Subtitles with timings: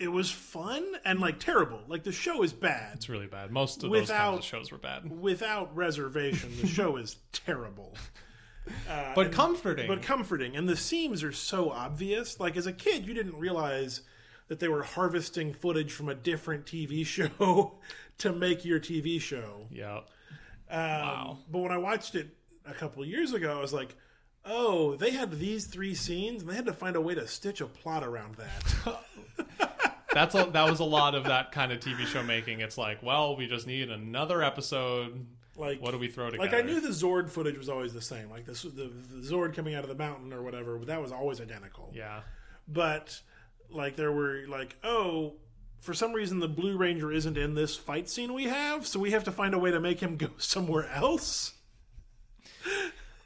[0.00, 1.82] it was fun and like terrible.
[1.86, 2.94] Like the show is bad.
[2.94, 3.52] It's really bad.
[3.52, 7.94] Most of those kinds of shows were bad, Without reservation, the show is terrible.
[9.14, 9.86] but comforting.
[9.86, 10.56] but comforting.
[10.56, 12.40] And the seams are so obvious.
[12.40, 14.00] Like as a kid, you didn't realize
[14.48, 17.78] that they were harvesting footage from a different TV show
[18.18, 19.66] to make your TV show.
[19.70, 20.02] yeah, Um,
[20.70, 21.38] Wow.
[21.50, 23.94] But when I watched it a couple of years ago, I was like,
[24.46, 27.60] oh, they had these three scenes, and they had to find a way to stitch
[27.60, 29.00] a plot around that.
[30.14, 32.60] that's a, that was a lot of that kind of TV show making.
[32.60, 35.26] It's like, well, we just need another episode.
[35.56, 36.42] Like, What do we throw together?
[36.50, 38.30] like I knew the Zord footage was always the same.
[38.30, 41.40] Like this, the, the Zord coming out of the mountain or whatever, that was always
[41.40, 41.92] identical.
[41.94, 42.20] Yeah,
[42.66, 43.20] But
[43.68, 45.34] like there were like, oh,
[45.80, 49.10] for some reason the Blue Ranger isn't in this fight scene we have, so we
[49.10, 51.54] have to find a way to make him go somewhere else.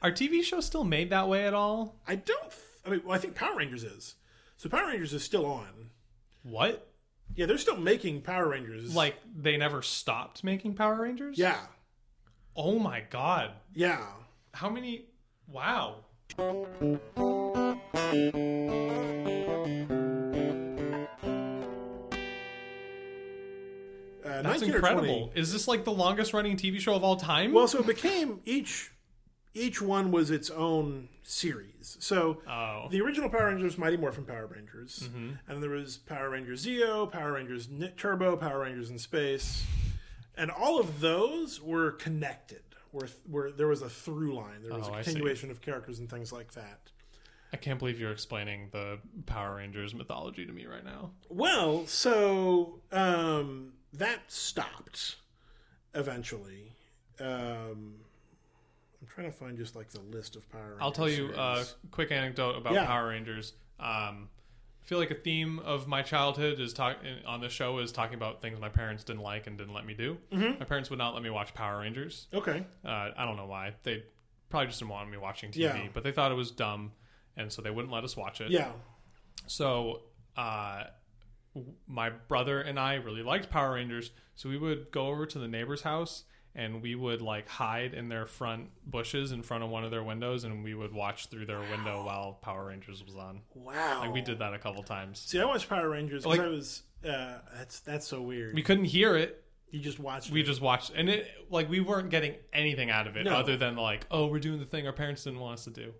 [0.03, 1.97] are TV shows still made that way at all?
[2.07, 2.53] I don't.
[2.85, 4.15] I mean, well, I think Power Rangers is.
[4.57, 5.84] So Power Rangers is still on.
[6.45, 6.87] What?
[7.35, 8.95] Yeah, they're still making Power Rangers.
[8.95, 11.37] Like they never stopped making Power Rangers?
[11.39, 11.59] yeah,
[12.55, 13.51] Oh my god.
[13.75, 14.05] yeah.
[14.53, 15.07] How many?
[15.49, 15.97] Wow.
[24.25, 25.31] Uh, That's incredible.
[25.35, 27.53] Is this like the longest running TV show of all time?
[27.53, 28.91] Well, so it became each
[29.55, 31.97] each one was its own series.
[32.01, 32.89] So oh.
[32.91, 35.09] the original Power Rangers, Mighty Morphin Power Rangers,
[35.49, 39.65] and there was Power Rangers Zeo, Power Rangers Turbo, Power Rangers in Space,
[40.37, 42.61] and all of those were connected.
[42.91, 46.09] Where, where there was a through line, there was Oh, a continuation of characters and
[46.09, 46.79] things like that.
[47.53, 51.11] I can't believe you're explaining the Power Rangers mythology to me right now.
[51.29, 55.17] Well, so um, that stopped
[55.93, 56.73] eventually.
[57.19, 57.95] Um,
[59.05, 60.79] I'm trying to find just like the list of Power Rangers.
[60.81, 61.75] I'll tell you a series.
[61.91, 62.87] quick anecdote about Yeah.
[62.87, 63.53] Power Rangers.
[63.79, 64.31] Um,
[64.83, 68.15] I feel like a theme of my childhood is talk on this show is talking
[68.15, 70.17] about things my parents didn't like and didn't let me do.
[70.33, 70.59] Mm-hmm.
[70.59, 72.29] My parents would not let me watch Power Rangers.
[72.33, 72.65] Okay.
[72.85, 73.75] Uh, I don't know why.
[73.83, 74.05] They
[74.49, 75.89] probably just didn't want me watching TV, Yeah.
[75.93, 76.93] but they thought it was dumb,
[77.37, 78.51] and so they wouldn't let us watch it.
[78.51, 78.73] Yeah.
[79.47, 80.03] So,
[80.37, 80.85] uh,
[81.55, 85.39] w- my brother and I really liked Power Rangers, so we would go over to
[85.39, 89.71] the neighbor's house and we would like hide in their front bushes in front of
[89.71, 93.17] one of their windows, and we would watch through their window while Power Rangers was
[93.17, 93.41] on.
[93.55, 94.01] Wow.
[94.01, 95.21] Like we did that a couple times.
[95.21, 96.83] See, I watched Power Rangers because Like- I was.
[97.05, 98.55] Uh, that's that's so weird.
[98.55, 99.45] We couldn't hear it.
[99.71, 100.31] you just watched.
[100.31, 100.45] We it.
[100.47, 103.35] just watched, and it like we weren't getting anything out of it No.
[103.35, 105.93] other than like, oh, we're doing the thing our parents didn't want us to do.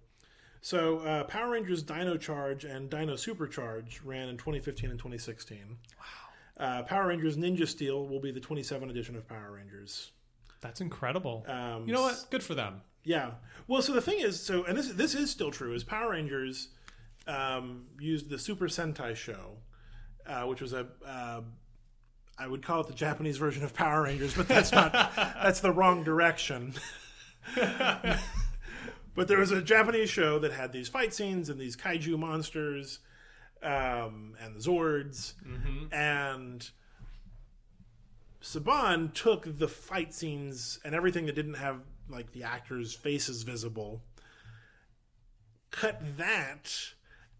[0.63, 5.59] So uh, Power Rangers Dino Charge and Dino Supercharge ran in 2015 and 2016.
[5.99, 6.05] Wow.
[6.57, 10.13] Uh, Power Rangers Ninja Steel will be the 27 edition of Power Rangers.
[10.65, 11.45] That's incredible.
[11.47, 12.25] Um, you know what?
[12.31, 12.81] Good for them.
[13.05, 13.33] Yeah.
[13.69, 15.75] Well, so the thing is, so and this this is still true.
[15.75, 16.69] Is Power Rangers
[17.27, 19.59] um, used the Super Sentai show,
[20.27, 21.43] uh, which was a uh,
[22.39, 25.71] I would call it the Japanese version of Power Rangers, but that's not that's the
[25.71, 26.73] wrong direction.
[27.55, 33.01] but there was a Japanese show that had these fight scenes and these kaiju monsters
[33.63, 35.35] um, and the Zords
[35.93, 36.71] and.
[38.45, 44.03] Saban took the fight scenes and everything that didn't have like the actors' faces visible,
[45.71, 46.71] cut that,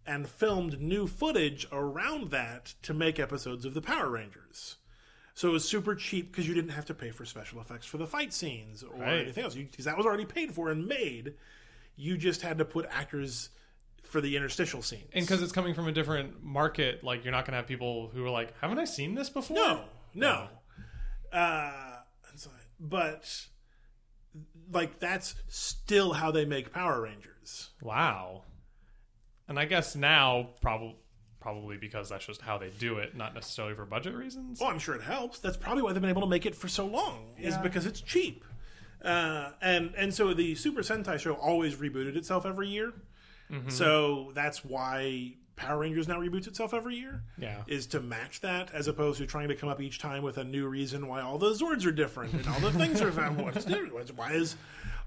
[0.05, 4.77] and filmed new footage around that to make episodes of the Power Rangers.
[5.35, 7.97] So it was super cheap because you didn't have to pay for special effects for
[7.97, 9.19] the fight scenes or Right.
[9.19, 11.35] anything else because that was already paid for and made.
[11.95, 13.49] You just had to put actors
[14.01, 15.09] for the interstitial scenes.
[15.13, 18.25] And because it's coming from a different market, like you're not gonna have people who
[18.25, 20.49] are like, "Haven't I seen this before?" No, no.
[21.35, 21.97] Uh,
[22.33, 22.47] it's
[22.79, 23.47] but
[24.71, 27.71] like that's still how they make Power Rangers.
[27.81, 28.43] Wow.
[29.47, 30.95] And I guess now, probably,
[31.39, 34.59] probably because that's just how they do it, not necessarily for budget reasons.
[34.61, 35.39] Oh, I'm sure it helps.
[35.39, 37.35] That's probably why they've been able to make it for so long.
[37.37, 38.43] Is because it's cheap.
[39.03, 42.93] Uh, and and so the Super Sentai show always rebooted itself every year.
[43.67, 47.23] So that's why Power Rangers now reboots itself every year.
[47.37, 47.63] Yeah.
[47.67, 50.43] is to match that as opposed to trying to come up each time with a
[50.43, 53.09] new reason why all the Zords are different and all the things are.
[53.31, 54.15] What's different?
[54.17, 54.55] Why is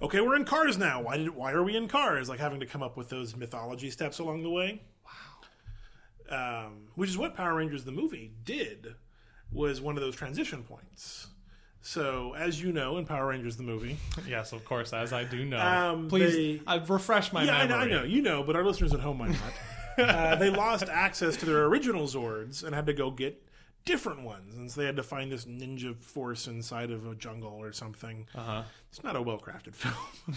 [0.01, 0.21] okay?
[0.23, 1.03] We're in cars now.
[1.03, 1.31] Why did?
[1.31, 2.29] Why are we in cars?
[2.29, 4.81] Like having to come up with those mythology steps along the way.
[6.31, 6.67] Wow.
[6.67, 8.95] Um, which is what Power Rangers the movie did.
[9.51, 11.29] Was one of those transition points.
[11.81, 13.97] So, as you know, in Power Rangers the movie,
[14.29, 15.59] Yes, of course, as I do know.
[15.59, 17.95] Um, Please, they- uh, refresh my yeah, I know, memory.
[17.95, 19.39] I know, you know, but our listeners at home might not.
[19.99, 23.43] uh, they lost access to their original Zords and had to go get
[23.85, 27.55] different ones, and so they had to find this ninja force inside of a jungle
[27.61, 28.27] or something.
[28.35, 28.63] Uh-huh.
[28.91, 30.37] It's not a well crafted film.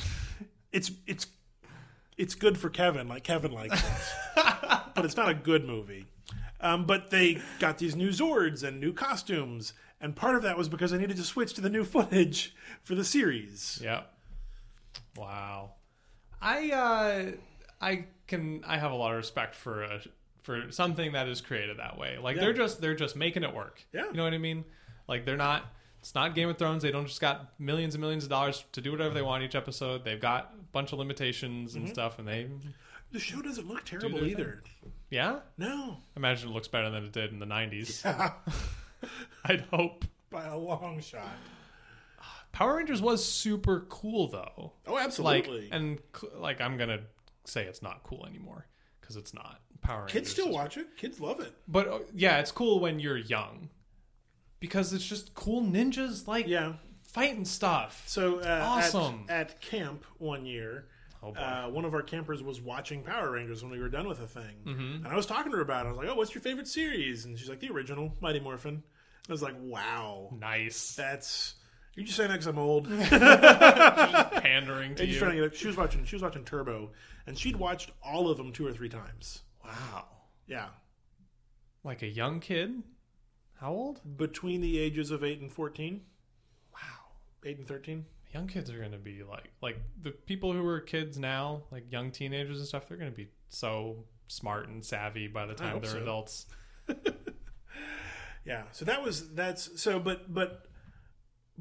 [0.72, 1.28] it's it's
[2.18, 4.36] it's good for Kevin, like Kevin likes it,
[4.96, 6.06] but it's not a good movie.
[6.60, 10.69] Um, but they got these new Zords and new costumes, and part of that was
[10.69, 13.80] because I needed to switch to the new footage for the series.
[13.84, 14.08] Yep.
[15.18, 15.72] Wow.
[16.42, 17.31] I uh
[17.81, 20.01] I can I have a lot of respect for a
[20.44, 22.18] for something that is created that way.
[22.18, 22.44] Like Yeah.
[22.44, 23.81] they're just they're just making it work.
[23.94, 24.06] Yeah.
[24.07, 24.63] You know what I mean?
[25.07, 25.66] Like they're not
[26.00, 26.81] it's not Game of Thrones.
[26.83, 29.54] They don't just got millions and millions of dollars to do whatever they want each
[29.56, 30.04] episode.
[30.04, 31.86] They've got a bunch of limitations Mm-hmm.
[31.86, 32.48] and stuff and they
[33.12, 34.62] The show doesn't look terrible their either.
[35.10, 35.39] yeah?
[35.57, 38.04] No, Imagine it looks better than it did in the 90s.
[38.06, 38.31] Yeah.
[39.45, 40.06] I'd hope.
[40.30, 41.27] by a long shot.
[42.51, 44.74] Power Rangers was super cool though.
[44.88, 45.69] Oh, like absolutely.
[45.72, 47.00] and cl- like i'm gonna
[47.46, 48.68] say it's not cool anymore
[49.00, 50.96] because it's not power Rangers Kids still is- watch it.
[50.98, 51.54] Kids love it.
[51.68, 53.70] but uh, yeah it's cool when you're young
[54.60, 56.74] because it's just cool ninjas like Yeah.
[57.04, 59.26] fighting stuff So uh, Awesome.
[59.30, 60.86] at, at camp one year,
[61.24, 61.40] Oh, boy.
[61.40, 64.28] uh, one of our campers was watching Power Rangers when we were done with a
[64.28, 65.06] thing, Mm-hmm.
[65.06, 65.90] and I was talking to her about it.
[65.90, 68.82] I was like, "Oh, what's your favorite series?" And she's like, "The original, Mighty Morphin."
[69.30, 71.54] I was like, "Wow, nice that's."
[71.96, 72.88] You're just saying that because I'm old.
[74.42, 75.56] pandering to I'm you trying to get.
[75.56, 76.06] She was watching.
[76.06, 76.92] She was watching Turbo,
[77.28, 79.42] and she'd watched all of them two or three times.
[79.64, 80.06] wow
[80.48, 80.68] Yeah,
[81.84, 82.84] like a young kid
[83.60, 86.02] how old between the ages of eight and fourteen,
[86.74, 86.80] wow
[87.46, 88.06] eight and thirteen.
[88.34, 92.10] young kids are gonna be like like the people who are kids now like young
[92.10, 96.02] teenagers and stuff they're gonna be so smart and savvy by the time they're so.
[96.02, 96.48] adults
[98.44, 100.66] Yeah, so that was that's so, but but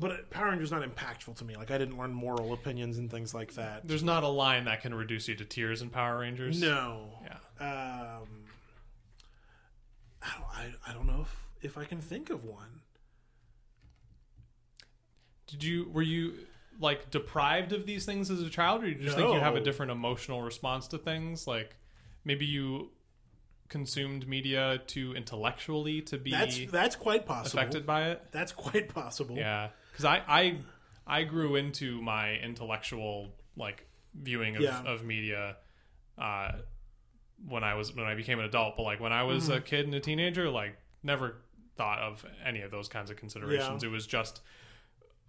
[0.01, 1.55] but Power Rangers not impactful to me.
[1.57, 3.87] Like I didn't learn moral opinions and things like that.
[3.87, 6.61] There's not a line that can reduce you to tears in Power Rangers.
[6.61, 7.11] No.
[7.23, 7.37] Yeah.
[7.61, 8.29] Um,
[10.23, 12.81] I don't, I, I don't know if, if I can think of one.
[15.47, 16.35] Did you were you
[16.81, 19.61] like deprived of these things as a child, or you just think you have a
[19.61, 21.47] different emotional response to things?
[21.47, 21.77] Like
[22.25, 22.91] maybe you
[23.69, 27.59] consumed media too intellectually to be That's that's quite possible.
[27.59, 28.23] affected by it.
[28.33, 29.37] That's quite possible.
[29.37, 30.59] Yeah, because I, I
[31.07, 34.83] I grew into my intellectual like viewing of, Yeah.
[34.85, 35.57] of media
[36.19, 36.53] uh,
[37.47, 38.77] when I was when I became an adult.
[38.77, 39.53] But like when I was Mm-hmm.
[39.59, 41.37] a kid and a teenager, like never
[41.77, 43.83] thought of any of those kinds of considerations.
[43.83, 43.89] Yeah.
[43.89, 44.41] It was just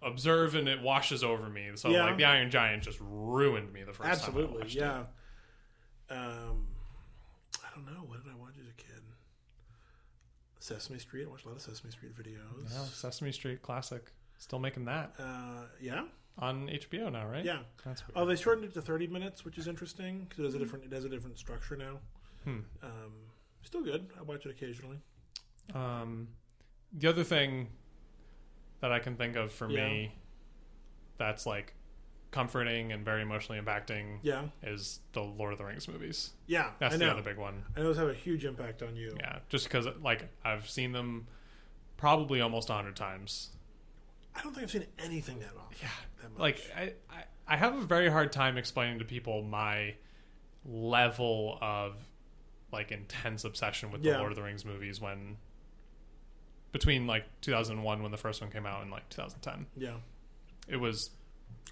[0.02, 1.70] observe and it washes over me.
[1.76, 2.04] So Yeah.
[2.04, 4.10] like the Iron Giant just ruined me the first time.
[4.12, 4.68] Absolutely.
[4.68, 5.04] Yeah.
[6.10, 6.14] it.
[6.14, 6.66] Um,
[7.64, 8.02] I don't know.
[8.06, 9.00] What did I watch as a kid?
[10.58, 11.24] Sesame Street.
[11.26, 12.70] I watched a lot of Sesame Street videos.
[12.70, 14.12] Yeah, Sesame Street classic.
[14.42, 16.04] Still making that Uh, yeah.
[16.36, 17.44] on HBO now, right?
[17.44, 17.60] Yeah.
[17.84, 18.16] That's weird.
[18.16, 20.84] Oh, they shortened it to 30 minutes, which is interesting because it has a different
[20.84, 22.00] it has a different structure now.
[22.42, 22.58] Hmm.
[22.82, 23.12] Um,
[23.62, 24.10] still good.
[24.18, 24.98] I watch it occasionally.
[25.74, 26.26] Um,
[26.92, 27.68] the other thing
[28.80, 30.12] that I can think of for me
[31.18, 31.74] that's like
[32.32, 36.32] comforting and very emotionally impacting Yeah, is the Lord of the Rings movies.
[36.48, 36.72] yeah.
[36.80, 37.62] That's the other big one.
[37.76, 39.14] I know those have a huge impact on you.
[39.20, 41.28] Yeah, just because like I've seen them
[41.96, 43.50] probably almost a hundred times.
[44.34, 45.76] I don't think I've seen anything that often.
[45.80, 45.88] Yeah,
[46.22, 46.40] that much.
[46.40, 49.94] like I, I I have a very hard time explaining to people my
[50.64, 51.94] level of
[52.72, 55.36] like intense obsession with the Lord of the Rings movies when
[56.72, 59.96] between like 2001 when the first one came out and like 2010 yeah.
[60.66, 61.10] it was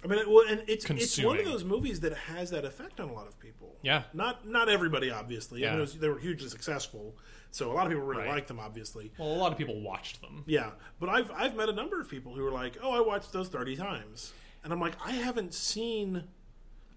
[0.03, 2.99] I mean, it, well, and it's it's one of those movies that has that effect
[2.99, 3.75] on a lot of people.
[3.83, 5.67] yeah Not not everybody, obviously.
[5.67, 7.15] I mean, was, they were hugely successful,
[7.51, 8.29] so a lot of people really Right.
[8.29, 9.11] like them, obviously.
[9.19, 12.09] well a lot of people watched them Yeah, but I've I've met a number of
[12.09, 14.33] people who are like, "Oh, I watched those thirty times,"
[14.63, 16.23] and I'm like, I haven't seen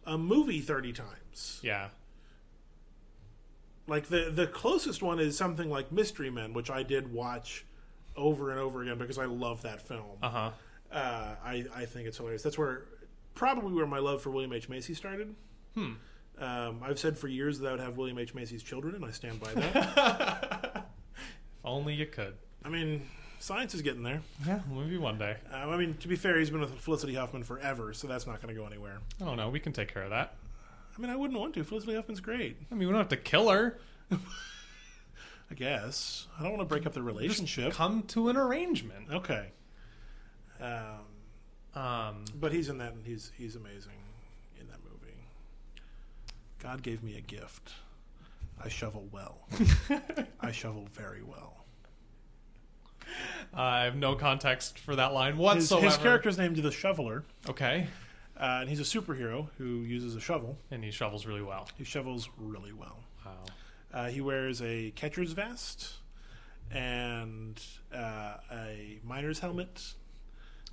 [0.06, 1.60] a movie thirty times.
[1.62, 1.88] yeah
[3.86, 7.66] Like the the closest one is something like Mystery Men, which I did watch
[8.16, 10.16] over and over again because I love that film.
[10.22, 10.52] uh-huh
[10.94, 12.42] Uh, I I think it's hilarious.
[12.42, 12.84] That's where
[13.34, 15.34] probably where my love for William H Macy started.
[15.74, 15.94] hmm
[16.38, 19.10] Um, I've said for years that I would have William H Macy's children, and I
[19.10, 20.86] stand by that.
[21.64, 22.34] only you could
[22.64, 23.02] I mean,
[23.40, 24.22] science is getting there.
[24.46, 27.42] yeah maybe one day Uh, I mean, to be fair, he's been with Felicity Huffman
[27.42, 28.98] forever, so that's not going to go anywhere.
[29.20, 30.34] I don't know we can take care of that
[30.96, 31.64] I mean, I wouldn't want to.
[31.64, 32.56] Felicity Huffman's great.
[32.70, 33.78] I mean we don't have to kill her
[35.50, 36.26] I guess.
[36.38, 37.72] I don't want to break up the relationship.
[37.72, 39.48] come to an arrangement Okay.
[40.60, 43.98] Um, um but he's in that, and he's he's amazing
[44.60, 45.16] in that movie.
[46.58, 47.72] God gave me a gift.
[48.62, 49.38] I shovel well.
[50.40, 51.64] I shovel very well.
[53.52, 57.86] I have no context for that line His, whatsoever his character's named the Shoveler, okay
[58.36, 60.58] uh, and he's a superhero who uses a shovel.
[60.70, 62.98] and he shovels really well He shovels really well.
[63.24, 63.32] wow
[63.92, 65.94] Uh, he wears a catcher's vest
[66.70, 67.62] and
[67.94, 69.94] uh, a miner's helmet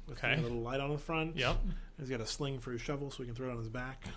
[0.08, 0.34] with Okay.
[0.34, 1.36] a little light on the front.
[1.38, 1.58] yep
[2.00, 4.03] He's got a sling for his shovel so he can throw it on his back.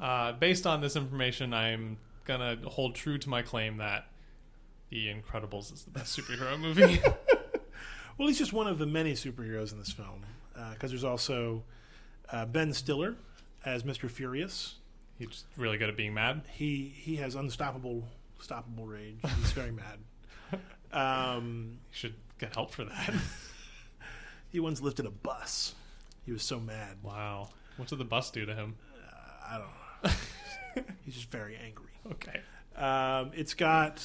[0.00, 4.06] Uh, based on this information, I'm gonna hold true to my claim that
[4.90, 7.00] The Incredibles is the best superhero movie.
[8.16, 10.24] Well, he's just one of the many superheroes in this film
[10.72, 11.64] because there's also
[12.30, 13.16] uh, Ben Stiller
[13.64, 14.08] as Mr.
[14.08, 14.76] Furious.
[15.18, 16.42] He's really good at being mad.
[16.52, 18.04] He he has unstoppable
[18.40, 19.18] stoppable rage.
[19.40, 19.98] He's very mad.
[20.90, 23.14] Um, You should get help for that.
[24.50, 25.74] He once lifted a bus.
[26.24, 26.96] He was so mad.
[27.02, 27.48] wow.
[27.76, 28.74] What did the bus do to him?
[29.48, 30.84] I don't know.
[31.04, 31.92] He's just very angry.
[32.12, 32.40] Okay.
[32.76, 34.02] Um, it's got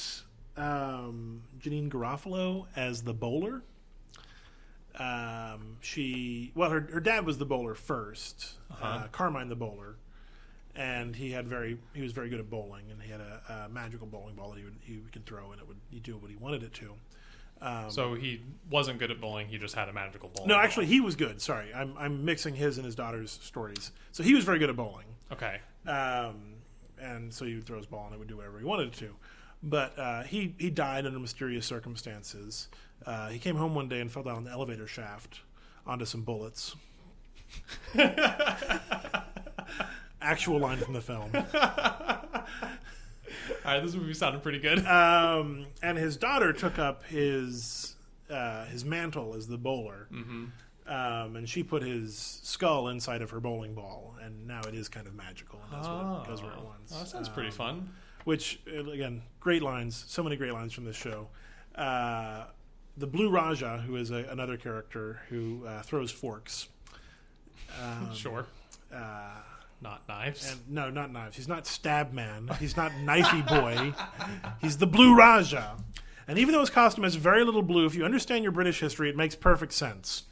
[0.56, 3.62] um, Janeane Garofalo as the bowler.
[4.98, 8.84] Um, she well, her her dad was the bowler 1st Uh-huh.
[8.86, 9.96] uh, Carmine the bowler,
[10.76, 13.68] and he had very he was very good at bowling, and he had a, a
[13.68, 16.30] magical bowling ball that he would he could throw, and it would he do what
[16.30, 16.94] he wanted it to.
[17.64, 18.40] Um, So he
[18.70, 19.48] wasn't good at bowling.
[19.48, 20.48] He just had a magical bowling.
[20.48, 20.62] no, ball.
[20.64, 21.40] actually, he was good.
[21.40, 23.90] Sorry, I'm I'm mixing his and his daughter's stories.
[24.12, 25.06] So he was very good at bowling.
[25.32, 25.60] Okay.
[25.86, 26.52] um,
[27.00, 28.92] and so he would throw his ball and it would do whatever he wanted it
[28.94, 29.14] to.
[29.62, 32.68] But uh, he he died under mysterious circumstances.
[33.06, 35.40] Uh, he came home one day and fell down an elevator shaft
[35.86, 36.76] onto some bullets.
[40.22, 41.30] Actual line from the film.
[43.64, 43.82] All right.
[43.82, 44.84] This movie sounded pretty good.
[44.86, 47.94] Um, and his daughter took up his
[48.30, 50.06] uh, his mantle as the bowler.
[50.10, 50.46] hmm
[50.86, 54.88] Um, and she put his skull inside of her bowling ball, and now it is
[54.88, 56.92] kind of magical and does, what, it, does what it wants.
[56.94, 57.88] Oh, that sounds pretty Um, fun.
[58.24, 61.28] which uh, again great lines so many great lines from this show
[61.74, 62.44] uh,
[62.96, 66.68] the blue raja who is a, another character who uh, throws forks
[67.82, 68.46] um, Sure.
[68.94, 69.40] uh,
[69.84, 70.50] Not knives.
[70.50, 73.92] and no not knives he's not stab man he's not knifey boy
[74.60, 75.76] he's the blue raja
[76.26, 79.10] and even though his costume has very little blue if you understand your british history
[79.10, 80.24] it makes perfect sense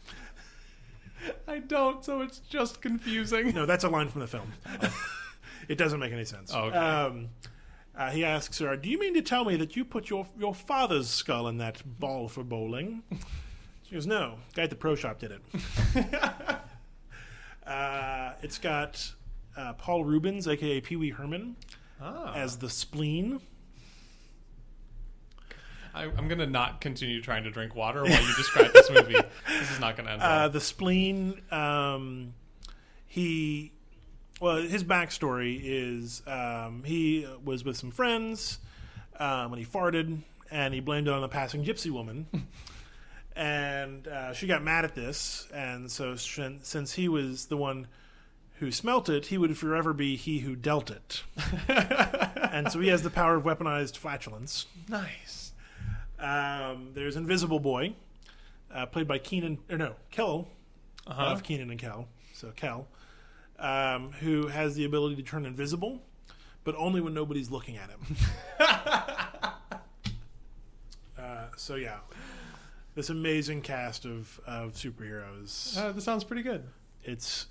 [1.46, 3.54] I don't, so it's just confusing.
[3.54, 4.52] no that's a line from the film
[5.68, 6.76] it doesn't make any sense Oh, okay.
[6.76, 7.28] um,
[7.94, 10.54] uh, he asks her, "Do you mean to tell me that you put your your
[10.54, 13.02] father's skull in that ball for bowling?"
[13.82, 15.42] She goes, "No, guy at the pro shop did it."
[17.66, 19.12] uh, it's got
[19.56, 21.56] uh, Paul Reubens, aka Pee Wee Herman,
[22.00, 22.32] Ah.
[22.34, 23.40] as the spleen.
[25.94, 29.14] I, I'm gonna not continue trying to drink water while you describe this movie.
[29.48, 31.40] This is not gonna end Uh, the spleen.
[31.50, 32.32] Um,
[33.06, 33.72] he,
[34.40, 38.58] well, his backstory is um, he was with some friends
[39.18, 42.26] um, when he farted, and he blamed it on a passing gypsy woman.
[43.36, 47.86] and uh, she got mad at this, and so since he was the one
[48.62, 51.24] who smelt it, he would forever be he who dealt it.
[51.68, 54.66] and so he has the power of weaponized flatulence.
[54.88, 55.50] nice.
[56.20, 57.94] Um, there's Invisible Boy,
[58.72, 60.46] uh, played by Kenan, or no, Kel
[61.08, 61.24] Uh-huh.
[61.24, 62.86] of Kenan and Kel, so Kel,
[63.58, 66.00] um, who has the ability to turn invisible,
[66.62, 68.16] but only when nobody's looking at him.
[71.18, 71.98] uh, so yeah,
[72.94, 75.76] this amazing cast of of superheroes.
[75.76, 76.62] Uh, this sounds pretty good.
[77.02, 77.46] It's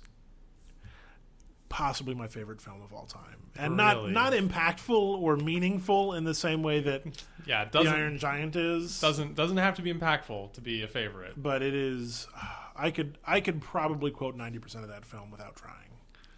[1.72, 4.12] possibly my favorite film of all time, and not Really?
[4.12, 4.90] not impactful
[5.22, 7.02] or meaningful in the same way that
[7.46, 9.00] Yeah, the Iron Giant is.
[9.00, 11.42] doesn't doesn't have to be impactful to be a favorite.
[11.42, 12.28] but it is.
[12.76, 15.76] I could I could probably quote ninety percent of that film without trying.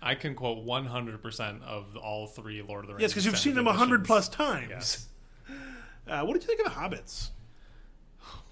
[0.01, 3.01] I can quote 100% of all three Lord of the Rings.
[3.01, 4.69] Yes, because you've seen them a hundred plus times.
[4.71, 5.09] Yes.
[6.07, 7.31] Uh, what did you think of the Hobbits?
[8.23, 8.43] Oh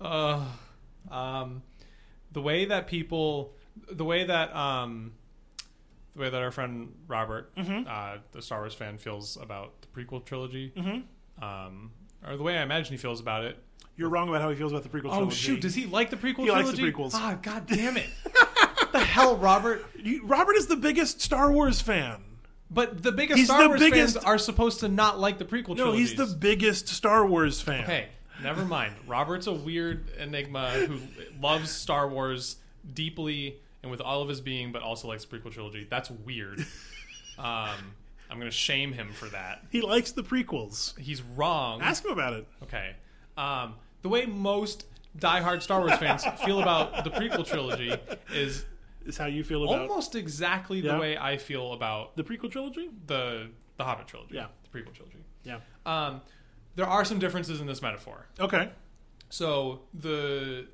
[0.00, 0.44] my god.
[1.10, 1.62] Uh, um,
[2.32, 3.52] the way that people,
[3.92, 5.12] the way that um,
[6.16, 7.86] the way that our friend Robert, Mm-hmm.
[7.88, 11.44] uh, the Star Wars fan, feels about the prequel trilogy, Mm-hmm.
[11.44, 11.92] um,
[12.26, 13.62] or the way I imagine he feels about it.
[13.96, 15.16] You're wrong about how he feels about the prequel trilogy.
[15.16, 15.36] Oh trilogy.
[15.36, 15.60] shoot!
[15.60, 16.82] Does he like the prequel He likes trilogy?
[16.84, 17.10] the prequels.
[17.14, 18.06] Ah, god damn it!
[18.92, 19.84] the hell, Robert?
[19.96, 22.22] You- Robert is the biggest Star Wars fan.
[22.68, 25.44] But the biggest He's Star the Wars biggest- fans are supposed to not like the
[25.44, 25.78] prequel trilogy.
[25.78, 26.10] No, trilogies.
[26.10, 27.84] he's the biggest Star Wars fan.
[27.84, 28.08] Okay,
[28.42, 28.92] never mind.
[29.06, 30.98] Robert's a weird enigma who
[31.40, 32.56] loves Star Wars
[32.92, 35.86] deeply and with all of his being, but also likes the prequel trilogy.
[35.88, 36.64] That's weird.
[37.38, 37.92] Um,
[38.30, 39.62] I'm going to shame him for that.
[39.68, 40.98] He likes the prequels.
[40.98, 41.82] He's wrong.
[41.82, 42.46] Ask him about it.
[42.62, 42.94] Okay.
[43.36, 44.86] Um, the way most
[45.18, 47.94] diehard Star Wars fans feel about the prequel trilogy
[48.32, 48.64] is
[49.04, 50.94] Is how you feel about almost exactly Yeah.
[50.94, 52.88] the way I feel about the prequel trilogy?
[53.06, 54.36] the the Hobbit trilogy.
[54.36, 54.46] Yeah.
[54.72, 55.22] The prequel trilogy.
[55.44, 55.58] Yeah.
[55.84, 56.22] Um,
[56.74, 58.28] there are some differences in this metaphor.
[58.40, 58.70] Okay.
[59.28, 60.68] So the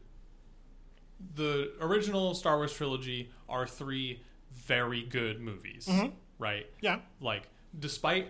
[1.34, 6.12] the original Star Wars trilogy are three very good movies, Mhm.
[6.38, 6.66] right?
[6.80, 7.00] Yeah.
[7.20, 7.48] Like
[7.78, 8.28] despite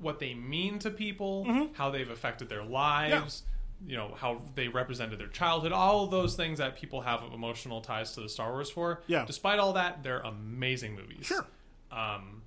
[0.00, 1.74] what they mean to people, Mhm.
[1.76, 3.44] how they've affected their lives,
[3.86, 7.80] you know, how they represented their childhood, all of those things that people have emotional
[7.80, 9.02] ties to the Star Wars for.
[9.06, 9.24] Yeah.
[9.24, 11.26] Despite all that, they're amazing movies.
[11.26, 11.46] Sure.
[11.90, 12.42] Um,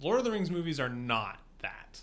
[0.00, 2.00] Lord of the Rings movies are not that.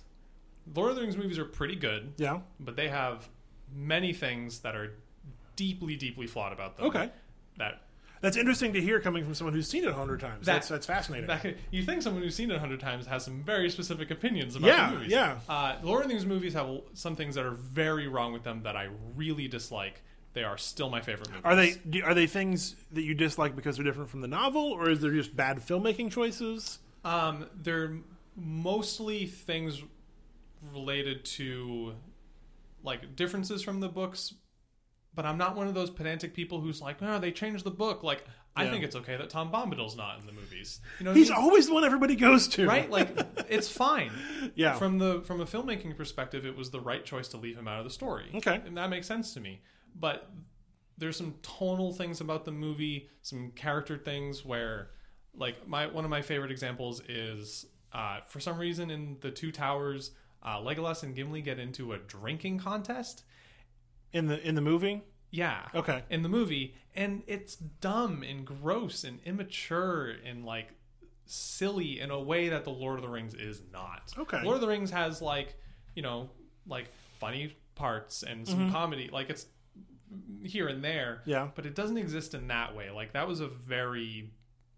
[0.73, 2.41] Lord of the Rings movies are pretty good, Yeah.
[2.59, 3.29] but they have
[3.73, 4.93] many things that are
[5.59, 6.85] deeply, deeply flawed about them.
[6.87, 7.09] Okay.
[7.57, 7.81] That
[8.21, 10.45] That's interesting to hear coming from someone who's seen it a hundred times.
[10.45, 11.27] That- that's that's fascinating.
[11.27, 14.55] that you think someone who's seen it a hundred times has some very specific opinions
[14.55, 15.11] about Yeah, the movies.
[15.11, 15.39] yeah.
[15.49, 18.43] Uh, the Lord of the Rings movies have some things that are very wrong with
[18.43, 18.87] them that I
[19.17, 20.01] really dislike.
[20.33, 21.41] They are still my favorite movies.
[21.43, 24.61] are they do, are they things that you dislike because they're different from the novel,
[24.71, 26.79] or is there just bad filmmaking choices?
[27.03, 27.97] Um, they're
[28.37, 29.81] mostly things
[30.73, 31.93] related to
[32.83, 34.33] like differences from the books,
[35.13, 38.03] but I'm not one of those pedantic people who's like, oh, they changed the book.
[38.03, 38.23] Like,
[38.55, 38.71] I Yeah.
[38.71, 40.81] think it's okay that Tom Bombadil's not in the movies.
[40.99, 41.37] You know, I He's mean?
[41.39, 42.89] always the one everybody goes to, right?
[42.89, 43.09] Like,
[43.49, 44.11] it's fine.
[44.55, 44.73] Yeah.
[44.73, 47.79] From the from a filmmaking perspective, it was the right choice to leave him out
[47.79, 48.31] of the story.
[48.35, 48.61] Okay.
[48.65, 49.61] and that makes sense to me.
[49.95, 50.29] But
[50.97, 54.89] there's some tonal things about the movie, some character things where,
[55.33, 59.51] like, my one of my favorite examples is uh, for some reason in the Two
[59.51, 60.11] Towers,
[60.43, 63.23] uh, Legolas and Gimli get into a drinking contest.
[64.13, 65.03] In the in the movie.
[65.31, 65.67] Yeah.
[65.75, 66.03] Okay.
[66.09, 70.69] In the movie, and it's dumb and gross and immature and like
[71.25, 74.11] silly in a way that the Lord of the Rings is not.
[74.17, 74.41] Okay.
[74.43, 75.55] Lord of the Rings has like,
[75.93, 76.31] you know,
[76.65, 76.89] like
[77.19, 79.09] funny parts and some comedy.
[79.11, 79.45] Like it's
[80.43, 81.19] here and there.
[81.21, 81.29] Mm-hmm.
[81.29, 81.47] Yeah.
[81.53, 82.89] But it doesn't exist in that way.
[82.89, 84.31] Like that was a very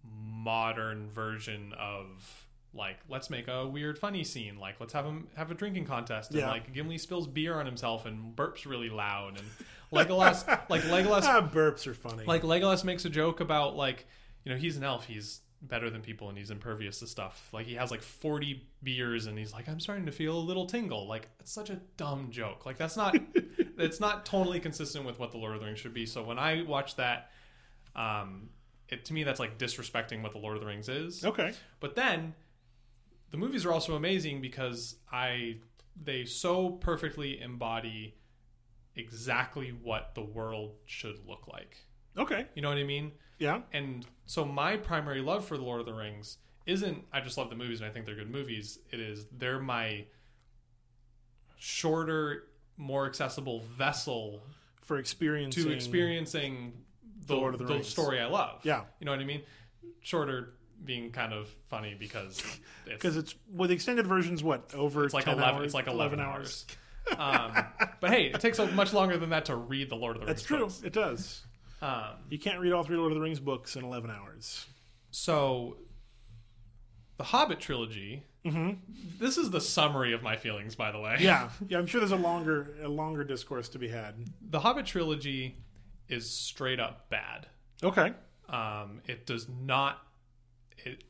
[0.03, 5.51] modern version of like let's make a weird funny scene like let's have him have
[5.51, 6.49] a drinking contest and Yeah.
[6.49, 9.47] like Gimli spills beer on himself and burps really loud and
[9.91, 12.23] Legolas like Legolas Ah, burps are funny.
[12.25, 14.05] like Legolas makes a joke about like
[14.45, 17.67] you know he's an elf he's better than people and he's impervious to stuff like
[17.67, 21.07] he has like 40 beers and he's like I'm starting to feel a little tingle
[21.07, 23.15] like it's such a dumb joke like that's not
[23.77, 26.39] it's not totally consistent with what the Lord of the Rings should be so when
[26.39, 27.29] I watch that
[27.95, 28.49] um
[28.89, 31.53] it to me that's like disrespecting what the Lord of the Rings is okay.
[31.79, 32.33] but then
[33.31, 35.57] the movies are also amazing because I
[36.01, 38.15] they so perfectly embody
[38.95, 41.77] exactly what the world should look like.
[42.17, 42.45] Okay.
[42.56, 43.12] You know what I mean?
[43.39, 43.62] Yeah.
[43.73, 47.49] And so my primary love for the Lord of the Rings isn't I just love
[47.49, 48.79] the movies and I think they're good movies.
[48.91, 50.06] It is they're my
[51.58, 52.43] shorter,
[52.77, 54.41] more accessible vessel
[54.84, 56.73] For experiencing to experiencing
[57.27, 57.88] the, the the Rings.
[57.88, 58.60] story I love.
[58.63, 58.84] Yeah.
[58.99, 59.41] You know what I mean?
[60.01, 60.53] Shorter
[60.86, 64.44] being kind of funny because it's, because it's with the extended versions.
[64.44, 65.56] What over it's like 10 eleven.
[65.56, 66.65] Hours, It's like eleven, hours.
[67.17, 67.52] um,
[68.00, 70.28] but hey, it takes a much longer than that to read the Lord of the
[70.28, 70.48] That's Rings.
[70.48, 70.65] true.
[70.67, 70.82] books.
[70.84, 71.44] It does.
[71.82, 74.65] Um, You can't read all three Lord of the Rings books in eleven hours.
[75.10, 75.78] so,
[77.17, 78.24] the Hobbit trilogy.
[78.46, 78.72] Mm-hmm.
[79.20, 81.17] This is the summary of my feelings, by the way.
[81.20, 81.50] Yeah.
[81.67, 81.78] Yeah.
[81.78, 84.15] I'm sure there's a longer a longer discourse to be had.
[84.41, 85.58] the Hobbit trilogy
[86.10, 87.48] is straight up bad.
[87.84, 88.13] Okay.
[88.50, 90.00] Um, it does not.
[90.77, 91.03] It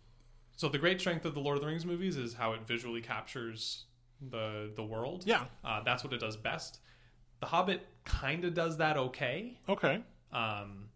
[0.56, 3.02] so the great strength of the Lord of the Rings movies is how it visually
[3.02, 3.86] captures
[4.22, 5.24] the the world.
[5.26, 5.46] Yeah.
[5.64, 6.80] uh, that's what it does best.
[7.40, 9.58] The Hobbit kind of does that okay.
[9.68, 10.04] Okay.
[10.32, 10.90] Um,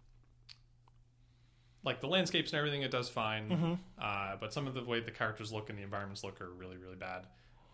[1.84, 3.50] like the landscapes and everything, it does fine.
[3.50, 3.74] Mm-hmm.
[4.00, 6.78] Uh, but some of the way the characters look and the environments look are really,
[6.78, 7.28] really bad.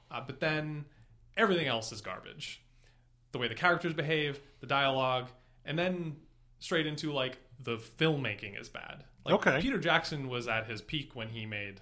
[0.09, 0.85] Uh, but then
[1.37, 2.61] everything else is garbage.
[3.31, 5.29] The way the characters behave, the dialogue,
[5.65, 6.17] and then
[6.59, 9.05] straight into like the filmmaking is bad.
[9.25, 9.61] Like Okay.
[9.61, 11.81] Peter Jackson was at his peak when he made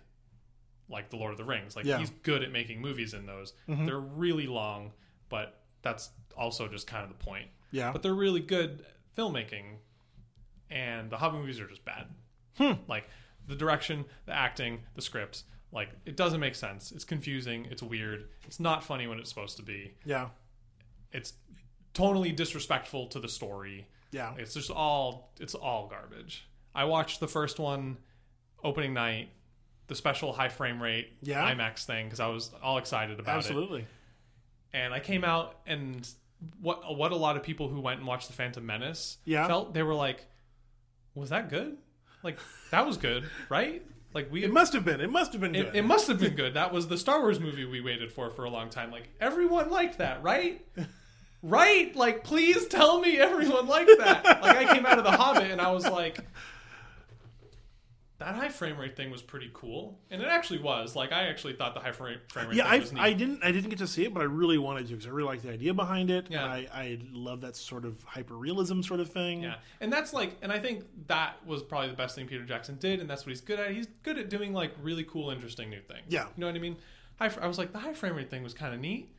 [0.89, 1.75] like the Lord of the Rings.
[1.75, 1.93] Like Yeah.
[1.95, 2.01] Mm-hmm.
[2.01, 3.53] he's good at making movies in those.
[3.67, 4.91] They're really long,
[5.29, 7.91] but that's also just kind of the point Yeah.
[7.91, 8.85] but they're really good
[9.17, 9.75] filmmaking
[10.69, 12.07] and the hobbit movies are just bad
[12.57, 12.73] Hmm.
[12.87, 13.07] like
[13.47, 18.27] the direction the acting the scripts like it doesn't make sense it's confusing it's weird
[18.45, 20.29] it's not funny when it's supposed to be yeah.
[21.11, 21.33] it's
[21.93, 24.33] totally disrespectful to the story Yeah.
[24.37, 27.97] it's just all it's all garbage i watched the first one
[28.63, 29.29] opening night
[29.87, 31.49] the special high frame rate Yeah.
[31.53, 33.85] imax thing because i was all excited about it Absolutely.
[34.73, 36.07] and I came out and
[36.61, 39.45] what what a lot of people who went and watched the Phantom Menace Yeah.
[39.47, 40.25] felt they were like,
[41.13, 41.75] was that good?
[42.23, 42.37] Like
[42.71, 43.85] that was good, right?
[44.13, 45.01] Like we It must have been.
[45.01, 46.53] It must have been it, it must have been good.
[46.53, 48.89] That was the Star Wars movie we waited for for a long time.
[48.89, 50.65] Like everyone liked that, right?
[51.41, 51.95] Right?
[51.95, 54.23] Like please tell me everyone liked that.
[54.41, 56.19] Like I came out of The Hobbit and I was like
[58.19, 60.93] that high frame rate thing was pretty cool, and it actually was.
[60.93, 63.01] Like I actually thought the high frame frame rate yeah, thing I, was neat.
[63.01, 65.09] I didn't I didn't get to see it, but I really wanted to because I
[65.09, 66.27] really like the idea behind it.
[66.29, 66.43] Yeah.
[66.43, 69.43] and I, I love that sort of hyper realism sort of thing.
[69.43, 72.77] Yeah, and that's like, and I think that was probably the best thing Peter Jackson
[72.77, 73.71] did, and that's what he's good at.
[73.71, 76.03] He's good at doing like really cool, interesting new things.
[76.09, 76.25] Yeah.
[76.25, 76.75] you know what I mean.
[77.19, 79.13] High, I was like, the high frame rate thing was kind of neat,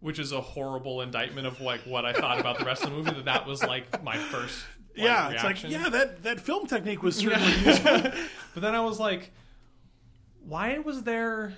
[0.00, 2.96] which is a horrible indictment of like what I thought about the rest of the
[2.96, 3.10] movie.
[3.10, 4.64] That that was like my first.
[4.96, 8.02] Like, yeah, it's like yeah, that that film technique was certainly useful.
[8.54, 9.30] but then I was like,
[10.44, 11.54] why was there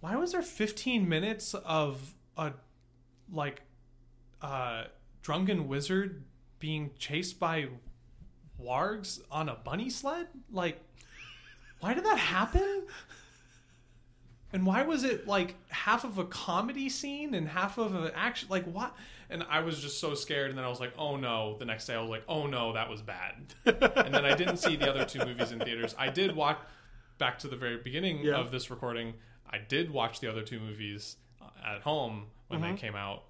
[0.00, 2.52] why was there 15 minutes of a
[3.32, 3.62] like
[4.40, 4.84] uh
[5.22, 6.24] drunken wizard
[6.58, 7.68] being chased by
[8.60, 10.28] wargs on a bunny sled?
[10.50, 10.80] Like
[11.80, 12.86] why did that happen?
[14.52, 18.48] And why was it like half of a comedy scene and half of an action?
[18.50, 18.94] Like what?
[19.32, 20.50] And I was just so scared.
[20.50, 21.56] And then I was like, oh no.
[21.58, 23.34] The next day I was like, oh no, that was bad.
[23.66, 25.94] and then I didn't see the other two movies in theaters.
[25.98, 26.58] I did watch
[27.18, 28.34] back to the very beginning Yeah.
[28.36, 29.14] of this recording.
[29.50, 32.74] I did watch the other two movies uh, at home when Mm-hmm.
[32.74, 33.24] they came out.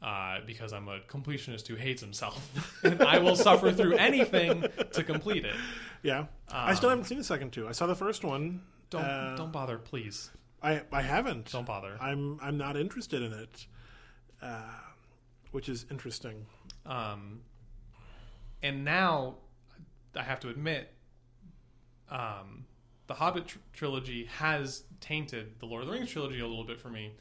[0.00, 2.38] Uh, because I'm a completionist who hates himself,
[2.84, 5.56] and I will suffer through anything to complete it.
[6.04, 7.66] Yeah, I still haven't seen the second two.
[7.66, 8.62] I saw the first one.
[8.90, 10.30] Don't Uh, don't bother, please.
[10.62, 11.50] I I haven't.
[11.50, 11.96] Don't bother.
[12.00, 13.66] I'm I'm not interested in it,
[14.40, 14.70] uh,
[15.52, 16.46] which is interesting.
[16.86, 17.40] Um,
[18.62, 19.36] and now
[20.16, 20.92] I have to admit,
[22.10, 22.64] um,
[23.06, 26.80] the Hobbit tr- trilogy has tainted the Lord of the Rings trilogy a little bit
[26.80, 27.12] for me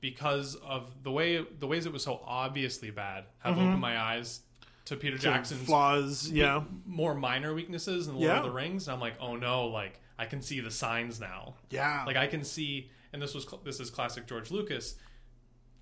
[0.00, 4.40] because of the way the ways it was so obviously bad have opened my eyes
[4.84, 6.30] to Peter Jackson's flaws.
[6.30, 8.38] Yeah, more minor weaknesses in Lord Yeah.
[8.38, 8.86] of the Rings.
[8.88, 11.54] And I'm like, oh no, like I can see the signs now.
[11.70, 12.04] yeah.
[12.06, 14.94] Like I can see, and this was cl- this is classic George Lucas.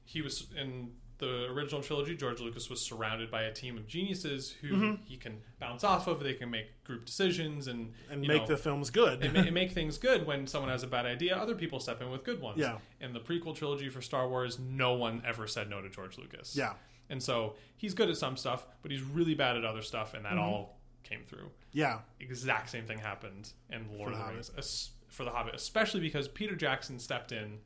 [0.04, 0.92] He was in
[1.24, 2.16] the original trilogy.
[2.16, 5.02] George Lucas was surrounded by a team of geniuses who Mm-hmm.
[5.04, 6.20] he can bounce off of.
[6.22, 9.22] They can make group decisions and and make know, the films good.
[9.24, 10.26] and, and make things good.
[10.26, 12.58] When someone has a bad idea, other people step in with good ones.
[12.58, 12.78] Yeah.
[13.00, 16.56] In the prequel trilogy for Star Wars, no one ever said no to George Lucas.
[16.56, 16.74] yeah,
[17.10, 20.24] And so he's good at some stuff, but he's really bad at other stuff, and
[20.24, 20.38] that Mm-hmm.
[20.40, 24.50] all came through yeah, exact same thing happened in Lord the of the Hobbit.
[24.54, 27.58] Rings for the Hobbit, especially because Peter Jackson stepped in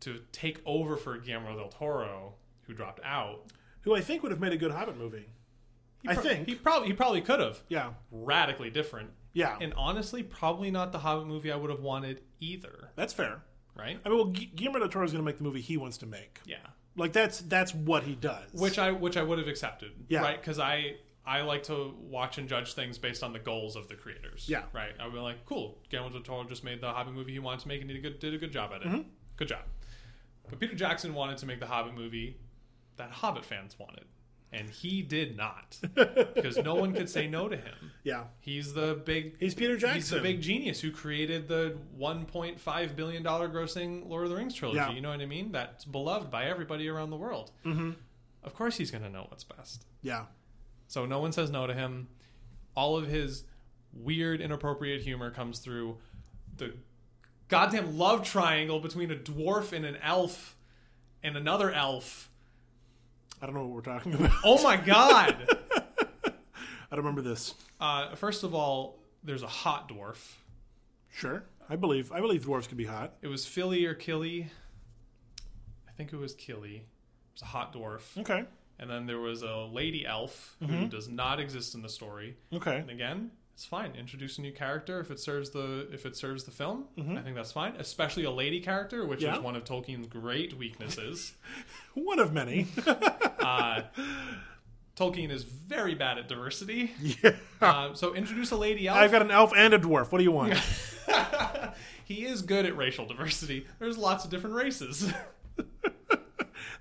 [0.00, 2.34] to take over for Guillermo del Toro,
[2.70, 3.46] who dropped out.
[3.82, 5.26] who I think would have made a good Hobbit movie.
[6.06, 6.48] I think.
[6.48, 10.98] he probably he probably could have yeah, radically different, yeah, and honestly, probably not the
[10.98, 12.90] Hobbit movie I would have wanted either.
[12.96, 13.42] that's fair.
[13.76, 13.98] Right?
[14.04, 15.98] I mean, well, Gu- Guillermo del Toro is going to make the movie he wants
[15.98, 16.40] to make.
[16.44, 16.56] Yeah.
[16.96, 18.50] Like that's that's what he does.
[18.52, 19.92] Which I which I would have accepted.
[20.08, 20.20] Yeah.
[20.20, 20.40] Right?
[20.40, 23.94] Because I I like to watch and judge things based on the goals of the
[23.94, 24.48] creators.
[24.48, 24.64] Yeah.
[24.72, 24.92] Right.
[24.98, 25.78] I would be like, cool.
[25.90, 28.00] Guillermo del Toro just made the Hobbit movie he wanted to make and did a
[28.00, 28.88] good did a good job at it.
[28.88, 29.02] Mm-hmm.
[29.36, 29.62] Good job.
[30.48, 32.38] But Peter Jackson wanted to make the Hobbit movie
[33.00, 34.04] that Hobbit fans wanted,
[34.52, 37.92] and he did not because no one could say no to him.
[38.04, 39.36] yeah, He's the big.
[39.40, 39.94] he's Peter Jackson.
[39.96, 44.54] He's the big genius who created the 1.5 billion dollar grossing Lord of the Rings
[44.54, 44.78] trilogy.
[44.78, 44.92] Yeah.
[44.92, 45.52] You know what I mean?
[45.52, 47.50] That's beloved by everybody around the world.
[47.66, 47.90] Mm-hmm.
[48.42, 49.84] Of course, he's going to know what's best.
[50.02, 50.24] Yeah,
[50.88, 52.08] So no one says no to him.
[52.74, 53.44] All of his
[53.92, 55.98] weird, inappropriate humor comes through.
[56.56, 56.74] The
[57.48, 60.56] goddamn love triangle between a dwarf and an elf
[61.22, 62.29] and another elf.
[63.42, 64.32] I don't know what we're talking about.
[64.44, 65.36] Oh my god!
[66.24, 67.54] I don't remember this.
[67.80, 70.34] uh, first of all, there's a hot dwarf.
[71.12, 73.14] Sure, I believe I believe dwarves can be hot.
[73.22, 74.46] It was Fili or Kili.
[75.88, 76.76] I think it was Kili.
[76.76, 76.84] It
[77.34, 78.16] was a hot dwarf.
[78.18, 78.44] Okay,
[78.78, 82.36] And then there was a lady elf who does not exist in the story.
[82.52, 83.92] okay, And again, it's fine.
[83.94, 86.86] Introduce a new character if it serves the if it serves the film.
[86.98, 87.74] I think that's fine.
[87.78, 89.34] Especially a lady character, which Yeah.
[89.36, 91.34] is one of Tolkien's great weaknesses.
[91.94, 92.68] one of many.
[92.86, 93.82] uh,
[94.96, 96.92] Tolkien is very bad at diversity.
[97.02, 98.96] yeah, Uh, so introduce a lady elf.
[98.96, 100.10] I've got an elf and a dwarf.
[100.10, 100.54] What do you want?
[102.06, 103.66] he is good at racial diversity.
[103.78, 105.12] There's lots of different races.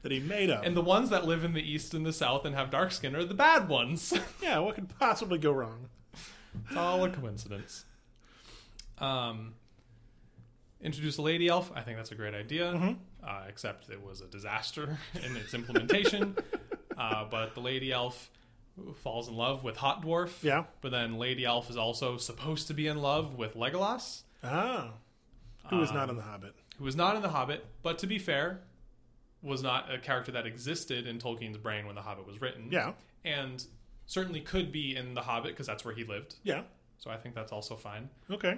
[0.01, 0.65] that he made up.
[0.65, 3.17] and the ones that live in the east and the south and have dark skin
[3.17, 4.13] are the bad ones.
[4.41, 5.89] yeah, what could possibly go wrong?
[6.67, 7.85] It's all a coincidence.
[8.97, 9.53] Um,
[10.81, 11.71] introduce a lady elf.
[11.75, 12.73] I think that's a great idea.
[12.73, 12.93] Mm-hmm.
[13.27, 16.35] Uh, except it was a disaster in its implementation.
[16.97, 18.29] uh, but the lady elf
[19.03, 20.41] falls in love with Hot Dwarf.
[20.41, 20.63] Yeah.
[20.81, 24.91] But then Lady Elf is also supposed to be in love with Legolas, Ah,
[25.69, 26.55] who was not in the Hobbit?
[26.77, 27.65] who is not in The Hobbit.
[27.83, 28.61] But to be fair,
[29.41, 32.69] was not a character that existed in Tolkien's brain when The Hobbit was written.
[32.71, 32.93] Yeah,
[33.25, 33.61] And
[34.09, 36.35] certainly could be in The Hobbit because that's where he lived.
[36.43, 36.63] yeah,
[36.97, 38.09] So I think that's also fine.
[38.29, 38.57] okay.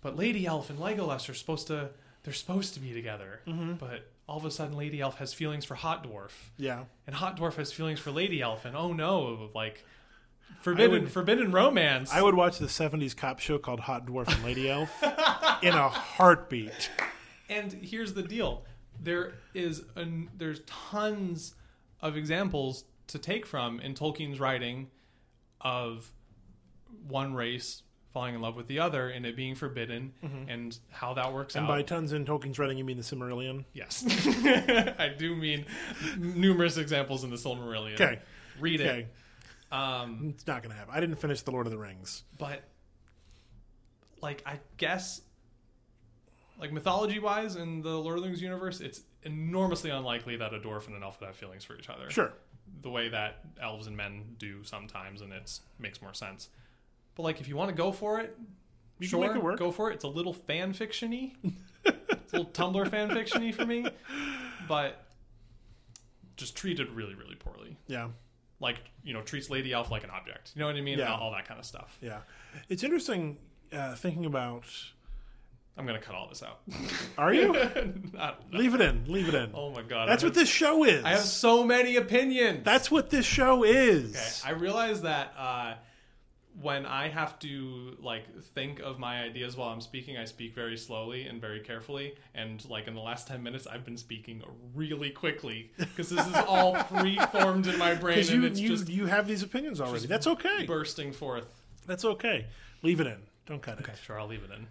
[0.00, 1.90] But Lady Elf and Legolas are supposed to
[2.22, 3.40] they're supposed to be together.
[3.46, 3.74] Mm-hmm.
[3.74, 6.30] But all of a sudden Lady Elf has feelings for Hot Dwarf.
[6.56, 9.84] Yeah, And Hot Dwarf has feelings for Lady Elf and oh no, like
[10.62, 12.10] forbidden would- forbidden romance.
[12.12, 14.90] I would watch the '70s cop show called Hot Dwarf and Lady Elf
[15.62, 16.90] in a heartbeat.
[17.50, 18.64] and here's the deal.
[19.02, 21.54] There is an, there's tons
[22.02, 24.88] of examples to take from in Tolkien's writing
[25.60, 26.10] of
[27.06, 30.12] one race falling in love with the other and it being forbidden
[30.48, 31.64] and how that works Mm-hmm.
[31.64, 31.76] And out.
[31.76, 33.64] by tons in Tolkien's writing, you mean the Silmarillion?
[33.72, 34.04] Yes,
[34.98, 35.64] I do mean
[36.18, 37.94] numerous examples in the Silmarillion.
[37.94, 38.18] Okay,
[38.58, 39.06] read okay.
[39.70, 39.72] it.
[39.74, 40.92] Um, It's not going to happen.
[40.92, 42.24] I didn't finish the Lord of the Rings.
[42.38, 42.62] but
[44.20, 45.20] like, I guess
[46.58, 50.58] like mythology wise in the Lord of the Rings universe, it's enormously unlikely that a
[50.58, 52.10] dwarf and an elf would have feelings for each other.
[52.10, 52.32] Sure.
[52.82, 56.48] The way that elves and men do sometimes, and it makes more sense.
[57.14, 58.36] But like, if you want to go for it,
[58.98, 59.58] You can sure, make it work.
[59.58, 59.94] go for it.
[59.94, 61.34] It's a little fan fictiony,
[61.84, 63.86] it's a little Tumblr fan fictiony for me,
[64.68, 65.04] but
[66.36, 67.76] just treated really, really poorly.
[67.86, 68.08] Yeah.
[68.60, 70.52] Like you know, treats Lady Elf like an object.
[70.54, 70.98] You know what I mean?
[70.98, 71.12] Yeah.
[71.12, 71.98] All, all that kind of stuff.
[72.00, 72.18] Yeah.
[72.68, 73.38] It's interesting
[73.72, 74.64] uh, thinking about.
[75.76, 76.60] I'm gonna cut all this out.
[77.18, 77.52] Are you?
[78.12, 79.04] Not- leave it in.
[79.06, 79.50] Leave it in.
[79.54, 81.04] oh my god, That's what this show is.
[81.04, 82.64] I have so many opinions.
[82.64, 84.14] That's what this show is.
[84.42, 85.74] Okay, I realize that uh,
[86.60, 90.76] when I have to like think of my ideas while I'm speaking, I speak very
[90.76, 92.14] slowly and very carefully.
[92.34, 94.42] And like in the last ten minutes, I've been speaking
[94.74, 98.68] really quickly because this is all pre-formed in my brain, Because and you it's you,
[98.68, 100.06] just you have these opinions already.
[100.06, 100.66] That's okay.
[100.66, 101.46] bursting forth.
[101.86, 102.46] That's okay.
[102.82, 103.18] Leave it in.
[103.46, 103.84] Don't cut it.
[103.88, 104.66] Okay, sure, I'll leave it in.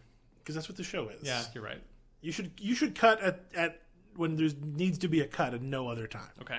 [0.49, 1.19] Because that's what the show is.
[1.21, 1.79] Yeah, you're right.
[2.21, 3.83] You should you should cut at, at
[4.15, 6.31] when there needs to be a cut and no other time.
[6.41, 6.57] Okay,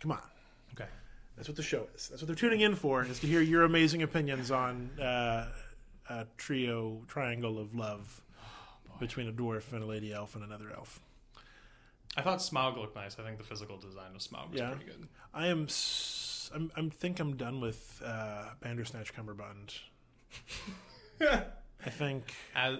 [0.00, 0.22] Come on.
[0.72, 0.88] okay.
[1.36, 2.08] That's what the show is.
[2.08, 5.48] That's what they're tuning in for, is to hear your amazing opinions on uh,
[6.08, 8.22] a trio triangle of love
[8.98, 10.98] between a dwarf and a lady elf and another elf.
[12.16, 13.18] I thought Smaug looked nice.
[13.18, 14.70] I think the physical design of Smaug was Yeah.
[14.70, 15.08] pretty good.
[15.34, 15.64] I am.
[15.64, 19.78] S- I'm, I'm think I'm done with uh, Bandersnatch Cumberbund.
[21.86, 22.78] I think As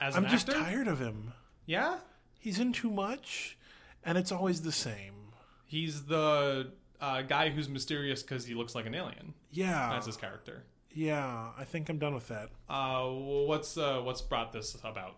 [0.00, 1.32] as I'm just actor, tired of him.
[1.66, 1.98] yeah,
[2.38, 3.56] He's in too much,
[4.04, 5.32] and it's always the same.
[5.64, 9.34] he's the uh, guy who's mysterious because he looks like an alien.
[9.50, 10.64] Yeah, That's his character.
[10.94, 11.50] yeah.
[11.58, 12.50] I think I'm done with that.
[12.68, 15.16] Uh, what's uh, what's brought this about?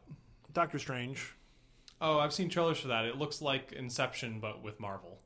[0.52, 1.34] Doctor Strange.
[2.00, 3.04] Oh, I've seen trailers for that.
[3.06, 5.18] It looks like Inception, but with Marvel.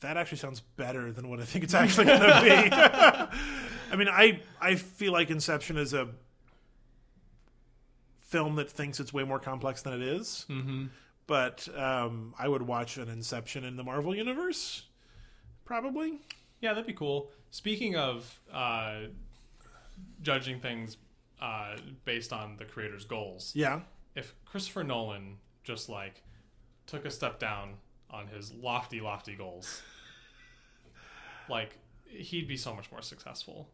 [0.00, 2.50] That actually sounds better than what I think it's actually going to be.
[3.92, 6.08] I mean, I I feel like Inception is a
[8.32, 10.46] film that thinks it's way more complex than it is.
[10.48, 10.86] Mm-hmm.
[11.26, 14.84] But um, I would watch an Inception in the Marvel universe,
[15.64, 16.18] probably.
[16.60, 17.30] Yeah, that'd be cool.
[17.50, 19.02] Speaking of uh,
[20.22, 20.96] judging things
[21.40, 23.80] uh, based on the creator's goals, Yeah,
[24.16, 26.22] if Christopher Nolan just like
[26.86, 27.74] took a step down
[28.10, 29.82] on his lofty, lofty goals,
[31.48, 33.68] like he'd be so much more successful.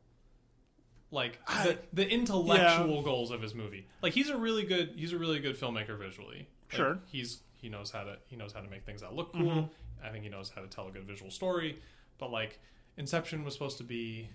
[1.11, 3.87] Like the, the intellectual goals of his movie.
[4.03, 6.49] Like he's a really good he's a really good filmmaker visually.
[6.71, 6.99] Like, Sure.
[7.07, 9.71] He's he knows how to he knows how to make things that look cool.
[10.05, 11.79] I think he knows how to tell a good visual story.
[12.19, 12.61] But like
[12.97, 14.29] Inception was supposed to be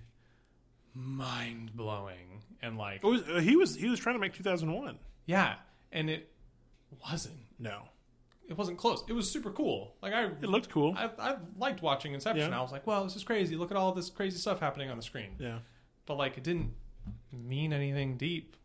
[0.94, 4.98] mind blowing and like was, uh, he was he was trying to make 2001.
[5.26, 5.56] yeah,
[5.92, 6.30] and it
[7.10, 7.36] wasn't.
[7.60, 7.84] No,
[8.50, 9.04] It wasn't close.
[9.08, 9.96] It was super cool.
[10.02, 10.94] Like I, it looked cool.
[10.98, 12.50] I, I liked watching Inception.
[12.52, 12.60] Yeah.
[12.60, 13.56] I was like, "Wow, this is crazy!
[13.56, 15.60] Look at all this crazy stuff happening on the screen." yeah.
[16.06, 16.74] But like, it didn't
[17.32, 18.56] mean anything deep.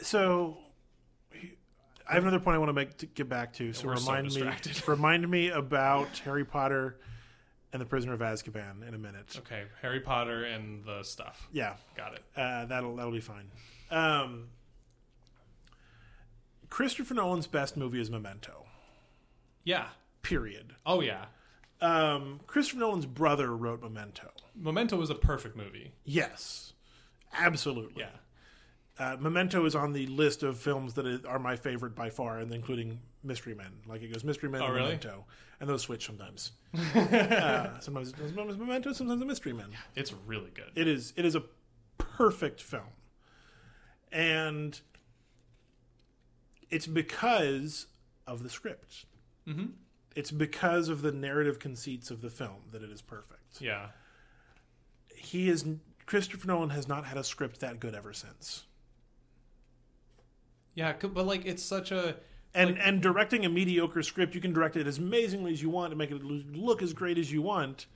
[0.00, 0.58] So
[2.08, 3.72] I have another point I want to make to get back to.
[3.72, 4.88] So We're so remind me distracted.
[4.88, 6.98] remind me about Harry Potter
[7.72, 9.34] and the Prisoner of Azkaban in a minute.
[9.38, 11.48] Okay, Harry Potter and the stuff.
[11.52, 12.22] Yeah, Got it.
[12.36, 13.50] uh, that'll that'll be fine.
[13.90, 14.48] Um,
[16.68, 18.66] Christopher Nolan's best movie is Memento.
[19.64, 19.86] Yeah.
[20.22, 20.74] Period.
[20.84, 21.26] Oh yeah.
[21.80, 24.30] Um, Christopher Nolan's brother wrote Memento.
[24.58, 25.92] Memento was a perfect movie.
[26.04, 26.72] Yes,
[27.32, 28.02] absolutely.
[28.02, 28.08] Yeah.
[28.98, 32.50] Uh, Memento is on the list of films that are my favorite by far, and
[32.52, 33.72] including Mystery Men.
[33.86, 34.86] Like it goes Mystery Men Oh, and really?
[34.86, 35.26] Memento,
[35.60, 36.52] and those switch sometimes.
[36.74, 39.66] uh, sometimes sometimes it's Memento, sometimes it's Mystery Men.
[39.94, 40.70] It's really good.
[40.74, 41.42] It is it is a
[41.98, 42.88] perfect film,
[44.10, 44.80] and
[46.70, 47.86] it's because
[48.26, 49.04] of the script.
[49.46, 49.66] mm-hmm.
[50.14, 53.60] It's because of the narrative conceits of the film that it is perfect.
[53.60, 53.88] Yeah.
[55.26, 55.64] He is
[56.06, 58.64] Christopher Nolan has not had a script that good ever since.
[60.74, 62.16] Yeah, but like it's such a
[62.54, 65.92] And and directing a mediocre script, you can direct it as amazingly as you want
[65.92, 67.86] and make it look as great as you want.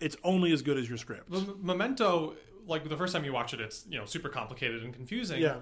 [0.00, 1.30] It's only as good as your script.
[1.62, 2.34] Memento.
[2.66, 5.42] Like the first time you watch it, it's you know super complicated and confusing.
[5.42, 5.56] Yeah.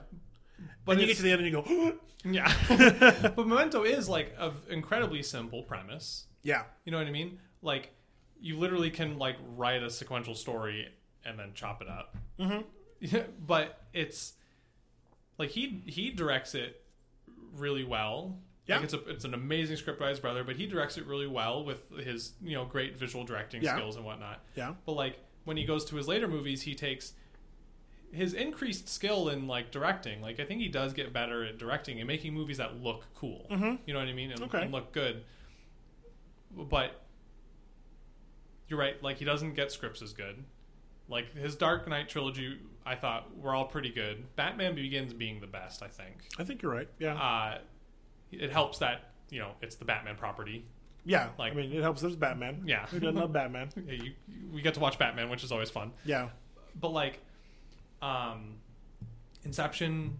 [0.85, 2.54] but you get to the end and you go, yeah.
[3.35, 6.26] but Memento is like an incredibly simple premise.
[6.44, 7.38] yeah, You know what I mean?
[7.61, 7.92] Like
[8.42, 10.88] you literally can like write a sequential story
[11.24, 12.16] and then chop it up.
[12.38, 13.18] Mm-hmm.
[13.46, 14.35] but it's
[15.38, 16.83] like he he directs it
[17.57, 18.38] really well.
[18.66, 18.76] Yeah.
[18.76, 21.26] Like it's a it's an amazing script by his brother, but he directs it really
[21.26, 23.74] well with his you know great visual directing Yeah.
[23.76, 24.40] skills and whatnot.
[24.57, 27.14] yeah, But like when he goes to his later movies, he takes
[28.12, 30.20] his increased skill in like directing.
[30.20, 33.46] Like I think he does get better at directing and making movies that look cool.
[33.50, 33.76] Mm-hmm.
[33.87, 34.31] You know what I mean?
[34.33, 34.62] And, Okay.
[34.62, 35.24] and look good.
[36.55, 37.01] But
[38.68, 39.01] you're right.
[39.03, 40.42] Like he doesn't get scripts as good.
[41.09, 44.35] Like his Dark Knight trilogy, I thought were all pretty good.
[44.37, 46.14] Batman Begins being the best, I think.
[46.38, 46.88] I think you're right.
[46.98, 47.59] Yeah, Uh,
[48.31, 50.64] it helps that you know it's the Batman property.
[51.05, 51.31] yeah.
[51.38, 52.01] like- I mean, it helps.
[52.03, 52.62] There's Batman.
[52.64, 52.87] Yeah.
[52.87, 53.68] who doesn't love Batman?
[53.87, 54.12] Yeah, you,
[54.53, 55.92] we get to watch Batman, which is always fun.
[56.05, 56.29] Yeah,
[56.81, 57.18] But like,
[58.01, 58.57] um,
[59.44, 60.18] Inception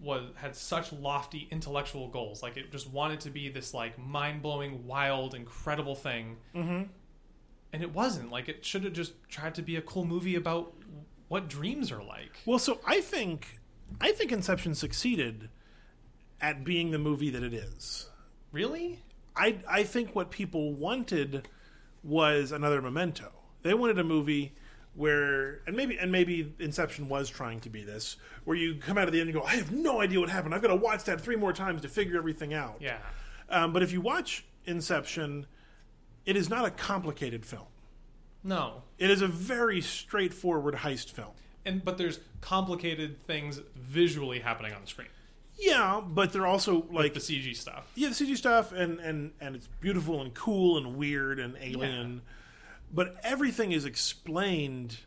[0.00, 2.42] was had such lofty intellectual goals.
[2.42, 6.36] Like it just wanted to be this like mind blowing, wild, incredible thing.
[6.54, 6.82] Mm-hmm.
[7.72, 8.30] And it wasn't.
[8.30, 10.72] Like it should have just tried to be a cool movie about
[11.28, 12.32] what dreams are like.
[12.44, 13.60] Well, so I think
[14.00, 15.48] I think Inception succeeded
[16.40, 18.08] at being the movie that it is.
[18.52, 19.02] Really?
[19.36, 21.48] I I think what people wanted
[22.02, 23.30] was another Memento.
[23.62, 24.54] They wanted a movie
[24.94, 29.06] where and maybe and maybe Inception was trying to be this, where you come out
[29.06, 30.54] of the end and go, I have no idea what happened.
[30.54, 32.78] I've got to watch that three more times to figure everything out.
[32.80, 32.98] Yeah.
[33.48, 35.46] Um, but if you watch Inception,
[36.26, 37.66] it is not a complicated film.
[38.42, 38.82] No.
[38.98, 41.32] It is a very straightforward heist film.
[41.64, 45.08] And but there's complicated things visually happening on the screen.
[45.58, 47.90] Yeah, but they're also like The CG stuff.
[47.94, 52.22] yeah, the CG stuff, and and and it's beautiful and cool and weird and alien,
[52.94, 54.98] but everything is explained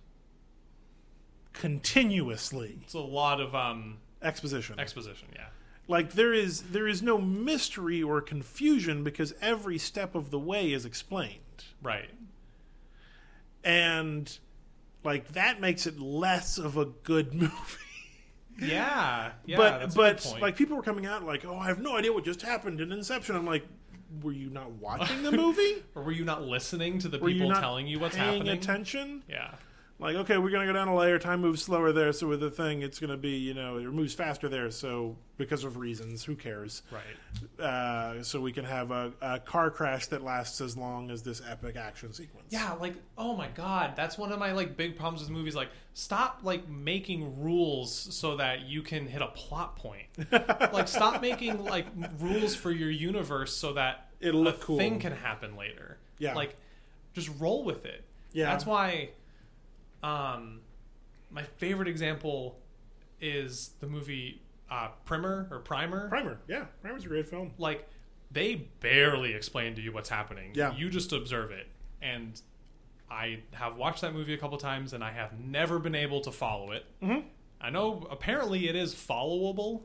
[1.54, 2.80] continuously.
[2.84, 4.80] It's a lot of um, Exposition.
[4.80, 5.28] exposition.
[5.36, 5.46] Yeah.
[5.88, 10.72] Like there is there is no mystery or confusion because every step of the way
[10.72, 12.10] is explained, Right.
[13.64, 14.38] and
[15.04, 17.52] like that makes it less of a good movie.
[18.60, 19.32] Yeah.
[19.46, 19.58] Yeah.
[19.58, 22.14] but that's a but like people were coming out like, oh, I have no idea
[22.14, 23.36] what just happened in Inception.
[23.36, 23.66] I'm like,
[24.22, 25.84] were you not watching the movie?
[25.96, 28.46] Or were you not listening to the Were you people not telling you what's paying
[28.46, 28.58] happening?
[28.58, 29.24] attention?
[29.30, 29.56] Yeah.
[30.00, 31.18] Like, okay, we're gonna go down a layer.
[31.18, 34.14] Time moves slower there, so with the thing, it's gonna be, you know, it moves
[34.14, 34.70] faster there.
[34.72, 36.82] So because of reasons, who cares?
[36.92, 37.64] Right.
[37.64, 41.42] Uh, so we can have a, a car crash that lasts as long as this
[41.48, 42.48] epic action sequence.
[42.50, 45.56] Yeah, like oh my god, that's one of my like big problems with movies.
[45.56, 50.08] Like, stop like making rules so that you can hit a plot point.
[50.32, 51.86] like, stop making like
[52.20, 54.78] rules for your universe so that It'll a look cool.
[54.78, 55.98] thing can happen later.
[56.18, 56.34] Yeah.
[56.36, 56.56] like
[57.14, 58.04] just roll with it.
[58.32, 58.46] Yeah.
[58.46, 59.12] that's why.
[60.04, 60.60] Um,
[61.32, 62.60] my favorite example
[63.22, 66.10] is the movie uh, Primer or Primer.
[66.10, 66.40] Primer.
[66.48, 67.52] Yeah, Primer's a great film.
[67.58, 67.88] like
[68.32, 70.52] they barely explain to you what's happening.
[70.56, 70.76] Yeah.
[70.76, 71.68] You just observe it.
[72.02, 72.42] And
[73.10, 76.32] I have watched that movie a couple times and I have never been able to
[76.32, 76.86] follow it.
[77.02, 77.28] Mm-hmm.
[77.62, 79.82] I know apparently it is followable.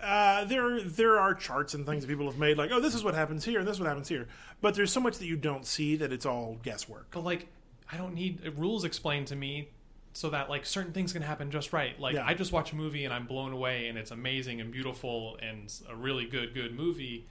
[0.00, 3.04] Uh, there, there are charts and things that people have made, like, oh, this is
[3.04, 4.28] what happens here, and this is what happens here.
[4.62, 7.08] But there's so much that you don't see that it's all guesswork.
[7.10, 7.48] But like
[7.92, 9.70] I don't need uh, rules explained to me
[10.12, 11.98] so that like certain things can happen just right.
[12.00, 12.26] Like Yeah.
[12.26, 15.72] I just watch a movie and I'm blown away and it's amazing and beautiful and
[15.88, 17.26] a really good good movie.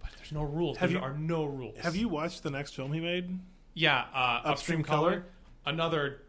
[0.00, 0.78] But there's no rules.
[0.78, 1.78] Have there you- are no rules.
[1.78, 3.38] Have you watched the next film he made?
[3.74, 5.10] Yeah, uh, upstream, Upstream color.
[5.10, 5.24] Color?
[5.66, 6.22] Another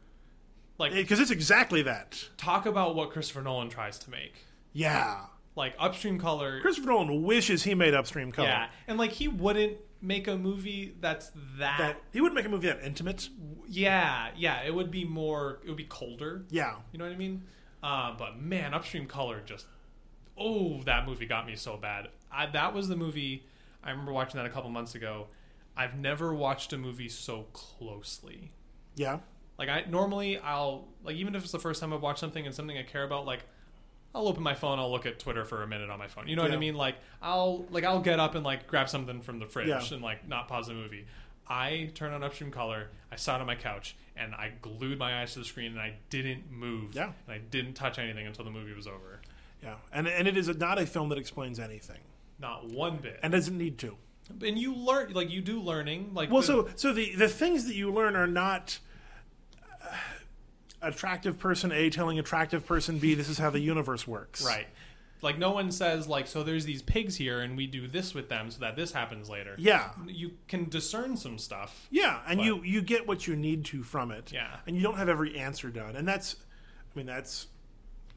[0.78, 2.28] like Because it's exactly that.
[2.38, 4.34] talk about what Christopher Nolan tries to make.
[4.74, 5.26] Yeah.
[5.56, 6.62] Like upstream color.
[6.62, 8.48] Christopher Nolan wishes he made Upstream Color.
[8.48, 12.50] yeah, and like he wouldn't make a movie that's that, That he would make a
[12.50, 13.30] movie that intimate.
[13.68, 16.46] Yeah, yeah, it would be more it would be colder.
[16.50, 16.76] Yeah.
[16.92, 17.44] You know what I mean?
[17.84, 19.66] Uh, but man, upstream color just
[20.38, 22.08] oh, that movie got me so bad.
[22.32, 23.46] I, that was the movie
[23.84, 25.28] I remember watching that a couple months ago.
[25.76, 28.52] I've never watched a movie so closely.
[28.96, 29.20] Yeah.
[29.58, 32.54] Like I normally I'll like even if it's the first time I've watched something and
[32.54, 33.42] something I care about, like
[34.14, 36.28] I'll open my phone, I'll look at Twitter for a minute on my phone.
[36.28, 36.76] You know what I mean?
[36.76, 39.82] Like I'll like I'll get up and like grab something from the fridge Yeah.
[39.92, 41.06] and like not pause the movie.
[41.48, 45.34] I turn on upstream color, I sat on my couch and I glued my eyes
[45.34, 46.94] to the screen and I didn't move.
[46.96, 47.12] Yeah.
[47.28, 49.22] And I didn't touch anything until the movie was over.
[49.64, 49.76] Yeah.
[49.94, 52.00] And and it is not a film that explains anything.
[52.40, 53.20] Not one bit.
[53.24, 53.96] And doesn't need to.
[54.44, 56.12] And you learn like you do learning.
[56.14, 58.80] Like Well, the- so so the the things that you learn are not
[60.82, 64.44] attractive person A telling attractive person B this is how the universe works.
[64.46, 64.68] Right.
[65.22, 68.30] Like no one says like so there's these pigs here and we do this with
[68.30, 69.56] them so that this happens later.
[69.58, 69.92] Yeah.
[70.08, 71.88] You can discern some stuff.
[71.92, 74.32] Yeah, and But- you you get what you need to from it.
[74.32, 74.58] Yeah.
[74.66, 75.96] And you don't have every answer done.
[75.96, 76.36] And that's
[76.94, 77.48] I mean that's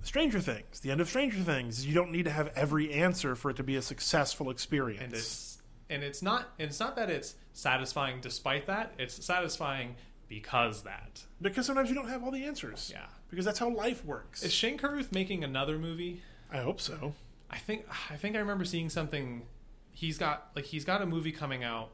[0.02, 0.80] Stranger Things.
[0.80, 1.86] The end of Stranger Things.
[1.86, 5.02] You don't need to have every answer for it to be a successful experience.
[5.02, 5.58] And it's
[5.90, 8.94] and it's not and it's not that it's satisfying despite that.
[8.98, 9.96] It's satisfying
[10.34, 11.22] because that.
[11.40, 12.90] because sometimes you don't have all the answers.
[12.92, 13.06] Yeah.
[13.30, 14.42] Because that's how life works.
[14.42, 16.22] Is Shane Carruth making another movie?
[16.50, 17.14] I hope so.
[17.50, 19.46] I think I think I remember seeing something.
[19.92, 21.90] He's got like he's got a movie coming out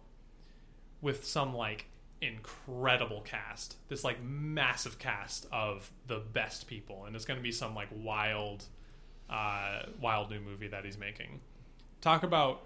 [1.03, 1.86] with some like
[2.22, 3.76] incredible cast.
[3.88, 7.88] This like massive cast of the best people, and it's going to be some like
[7.95, 8.64] wild,
[9.28, 11.41] uh, wild new movie that he's making.
[12.01, 12.62] Talk about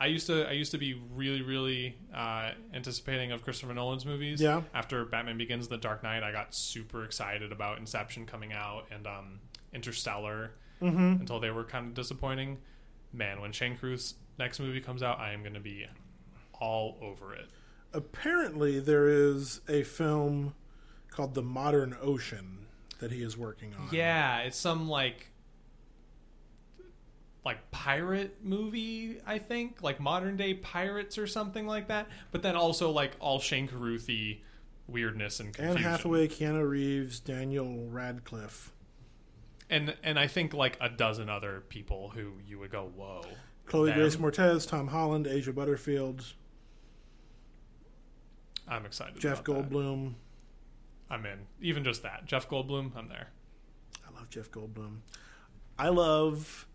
[0.00, 4.40] I used to I used to be really really uh, anticipating of Christopher Nolan's movies.
[4.40, 4.62] Yeah.
[4.74, 9.06] After Batman Begins, The Dark Knight, I got super excited about Inception coming out and
[9.06, 9.40] um,
[9.72, 11.20] Interstellar Mm-hmm.
[11.20, 12.56] until they were kind of disappointing.
[13.12, 15.86] Man, when Shane Carruth's next movie comes out, I am going to be
[16.58, 17.50] all over it.
[17.92, 20.54] Apparently, there is a film
[21.10, 22.60] called The Modern Ocean
[22.98, 23.88] that he is working on.
[23.92, 25.29] Yeah, it's some like
[27.44, 32.08] like pirate movie, I think, like modern day pirates or something like that.
[32.30, 34.40] But then also like all Shane Carruthi
[34.86, 35.78] weirdness and confusion.
[35.78, 35.82] Anne.
[35.90, 38.72] Hathaway, Keanu Reeves, Daniel Radcliffe,
[39.68, 43.24] and and I think like a dozen other people who you would go, whoa.
[43.66, 43.98] Chloe Them?
[44.00, 46.24] Grace Moretz, Tom Holland, Asa Butterfield,
[48.66, 49.18] I'm excited.
[49.20, 49.70] Jeff about that.
[49.70, 50.14] Goldblum.
[51.08, 51.38] I'm in.
[51.60, 53.28] Even just that, Jeff Goldblum, I'm there.
[54.06, 54.98] I love Jeff Goldblum.
[55.78, 56.66] I love.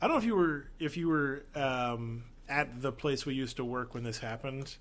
[0.00, 3.56] I don't know if you were if you were um, at the place we used
[3.56, 4.76] to work when this happened,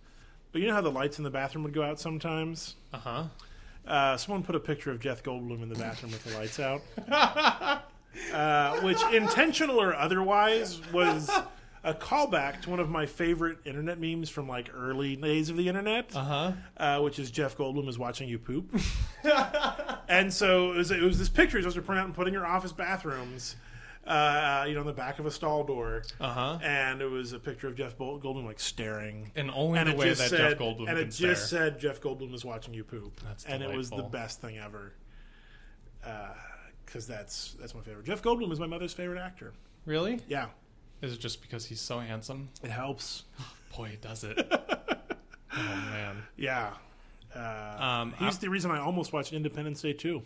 [0.52, 2.76] but you know how the lights in the bathroom would go out sometimes.
[2.94, 3.24] Uh huh.
[3.88, 6.82] Uh, someone put a picture of Jeff Goldblum in the bathroom with the lights out,
[8.34, 11.30] uh, which intentional or otherwise was
[11.84, 15.68] a callback to one of my favorite internet memes from like early days of the
[15.68, 16.52] internet, Uh huh.
[16.78, 18.76] uh, which is Jeff Goldblum is watching you poop.
[20.10, 22.34] and so it was, it was this picture supposed to print out and put in
[22.34, 23.56] your office bathrooms,
[24.06, 26.04] uh, you know, on the back of a stall door.
[26.20, 26.60] Uh huh.
[26.62, 29.32] And it was a picture of Jeff Goldblum like staring.
[29.36, 31.72] And only And the way that said, Jeff Goldblum and it just stare.
[31.72, 34.94] said Jeff Goldblum is watching you poop, That's and it was the best thing ever.
[36.86, 38.06] Because that's that's my favorite.
[38.06, 39.54] Jeff Goldblum is my mother's favorite actor.
[39.86, 40.20] Really?
[40.28, 40.48] Yeah,
[41.02, 42.50] Is it just because he's so handsome?
[42.64, 43.24] it helps.
[43.78, 44.38] Boy, it does it.
[44.52, 46.24] oh man.
[46.38, 46.74] Yeah,
[47.36, 50.22] uh, Um, he's I- the reason I almost watched Independence Day too.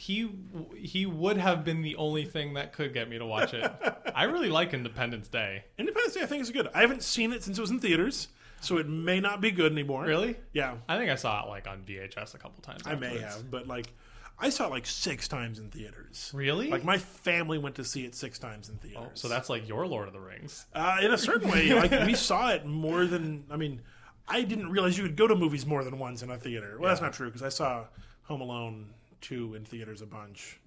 [0.00, 0.30] He
[0.76, 3.68] he would have been the only thing that could get me to watch it.
[4.14, 5.64] I really like Independence Day.
[5.76, 6.68] Independence Day, I think is good.
[6.72, 8.28] I haven't seen it since it was in theaters,
[8.60, 10.04] so it may not be good anymore.
[10.04, 10.36] Really?
[10.52, 12.82] Yeah, I think I saw it like on VHS a couple times.
[12.86, 13.92] I may have, but like,
[14.38, 16.30] I saw it like six times in theaters.
[16.32, 16.70] Really?
[16.70, 19.02] Like my family went to see it six times in theaters.
[19.04, 20.64] Oh, so that's like your Lord of the Rings.
[20.72, 23.80] Uh, in a certain way, like we saw it more than I mean,
[24.28, 26.76] I didn't realize you could go to movies more than once in a theater.
[26.78, 27.86] Well, that's not true because I saw
[28.28, 30.58] Home Alone two in theaters a bunch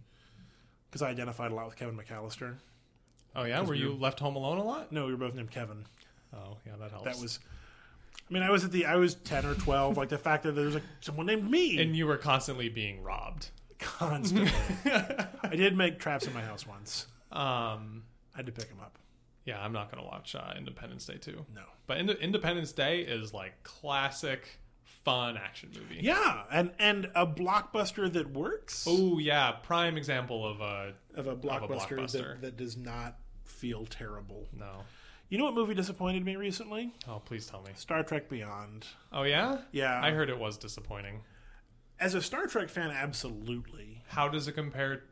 [0.90, 2.56] because I identified a lot with Kevin McAllister.
[3.36, 4.92] Oh yeah, were we you were- left home alone a lot?
[4.92, 5.86] No, we were both named Kevin.
[6.34, 7.06] Oh yeah, that helps.
[7.06, 7.40] That was.
[8.30, 8.86] I mean, I was at the.
[8.86, 9.98] I was ten or twelve.
[9.98, 13.04] like the fact that there was like someone named me and you were constantly being
[13.04, 13.50] robbed.
[13.80, 14.52] constantly.
[15.44, 17.08] I did make traps in my house once.
[17.32, 18.98] Um, I had to pick them up.
[19.46, 21.64] yeah, I'm not gonna watch uh, Independence Day two, No.
[21.88, 24.60] but Ind- Independence Day is like classic
[25.04, 26.00] fun action movie.
[26.02, 28.86] Yeah, and and a blockbuster that works.
[28.88, 32.12] Oh yeah, prime example of a of a blockbuster, blockbuster.
[32.12, 34.48] That, that does not feel terrible.
[34.58, 34.84] no.
[35.30, 36.94] You know what movie disappointed me recently?
[37.08, 37.72] Oh please tell me.
[37.76, 38.86] Star Trek Beyond.
[39.14, 41.22] Oh yeah, Yeah, I heard it was disappointing.
[42.02, 44.02] as a Star Trek fan, absolutely.
[44.08, 45.04] How does it compare?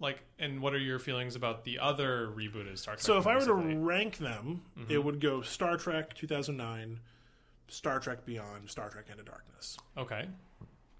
[0.00, 3.02] Like, and what are your feelings about the other rebooted Star Trek?
[3.02, 4.90] So if I were to rank them, Mm-hmm.
[4.92, 7.00] it would go Star Trek 2009,
[7.68, 9.78] Star Trek Beyond, Star Trek Into Darkness.
[9.96, 10.28] okay,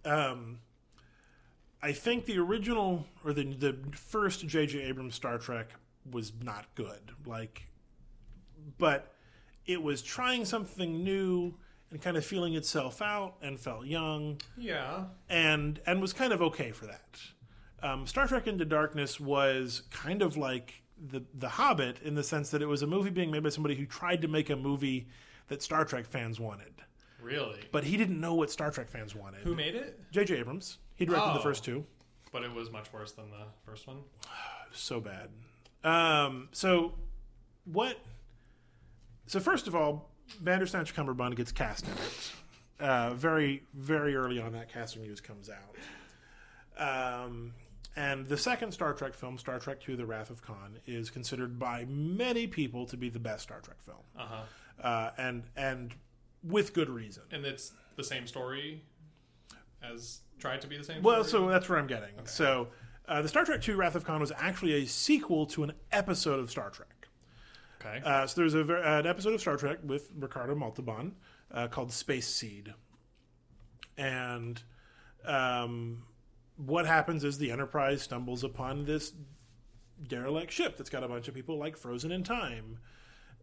[0.05, 0.61] Um,
[1.83, 4.83] I think the original or the the first J.J.
[4.83, 5.71] Abrams Star Trek
[6.11, 7.13] was not good.
[7.27, 7.69] Like,
[8.79, 9.13] but
[9.67, 11.55] it was trying something new
[11.91, 16.43] and kind of feeling itself out and felt young yeah, and and was kind of
[16.43, 17.21] okay for that.
[17.83, 22.51] Um, Star Trek Into Darkness was kind of like the the Hobbit in the sense
[22.51, 25.07] that it was a movie being made by somebody who tried to make a movie
[25.49, 26.73] that Star Trek fans wanted,
[27.21, 27.61] really.
[27.73, 29.41] but he didn't know what Star Trek fans wanted.
[29.41, 30.01] Who made it?
[30.13, 30.37] J.J.
[30.39, 30.79] Abrams.
[30.95, 31.43] He directed the Oh.
[31.43, 31.85] first two.
[32.33, 34.03] But it was much worse than the first one.
[34.73, 35.31] So bad.
[35.83, 36.93] Um, so
[37.65, 37.97] what?
[39.27, 42.33] So first of all, Bandersnatch Cumberbund gets cast in it.
[42.79, 47.25] Uh, very, very early on, that casting news comes out.
[47.25, 47.55] Um,
[47.97, 51.59] and the second Star Trek film, Star Trek II: The Wrath of Khan, is considered
[51.59, 54.43] by many people to be the best Star Trek film, Uh huh.
[54.83, 55.95] Uh, and and
[56.43, 57.25] with good reason.
[57.31, 58.85] And it's the same story
[59.83, 61.03] as tried to be the same.
[61.03, 61.45] Well, story?
[61.45, 62.11] so that's where I'm getting.
[62.25, 62.69] So,
[63.07, 66.41] uh, the Star Trek II: Wrath of Khan was actually a sequel to an episode
[66.41, 67.09] of Star Trek.
[67.81, 68.01] okay.
[68.05, 71.15] Uh, so there's a ver- an episode of Star Trek with Ricardo Montalban
[71.53, 72.75] uh, called Space Seed,
[73.97, 74.63] and
[75.25, 76.05] um,
[76.57, 79.13] what happens is the Enterprise stumbles upon this
[80.07, 82.79] derelict ship that's got a bunch of people like frozen in time,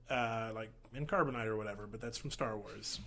[0.10, 1.88] uh, like in carbonite or whatever.
[1.88, 3.00] But that's from Star Wars.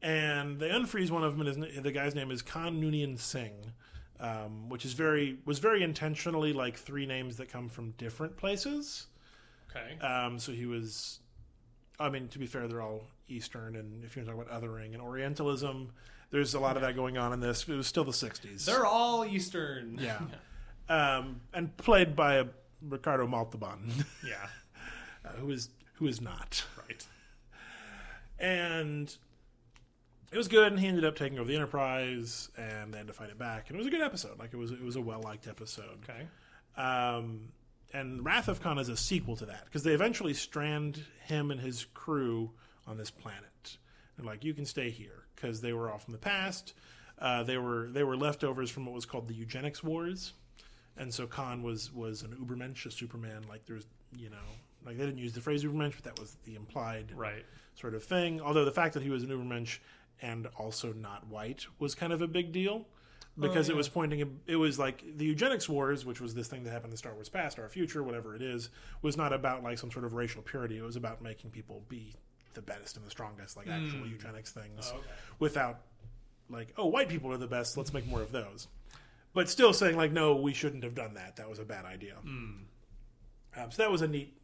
[0.00, 3.72] And they unfreeze one of them, and his, the guy's name is Khan Noonien Singh,
[4.20, 9.06] um, which is very was very intentionally like three names that come from different places.
[9.70, 9.98] okay.
[10.04, 11.18] Um, so he was
[12.00, 15.02] I mean, to be fair, they're all Eastern, and if you're talking about othering and
[15.02, 15.90] Orientalism,
[16.30, 17.68] there's a lot of that going on in this.
[17.68, 18.64] It was still the '60s.
[18.64, 19.98] They're all Eastern.
[20.00, 20.20] yeah,
[20.88, 22.46] um, and played by a
[22.82, 23.92] Ricardo Montalban,
[24.26, 24.46] yeah.
[25.24, 26.64] uh, who is who is not.
[26.88, 27.06] Right.
[28.38, 29.14] and
[30.32, 33.12] it was good and he ended up taking over the enterprise and they had to
[33.12, 35.00] fight it back and it was a good episode like it was it was a
[35.00, 36.26] well liked episode Okay.
[36.76, 37.48] um,
[37.92, 41.60] and wrath of khan is a sequel to that because they eventually strand him and
[41.60, 42.50] his crew
[42.86, 43.78] on this planet
[44.16, 46.74] and like you can stay here because they were all from the past
[47.18, 50.34] uh, they were they were leftovers from what was called the eugenics wars
[50.96, 53.86] and so khan was was an ubermensch a superman like there's
[54.16, 54.36] you know
[54.86, 57.44] like they didn't use the phrase ubermensch but that was the implied Right.
[57.74, 58.40] sort of thing.
[58.40, 59.78] Although the fact that he was an Ubermensch
[60.20, 62.86] and also not white was kind of a big deal
[63.38, 64.40] because Oh, it was pointing.
[64.46, 67.28] It was like the eugenics wars, which was this thing that happened in Star Wars
[67.28, 68.68] Past, our future, whatever it is,
[69.02, 70.76] was not about like some sort of racial purity.
[70.78, 72.14] It was about making people be
[72.54, 74.96] the best and the strongest, like actual eugenics things, Hmm.
[74.96, 75.08] Oh, okay.
[75.38, 75.80] without
[76.50, 77.76] like, oh, white people are the best.
[77.76, 78.66] Let's make more of those.
[79.34, 81.36] But still saying like, no, we shouldn't have done that.
[81.36, 82.14] That was a bad idea.
[82.24, 82.66] Um,
[83.70, 84.36] so that was a neat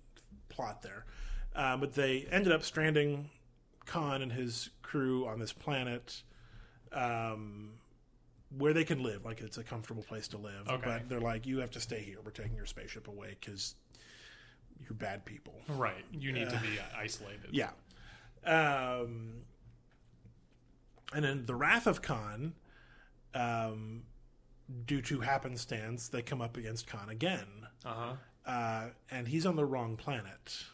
[0.55, 1.05] plot there.
[1.55, 3.31] Uh, but they ended up stranding
[3.87, 6.23] Khan and his crew on this planet
[6.93, 7.71] um,
[8.57, 9.25] where they can live.
[9.25, 10.69] Like it's a comfortable place to live.
[10.69, 10.83] Okay.
[10.85, 12.19] But they're like, you have to stay here.
[12.25, 13.75] We're taking your spaceship away because
[14.81, 15.55] you're bad people.
[15.69, 16.05] Right.
[16.13, 17.51] You need to be isolated.
[17.53, 17.71] Yeah.
[18.45, 19.43] Um,
[21.15, 22.55] and then the Wrath of Khan,
[23.35, 24.03] um,
[24.87, 27.47] due to happenstance, they come up against Khan again
[27.85, 28.13] Uh huh.
[28.47, 30.65] Uh, and he's on the wrong planet.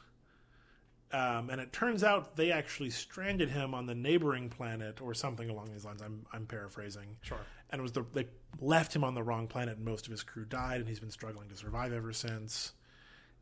[1.13, 5.51] Um, and it turns out they actually stranded him on the neighboring planet or something
[5.51, 6.03] along these lines.
[6.03, 7.17] I'm, I'm paraphrasing.
[7.23, 7.39] Sure.
[7.71, 8.27] And it was the, they
[8.61, 11.11] left him on the wrong planet, and most of his crew died, and he's been
[11.11, 12.73] struggling to survive ever since.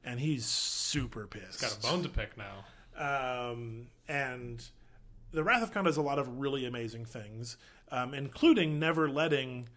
[0.02, 1.60] And he's super pissed.
[1.60, 2.64] Got a bone to pick now.
[2.96, 4.64] Um, and
[5.32, 7.58] the Wrath of Khan does a lot of really amazing things,
[7.90, 9.68] um, including never letting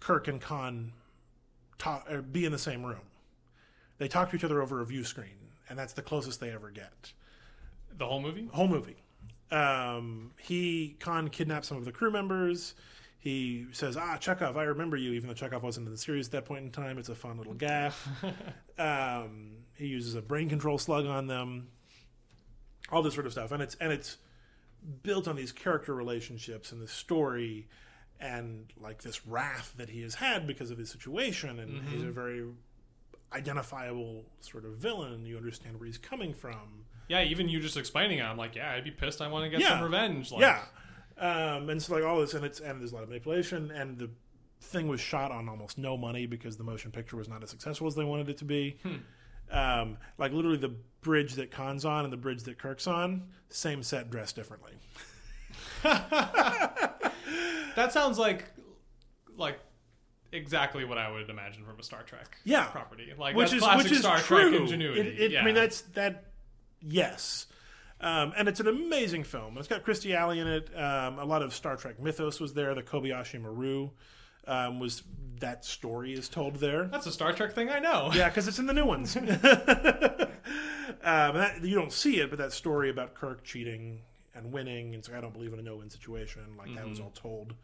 [0.00, 0.92] Kirk and Khan
[1.78, 3.00] talk or be in the same room.
[4.00, 6.70] They talk to each other over a view screen, and that's the closest they ever
[6.70, 7.12] get.
[7.98, 8.48] The whole movie.
[8.50, 8.96] Whole movie.
[9.50, 12.74] Um, he Khan kidnaps some of the crew members.
[13.18, 16.32] He says, "Ah, Chekhov, I remember you." Even though Chekhov wasn't in the series at
[16.32, 18.08] that point in time, it's a fun little gaff.
[18.78, 21.68] um, he uses a brain control slug on them.
[22.90, 24.16] All this sort of stuff, and it's and it's
[25.02, 27.68] built on these character relationships and the story,
[28.18, 32.10] and like this wrath that he has had because of his situation, and he's a
[32.10, 32.46] very
[33.32, 35.24] identifiable sort of villain.
[35.26, 36.84] You understand where he's coming from.
[37.08, 37.22] Yeah.
[37.22, 39.20] Even you just explaining it, I'm like, yeah, I'd be pissed.
[39.20, 39.70] I want to get Yeah.
[39.70, 40.30] some revenge.
[40.32, 40.62] Like, yeah,
[41.18, 43.98] um, and so like all this, and it's and there's a lot of manipulation, and
[43.98, 44.10] the
[44.62, 47.86] thing was shot on almost no money because the motion picture was not as successful
[47.86, 48.76] as they wanted it to be.
[49.50, 53.82] Um, like literally, the bridge that Khan's on and the bridge that Kirk's on, same
[53.82, 54.72] set, dressed differently.
[57.76, 58.44] That sounds like
[59.36, 59.58] like
[60.32, 62.66] exactly what I would imagine from a Star Trek Yeah.
[62.66, 63.12] property.
[63.16, 64.50] Like which is classic which is Star true.
[64.50, 65.00] Trek ingenuity.
[65.00, 65.42] It, it, yeah.
[65.42, 66.24] I mean, that's that.
[66.82, 67.46] Yes,
[68.00, 69.58] um, and it's an amazing film.
[69.58, 70.70] It's got Kirstie Alley in it.
[70.74, 72.74] Um, a lot of Star Trek mythos was there.
[72.74, 73.90] The Kobayashi Maru
[74.46, 75.02] um, was
[75.40, 76.84] that story is told there.
[76.84, 78.10] that's a Star Trek thing I know.
[78.14, 79.16] Yeah, because it's in the new ones.
[79.16, 79.26] um,
[81.02, 84.00] that, you don't see it, but that story about Kirk cheating
[84.34, 86.42] and winning, and so I don't believe in a no-win situation.
[86.58, 87.54] Like that was all told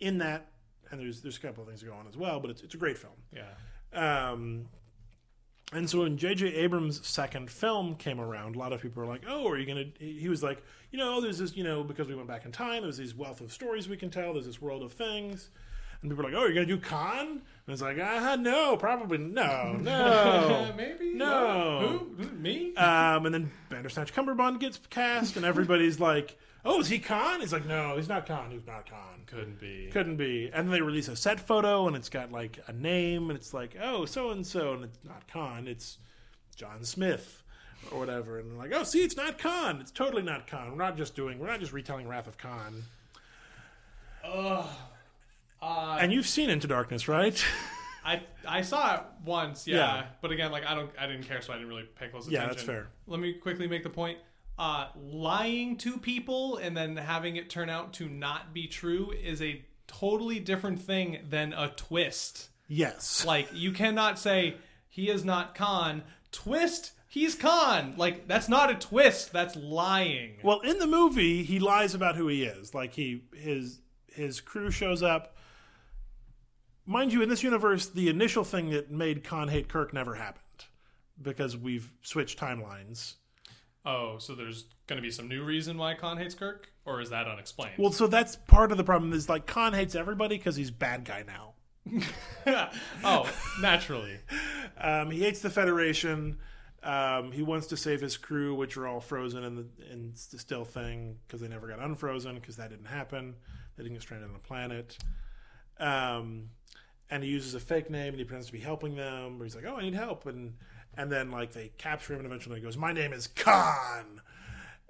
[0.00, 0.48] in that,
[0.90, 2.40] and there's there's a couple of things that go on as well.
[2.40, 3.14] But it's it's a great film.
[3.32, 4.30] Yeah.
[4.30, 4.66] Um,
[5.72, 6.46] and so when J.J.
[6.54, 9.86] Abrams' second film came around, a lot of people were like, "Oh, are you gonna?"
[9.98, 10.62] He he was like,
[10.92, 12.82] "You know, there's this, you know, because we went back in time.
[12.82, 14.32] There's these wealth of stories we can tell.
[14.34, 15.50] There's this world of things."
[16.02, 17.40] And people were like, "Oh, you're gonna do Khan?" And
[17.72, 22.06] it's like, "Ah, no, probably no, no." Maybe No.
[22.16, 22.22] Who?
[22.22, 22.30] Who?
[22.36, 22.74] Me?
[22.76, 27.52] um, and then Bandersnatch Cumberbund gets cast, and everybody's like, "Oh, is he Khan?" He's
[27.52, 28.50] like, "No, he's not Khan.
[28.50, 29.88] He's not Khan." Couldn't be.
[29.92, 30.46] Couldn't be.
[30.52, 33.54] And then they release a set photo, and it's got like a name, and it's
[33.54, 35.66] like, "Oh, so and so," and it's not Khan.
[35.68, 35.98] It's
[36.56, 37.42] John Smith
[37.90, 38.38] or whatever.
[38.38, 39.80] And they're like, "Oh, see, it's not Khan.
[39.80, 40.70] It's totally not Khan.
[40.70, 41.38] We're not just doing.
[41.38, 42.82] We're not just retelling Wrath of Khan."
[44.24, 44.66] Ugh.
[45.62, 47.42] Uh, And you've seen Into Darkness, right?
[48.04, 50.06] I I saw it once, yeah, Yeah.
[50.20, 52.42] But again, like I don't, I didn't care, so I didn't really pay close attention.
[52.42, 52.88] Yeah, that's fair.
[53.06, 54.18] Let me quickly make the point.
[54.58, 59.42] Uh, lying to people and then having it turn out to not be true is
[59.42, 62.48] a totally different thing than a twist.
[62.66, 63.24] yes.
[63.26, 64.56] Like you cannot say
[64.88, 66.02] he is not Khan.
[66.32, 67.94] Twist, he's Khan.
[67.98, 69.30] Like that's not a twist.
[69.32, 70.36] That's lying.
[70.42, 72.74] Well, in the movie, he lies about who he is.
[72.74, 75.36] Like he his his crew shows up.
[76.86, 80.42] Mind you, in this universe, the initial thing that made Khan hate Kirk never happened
[81.20, 83.14] because we've switched timelines.
[83.86, 87.10] Oh, so there's going to be some new reason why Khan hates Kirk, or is
[87.10, 87.74] that unexplained?
[87.78, 89.12] Well, so that's part of the problem.
[89.12, 91.54] Is like Khan hates everybody because he's bad guy now.
[93.04, 93.30] oh,
[93.60, 94.18] naturally.
[94.78, 96.36] Um, he hates the Federation.
[96.82, 100.38] Um, he wants to save his crew, which are all frozen in the in the
[100.38, 103.36] still thing because they never got unfrozen because that didn't happen.
[103.76, 104.98] They didn't get stranded on a planet.
[105.80, 106.50] Um,
[107.10, 109.40] and he uses a fake name and he pretends to be helping them.
[109.40, 110.52] Or he's like, "Oh, I need help," and
[110.96, 114.20] and then like they capture him and eventually he goes, "My name is Khan,"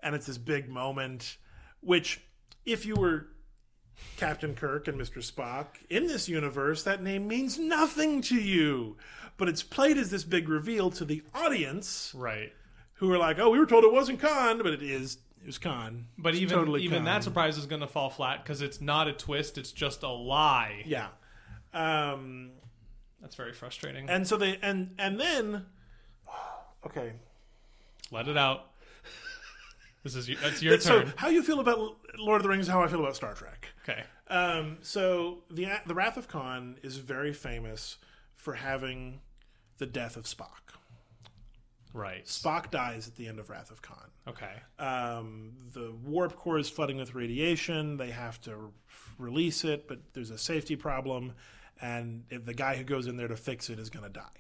[0.03, 1.37] and it's this big moment.
[1.81, 2.21] Which,
[2.65, 3.29] if you were
[4.19, 5.19] Captain Kirk and Mr.
[5.25, 5.67] Spock.
[5.89, 8.97] In this universe, that name means nothing to you.
[9.39, 12.53] But it's played as this big reveal to the audience Right.
[12.95, 15.19] who are like, oh, we were told it wasn't Khan, but it is.
[15.41, 16.09] It was Khan.
[16.19, 17.05] But It's even totally even Khan.
[17.07, 20.09] that surprise is going to fall flat because it's not a twist; it's just a
[20.11, 20.83] lie.
[20.87, 21.09] Yeah.
[21.73, 22.51] Um,
[23.21, 24.09] That's very frustrating.
[24.11, 25.67] and so they and and then
[26.87, 27.13] okay.
[28.11, 28.71] Let it out.
[30.03, 30.81] This is your, that's your turn.
[30.81, 31.13] So turn.
[31.17, 32.69] how you feel about Lord of the Rings?
[32.69, 33.71] How I feel about Star Trek?
[33.83, 34.05] Okay.
[34.29, 37.97] Um, so the the Wrath of Khan is very famous
[38.37, 39.19] for having
[39.79, 40.77] the death of Spock.
[41.93, 42.25] Right.
[42.25, 44.11] Spock dies at the end of Wrath of Khan.
[44.29, 44.53] Okay.
[44.79, 47.97] Um, the warp core is flooding with radiation.
[47.97, 48.59] They have to r-
[49.19, 51.33] release it, but there's a safety problem,
[51.83, 54.39] and if the guy who goes in there to fix it is going to die,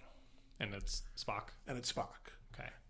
[0.60, 1.48] And it's Spock.
[1.66, 2.35] and it's Spock.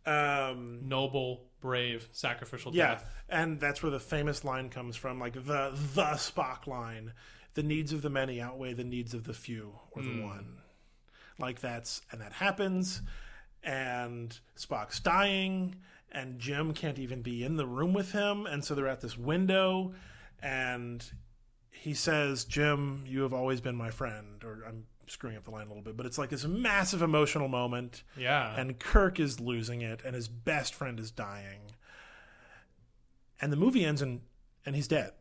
[0.07, 3.15] Um, Noble, brave, sacrificial yeah, death.
[3.29, 7.13] and that's where the famous line comes from, like the the Spock line:
[7.55, 10.59] "The needs of the many outweigh the needs of the few or the one."
[11.39, 13.03] Like that's and that happens,
[13.65, 15.77] and Spock's dying,
[16.13, 19.19] and Jim can't even be in the room with him, and so they're at this
[19.19, 19.93] window,
[20.41, 21.05] and
[21.71, 25.67] he says, "Jim, you have always been my friend," or I'm screwing up the line
[25.67, 28.59] a little bit, but it's like this massive emotional moment Yeah.
[28.59, 31.61] and Kirk is losing it, and his best friend is dying.
[33.41, 34.21] And the movie ends, and
[34.65, 35.13] and he's dead.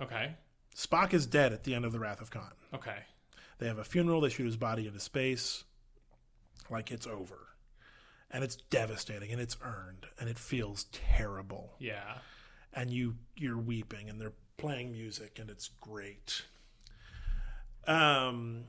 [0.00, 0.36] okay.
[0.74, 2.52] Spock is dead at the end of the Wrath of Khan.
[2.72, 3.00] Okay.
[3.58, 4.22] They have a funeral.
[4.22, 5.64] They shoot his body into space,
[6.70, 7.48] like it's over,
[8.30, 11.74] and it's devastating, and it's earned, and it feels terrible.
[11.78, 12.18] Yeah.
[12.72, 16.46] And you you're weeping, and they're playing music, and it's great.
[17.86, 18.64] Um,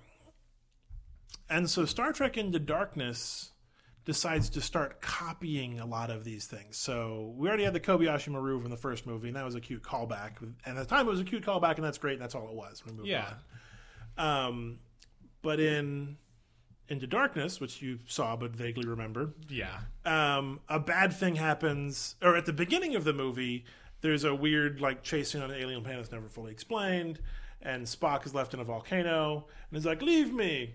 [1.50, 3.52] and so Star Trek Into Darkness
[4.06, 6.76] decides to start copying a lot of these things.
[6.78, 9.62] So we already had the Kobayashi Maru from the first movie, and that was a
[9.62, 10.42] cute callback.
[10.42, 12.14] And at the time, it was a cute callback, and that's great.
[12.14, 12.84] And that's all it was.
[12.86, 13.36] We moved Yeah.
[14.18, 14.48] on.
[14.48, 14.80] Um,
[15.42, 16.18] but in
[16.90, 19.80] Into Darkness, which you saw but vaguely remember, Yeah.
[20.04, 23.64] um, a bad thing happens, or at the beginning of the movie,
[24.02, 27.20] there's a weird like chasing on an alien planet that's never fully explained,
[27.62, 30.74] and Spock is left in a volcano, and he's like, "Leave me,"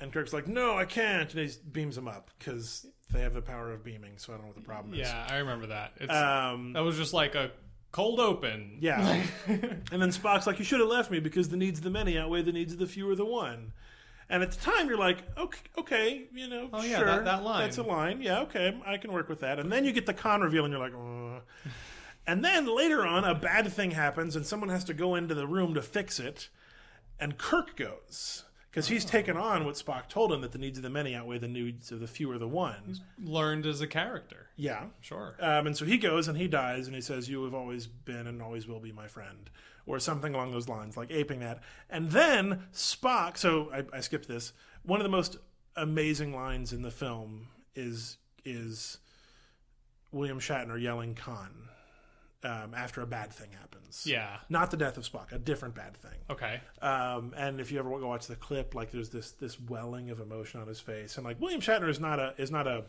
[0.00, 3.42] and Kirk's like, "No, I can't," and he beams him up because they have the
[3.42, 4.14] power of beaming.
[4.18, 5.00] So I don't know what the problem is.
[5.00, 5.26] Yeah.
[5.28, 5.92] I remember that.
[5.96, 7.50] It's Um, that was just like a
[7.92, 8.78] cold open.
[8.80, 9.24] yeah.
[9.46, 12.18] and then Spock's like, "You should have left me because the needs of the many
[12.18, 13.72] outweigh the needs of the few or the one."
[14.32, 17.42] And at the time, you're like, "Okay, okay, you know, Oh, yeah, sure, that- that
[17.42, 17.62] line.
[17.62, 18.22] that's a line.
[18.22, 20.72] Yeah, okay, I can work with that." And then you get the Khan reveal, and
[20.72, 21.42] you're like,
[22.28, 25.48] and then later on, a bad thing happens, and someone has to go into the
[25.48, 26.48] room to fix it,
[27.18, 30.82] and Kirk goes because he's taken on what Spock told him that the needs of
[30.82, 32.96] the many outweigh the needs of the few or the one.
[33.22, 34.46] Learned as a character.
[34.56, 35.34] Yeah, Sure.
[35.40, 38.26] um, and so he goes and he dies and he says, You have always been
[38.26, 39.50] and always will be my friend.
[39.86, 41.60] Or something along those lines, like aping that.
[41.88, 44.52] And then Spock, so I, I skipped this.
[44.84, 45.36] One of the most
[45.74, 48.98] amazing lines in the film is is
[50.12, 51.69] William Shatner yelling Khan
[52.42, 54.04] um, after a bad thing happens.
[54.06, 54.38] Yeah.
[54.48, 56.18] Not the death of Spock, a different bad thing.
[56.30, 56.60] Okay.
[56.80, 60.20] Um, and if you ever go watch the clip, like there's this this welling of
[60.20, 62.84] emotion on his face, and like William Shatner is not a is not a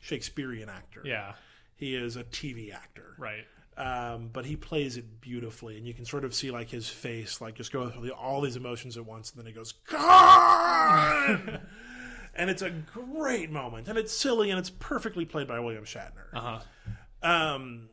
[0.00, 1.02] Shakespearean actor.
[1.04, 1.32] Yeah.
[1.76, 3.46] He is a TV actor Right.
[3.78, 7.40] um, but he plays it beautifully, and you can sort of see like his face,
[7.40, 11.60] like just go through all these emotions at once, and then he goes, "God!"
[12.34, 16.28] and it's a great moment, and it's silly, and it's perfectly played by William Shatner.
[16.34, 16.60] Uh huh.
[17.22, 17.88] Um,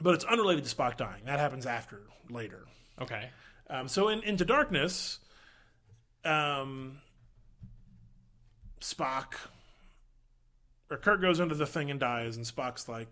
[0.00, 1.22] but it's unrelated to Spock dying.
[1.26, 2.64] That happens after later.
[3.00, 3.28] Okay.
[3.70, 5.20] Um, so in Into Darkness,
[6.24, 6.98] um,
[8.80, 9.34] Spock
[10.90, 13.08] or Kirk goes into the thing and dies, and Spock's like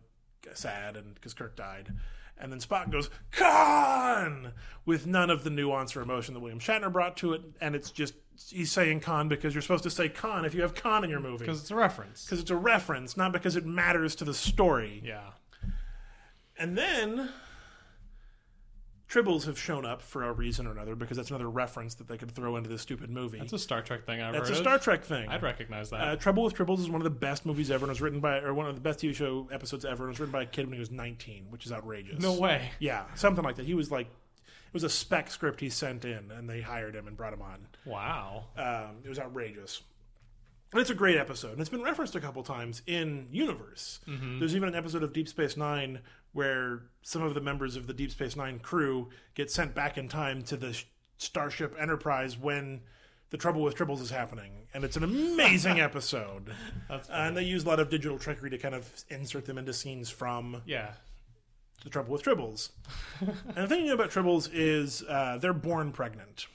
[0.55, 1.93] sad and because Kirk died,
[2.39, 4.53] and then Spock goes Khan
[4.85, 7.91] with none of the nuance or emotion that William Shatner brought to it, and it's
[7.91, 8.15] just
[8.51, 11.21] he's saying Khan because you're supposed to say Khan if you have Khan in your
[11.21, 12.25] movie Because it's a reference.
[12.25, 15.03] because it's a reference, not because it matters to the story.
[15.05, 15.31] Yeah.
[16.63, 17.29] And then
[19.11, 22.17] Tribbles have shown up for a reason or another because that's another reference that they
[22.17, 23.39] could throw into this stupid movie.
[23.41, 24.65] That's a Star Trek thing I've That's heard a of.
[24.65, 25.29] Star Trek thing.
[25.29, 26.01] I'd recognize that.
[26.01, 28.21] Uh, Trouble with Tribbles is one of the best movies ever, and it was written
[28.21, 30.43] by, or one of the best TV show episodes ever, and it was written by
[30.43, 32.23] a kid when he was 19, which is outrageous.
[32.23, 32.71] no way.
[32.79, 33.67] Yeah, something like that.
[33.67, 37.09] He was like, it was a spec script he sent in, and they hired him
[37.09, 37.67] and brought him on.
[37.85, 38.45] Wow.
[38.57, 39.83] Um, it was outrageous.
[40.73, 44.01] And it's a great episode, and it's been referenced a couple times in universe.
[44.39, 46.01] There's even an episode of Deep Space Nine
[46.33, 50.09] where some of the members of the Deep Space Nine crew get sent back in
[50.09, 50.83] time to the
[51.19, 52.81] Starship Enterprise when
[53.29, 56.55] the Trouble with Tribbles is happening, and it's an amazing episode.
[56.89, 59.73] Uh, and they use a lot of digital trickery to kind of insert them into
[59.73, 60.93] scenes from yeah.
[61.85, 62.71] the trouble with tribbles.
[63.21, 66.47] and the thing you know about tribbles is uh, they're born pregnant,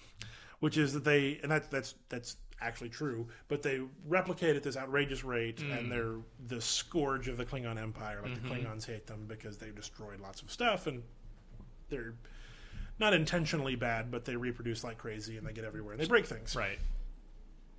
[0.59, 4.77] which is that they and that's that's that's actually true, but they replicate at this
[4.77, 5.89] outrageous rate, and mm.
[5.89, 6.15] they're
[6.47, 8.19] the scourge of the Klingon Empire.
[8.23, 8.67] Like the mm-hmm.
[8.67, 11.03] Klingons hate them because they destroyed lots of stuff, and
[11.89, 12.15] they're
[12.99, 16.25] not intentionally bad, but they reproduce like crazy and they get everywhere and they break
[16.25, 16.55] things.
[16.55, 16.79] Right.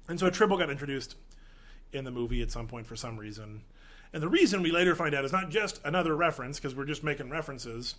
[0.08, 1.16] And so a tribble got introduced
[1.92, 3.62] in the movie at some point for some reason.
[4.12, 7.04] And the reason we later find out is not just another reference, because we're just
[7.04, 7.96] making references,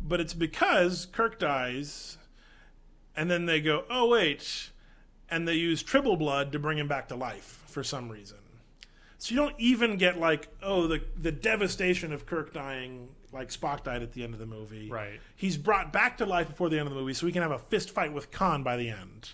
[0.00, 2.18] but it's because Kirk dies,
[3.14, 4.70] and then they go, oh, wait,
[5.32, 8.38] and they use tribble blood to bring him back to life for some reason.
[9.18, 13.84] So you don't even get, like, oh, the, the devastation of Kirk dying, like Spock
[13.84, 14.90] died at the end of the movie.
[14.90, 15.20] Right.
[15.36, 17.52] He's brought back to life before the end of the movie, so we can have
[17.52, 19.30] a fist fight with Khan by the end.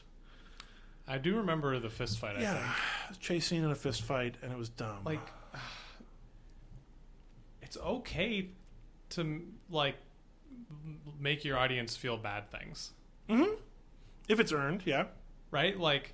[1.06, 2.36] I do remember the fist fight.
[2.36, 2.72] I Yeah,
[3.08, 3.20] think.
[3.20, 5.04] chase scene in a fist fight, and it was dumb.
[5.04, 5.20] Like,
[7.62, 8.50] it's okay
[9.10, 9.40] to
[9.70, 9.96] like
[11.18, 12.90] make your audience feel bad things,
[13.28, 13.54] mm-hmm.
[14.28, 15.04] if it's earned, yeah,
[15.50, 15.78] right?
[15.78, 16.12] Like,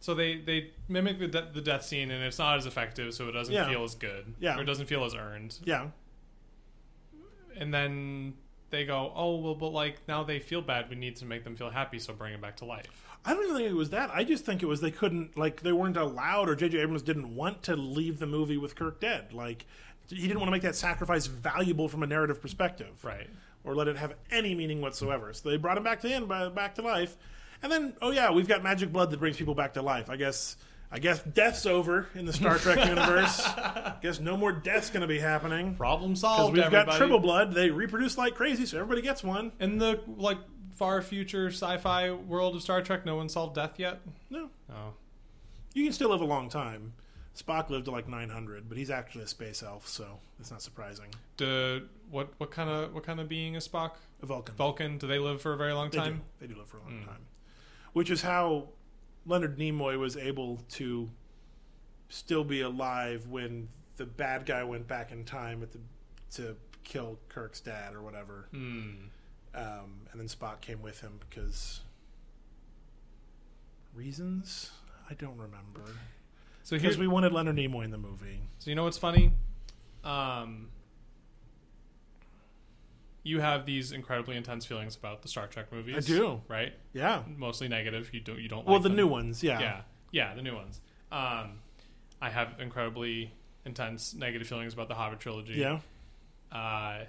[0.00, 3.28] so they they mimic the de- the death scene, and it's not as effective, so
[3.28, 3.68] it doesn't Yeah.
[3.68, 4.34] feel as good.
[4.40, 4.56] Yeah.
[4.58, 5.58] Or it doesn't feel as earned.
[5.64, 5.88] yeah,
[7.56, 8.34] And then
[8.70, 10.90] they go, oh well, but like now they feel bad.
[10.90, 12.86] We need to make them feel happy, so bring them back to life.
[13.24, 14.10] I don't even think it was that.
[14.12, 16.78] I just think it was they couldn't, like, they weren't allowed, or J.J.
[16.78, 19.32] Abrams didn't want to leave the movie with Kirk dead.
[19.32, 19.66] Like,
[20.08, 23.28] he didn't want to make that sacrifice valuable from a narrative perspective, Right.
[23.64, 25.32] or let it have any meaning whatsoever.
[25.32, 27.16] So they brought him back to the end, ba- back to life,
[27.66, 30.08] and then, oh yeah, we've got magic blood that brings people back to life.
[30.08, 30.56] I guess,
[30.90, 33.44] I guess death's over in the Star Trek universe.
[34.02, 35.74] guess no more death's going to be happening.
[35.74, 36.56] Problem Because solved.
[36.56, 37.54] we've got tribble blood.
[37.54, 39.50] They reproduce like crazy, so everybody gets one.
[39.58, 40.38] In the like
[40.74, 44.00] far future sci-fi world of Star Trek, no one solved death yet.
[44.30, 44.94] No, Oh,
[45.74, 46.92] you can still live a long time.
[47.36, 51.06] Spock lived to like 900, but he's actually a space elf, so it's not surprising.
[51.36, 53.92] do, what what kind of what kind of being is Spock?
[54.22, 54.54] A Vulcan.
[54.54, 54.98] Vulcan?
[54.98, 56.04] Do they live for a very long They do.
[56.04, 56.22] time?
[56.40, 57.04] They do live for a long hmm.
[57.04, 57.26] time.
[57.96, 58.68] Which is how
[59.24, 61.08] Leonard Nimoy was able to
[62.10, 65.78] still be alive when the bad guy went back in time at the,
[66.32, 68.48] to kill Kirk's dad or whatever.
[68.50, 68.90] Hmm.
[69.54, 71.80] Um, and then Spock came with him because
[73.94, 74.72] reasons
[75.08, 75.90] I don't remember.
[76.64, 78.40] So Because we wanted Leonard Nimoy in the movie.
[78.58, 79.32] so you know what's funny?
[80.04, 80.68] Um,
[83.26, 85.96] you have these incredibly intense feelings about the Star Trek movies.
[85.96, 86.40] I do.
[86.48, 86.72] right?
[86.92, 87.22] Yeah.
[87.36, 88.10] Mostly negative.
[88.14, 88.64] You don't you don't.
[88.66, 88.96] Well, like the them.
[88.96, 89.60] new ones, yeah.
[89.60, 89.80] yeah,
[90.12, 90.80] yeah, the new ones.
[91.10, 91.60] Um,
[92.22, 93.32] I have incredibly
[93.64, 95.54] intense negative feelings about the Hobbit trilogy.
[95.54, 95.80] Yeah.
[96.52, 97.04] Uh,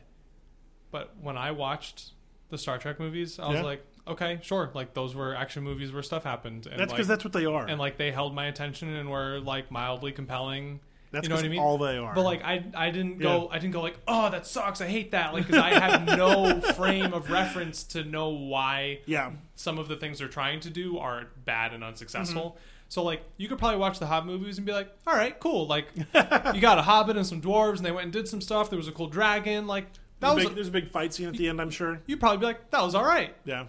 [0.91, 2.11] but when I watched
[2.49, 3.63] the Star Trek movies, I was Yeah.
[3.63, 4.71] like, okay, sure.
[4.73, 7.45] Like those were action movies where stuff happened, and That's like, because that's what they
[7.45, 7.65] are.
[7.67, 10.79] and like they held my attention and were like mildly compelling.
[11.11, 11.59] That's you know what I mean?
[11.59, 12.13] all they are.
[12.13, 13.23] But like I, I didn't Yeah.
[13.23, 14.81] go, I didn't go like, oh, that sucks.
[14.81, 15.33] I hate that.
[15.33, 19.31] Like because I have no frame of reference to know why yeah.
[19.55, 22.41] some of the things they're trying to do are bad and unsuccessful.
[22.51, 22.59] Mm-hmm.
[22.89, 25.67] So like you could probably watch the Hobbit movies and be like, all right, cool.
[25.67, 28.69] Like you got a Hobbit and some dwarves and they went and did some stuff.
[28.69, 29.67] There was a cool dragon.
[29.67, 29.85] Like
[30.19, 30.43] that There's, was.
[30.45, 32.01] a big, there's a big fight scene at the end, I'm sure.
[32.07, 33.35] you'd probably be like, that was all right.
[33.45, 33.65] Yeah.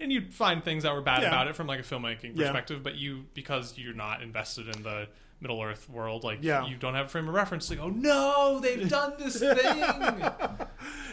[0.00, 1.28] And you'd find things that were bad Yeah.
[1.28, 2.46] about it from like a filmmaking Yeah.
[2.46, 5.06] perspective, but you because you're not invested in the
[5.42, 6.66] Middle Earth world, like Yeah.
[6.66, 9.52] you don't have a frame of reference to go, no, they've done this thing.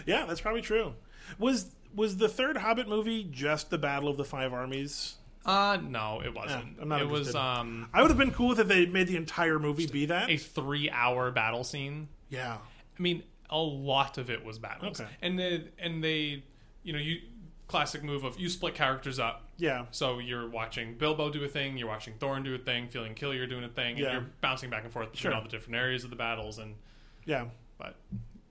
[0.06, 0.94] Yeah, that's probably true.
[1.38, 5.16] Was was the third Hobbit movie just the Battle of the Five Armies?
[5.46, 6.76] uh no, it wasn't.
[6.76, 9.16] Yeah, I'm not it was um I would have been cool if they made the
[9.18, 10.30] entire movie be that.
[10.30, 12.10] a three hour battle scene.
[12.30, 12.58] Yeah.
[12.98, 15.10] I mean, a lot of it was battles, Okay.
[15.22, 16.44] and they, and they,
[16.84, 17.22] you know, you
[17.70, 19.44] classic move of you split characters up.
[19.58, 19.86] Yeah.
[19.92, 23.48] So you're watching Bilbo do a thing, you're watching Thorin do a thing, Fili Kili
[23.48, 24.06] doing a thing, Yeah.
[24.06, 25.36] and you're bouncing back and forth between Sure.
[25.38, 26.76] all the different areas of the battles, and
[27.26, 27.46] Yeah.
[27.78, 27.96] but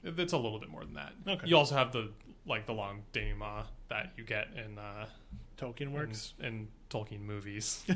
[0.04, 1.12] it's a little bit more than that.
[1.26, 1.46] Okay.
[1.46, 2.12] You also have the
[2.46, 5.06] like the long denouement that you get in uh,
[5.58, 6.32] Tolkien in, works.
[6.40, 7.84] in Tolkien movies.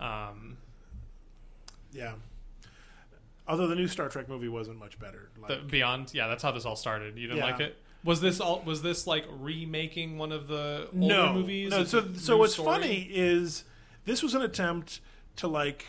[0.00, 0.58] um,
[1.92, 2.14] Yeah.
[3.48, 5.30] Although the new Star Trek movie wasn't much better.
[5.36, 7.16] Like, The Beyond, yeah, that's how this all started.
[7.18, 7.46] You didn't Yeah.
[7.46, 7.76] like it?
[8.04, 8.62] Was this all?
[8.64, 11.70] Was this like remaking one of the older no movies?
[11.70, 12.66] No, so so what's story?
[12.66, 13.64] funny is
[14.04, 15.00] this was an attempt
[15.36, 15.86] to like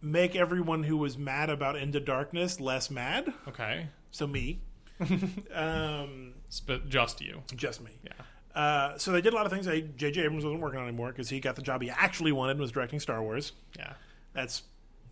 [0.00, 3.32] make everyone who was mad about Into Darkness less mad.
[3.46, 4.60] Okay, So me,
[5.54, 7.42] um, Sp- just you.
[7.54, 7.92] just me.
[8.04, 8.12] Yeah.
[8.60, 9.66] Uh, so they did a lot of things.
[9.66, 10.22] that J.J.
[10.22, 12.72] Abrams wasn't working on anymore because he got the job he actually wanted and was
[12.72, 13.52] directing Star Wars.
[13.78, 13.94] Yeah.
[14.34, 14.62] That's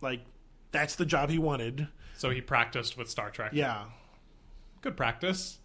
[0.01, 0.21] like
[0.71, 1.87] that's the job he wanted.
[2.15, 3.51] So he practiced with Star Trek.
[3.53, 3.85] Yeah,
[4.81, 5.59] Good practice.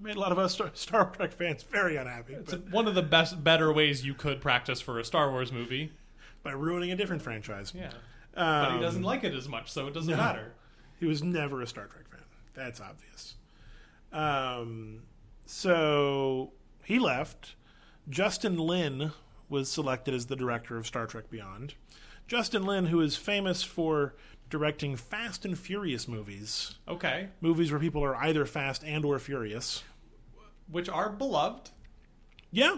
[0.00, 2.34] made a lot of us Star, Star Trek fans very unhappy.
[2.34, 5.50] It's But one of the best, better ways you could practice for a Star Wars
[5.52, 5.92] movie.
[6.42, 7.72] by ruining a different franchise.
[7.74, 7.86] Yeah.
[8.36, 10.16] Um, But he doesn't like it as much, so it doesn't no.
[10.16, 10.52] matter.
[11.00, 12.20] He was never a Star Trek fan.
[12.54, 13.36] That's obvious.
[14.12, 15.02] Um,
[15.46, 16.52] so
[16.84, 17.54] he left.
[18.08, 19.12] Justin Lin
[19.48, 21.74] was selected as the director of Star Trek Beyond.
[22.26, 24.14] Justin Lin, who is famous for
[24.58, 27.26] directing Fast and Furious movies, Okay.
[27.40, 29.82] movies where people are either fast and or furious.
[30.70, 31.70] Which are beloved.
[32.52, 32.76] Yeah,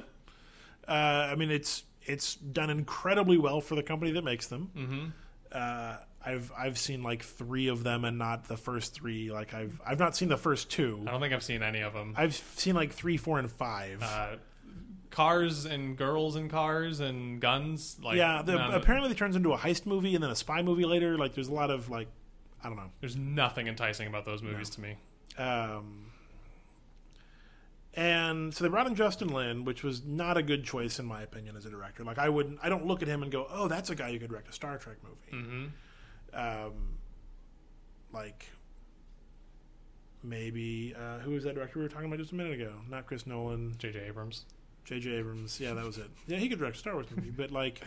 [0.88, 0.90] uh,
[1.30, 4.70] I mean it's it's done incredibly well for the company that makes them.
[4.74, 5.04] Mm-hmm.
[5.52, 9.30] Uh, I've I've seen like three of them and not the first three.
[9.30, 11.04] Like I've I've not seen the first two.
[11.06, 12.14] I don't think I've seen any of them.
[12.16, 14.02] I've seen like three, four, and five.
[14.02, 14.36] Uh,
[15.16, 17.96] cars and girls and cars and guns.
[18.02, 20.60] Like yeah, the, none apparently it turns into a heist movie and then a spy
[20.60, 21.16] movie later.
[21.16, 22.08] Like there's a lot of like,
[22.62, 22.90] I don't know.
[23.00, 24.96] there's nothing enticing about those movies to me.
[25.38, 26.12] Um,
[27.94, 31.22] and so they brought in Justin Lin, which was not a good choice in my
[31.22, 32.04] opinion as a director.
[32.04, 34.18] Like I wouldn't, I don't look at him and go, "Oh, that's a guy who
[34.18, 35.66] could direct a Star Trek movie." hmm
[36.38, 36.98] Um,
[38.12, 38.46] like
[40.22, 42.72] maybe uh, who was that director we were talking about just a minute ago?
[42.90, 44.00] Not Chris Nolan, J.J.
[44.08, 44.44] Abrams.
[44.86, 45.10] J.J.
[45.16, 45.60] Abrams.
[45.60, 46.08] Yeah, that was it.
[46.26, 47.82] Yeah, he could direct a Star Wars movie, but like,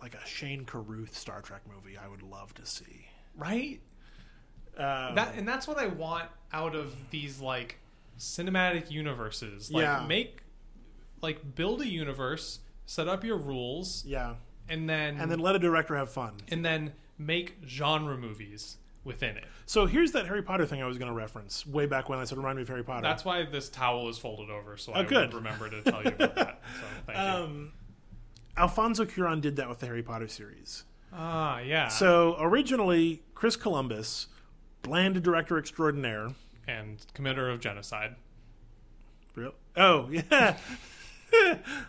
[0.00, 3.06] like a Shane Carruth Star Trek movie, I would love to see.
[3.36, 3.80] Right?
[4.76, 7.78] Um, That and that's what I want out of these like
[8.18, 9.70] cinematic universes.
[9.70, 10.04] Like Yeah.
[10.06, 10.40] make
[11.22, 14.34] like build a universe, set up your rules, yeah,
[14.68, 16.34] and then and then let a director have fun.
[16.48, 19.44] and then make genre movies within it.
[19.66, 22.24] So here's that Harry Potter thing I was going to reference way back when I
[22.24, 23.02] said remind me of Harry Potter.
[23.02, 25.28] That's why this towel is folded over, so Oh, I good.
[25.28, 26.60] would remember to tell you about that.
[26.80, 27.24] So thank you.
[27.44, 27.72] um,
[28.56, 30.84] Alfonso Cuarón did that with the Harry Potter series.
[31.12, 31.88] Ah, yeah.
[31.88, 34.28] So originally, Chris Columbus,
[34.82, 36.30] bland director extraordinaire.
[36.68, 38.14] and committer of genocide.
[39.34, 39.54] Real?
[39.76, 40.56] Oh yeah.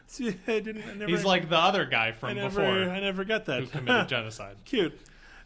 [0.07, 0.83] See, I didn't.
[0.89, 3.59] I never, He's like the other guy I from never, before I never got that.
[3.61, 4.55] who committed genocide.
[4.63, 4.97] Cute.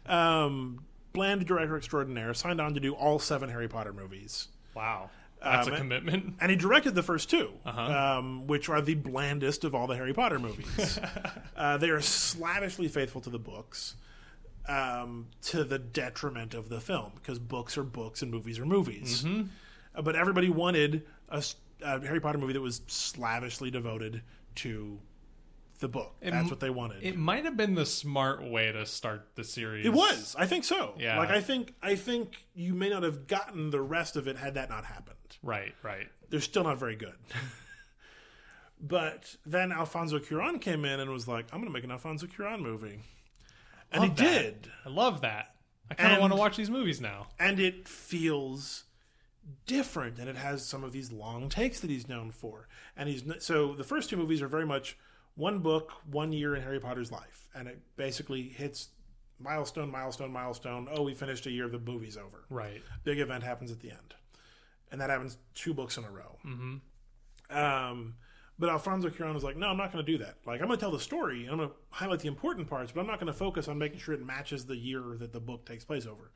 [0.06, 0.84] Um,
[1.18, 4.48] bland director extraordinaire signed on to do all seven Harry Potter movies.
[4.74, 5.10] Wow,
[5.42, 6.34] that's Um, a commitment.
[6.40, 7.80] And he directed the first 2 Uh-huh.
[8.18, 10.98] um, which are the blandest of all the Harry Potter movies.
[11.56, 13.96] uh, they are slavishly faithful to the books,
[14.68, 19.24] um, to the detriment of the film, because books are books and movies are movies.
[19.24, 19.48] Mm-hmm.
[19.94, 21.42] Uh, but everybody wanted a
[21.82, 24.22] Harry Potter movie that was slavishly devoted
[24.56, 24.98] to
[25.78, 26.16] the book.
[26.20, 27.02] It That's m- what they wanted.
[27.02, 29.86] It might have been the smart way to start the series.
[29.86, 30.34] It was.
[30.38, 30.94] I think so.
[30.98, 31.18] Yeah.
[31.18, 34.54] Like I think I think you may not have gotten the rest of it had
[34.54, 35.16] that not happened.
[35.42, 36.08] right, right.
[36.30, 37.14] They're still not very good.
[38.80, 42.26] but then Alfonso Cuarón came in and was like, "I'm going to make an Alfonso
[42.26, 43.00] Cuarón movie,"
[43.92, 44.42] and Love he that.
[44.42, 44.68] did.
[44.84, 45.54] I love that.
[45.90, 47.28] I kind of want to watch these movies now.
[47.38, 48.84] And it feels
[49.66, 52.68] different, and it has some of these long takes that he's known for.
[52.96, 54.98] And he's so the first two movies are very much
[55.38, 58.88] one book, one year in Harry Potter's life, and it basically hits
[59.38, 60.88] milestone, milestone, milestone.
[60.90, 61.68] Oh, we finished a year.
[61.68, 62.44] The movie's over.
[62.50, 62.82] Right.
[63.04, 64.14] big event happens at the end,
[64.90, 66.38] and that happens two books in a row.
[66.44, 67.56] Mm-hmm.
[67.56, 68.14] Um,
[68.58, 70.36] but Alfonso Cuarón was like, "No, I'm not going to do that.
[70.46, 72.92] Like, I'm going to tell the story, and I'm going to highlight the important parts,
[72.92, 75.40] but I'm not going to focus on making sure it matches the year that the
[75.40, 76.30] book takes place over.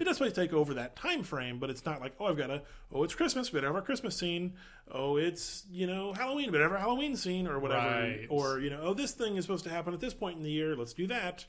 [0.00, 2.62] It does take over that time frame, but it's not like, oh, I've got a,
[2.92, 4.54] oh, it's Christmas, but have our Christmas scene.
[4.90, 7.86] Oh, it's you know Halloween, but have our Halloween scene, or whatever.
[7.86, 8.26] Right.
[8.28, 10.50] Or you know, oh, this thing is supposed to happen at this point in the
[10.50, 10.76] year.
[10.76, 11.44] Let's do that.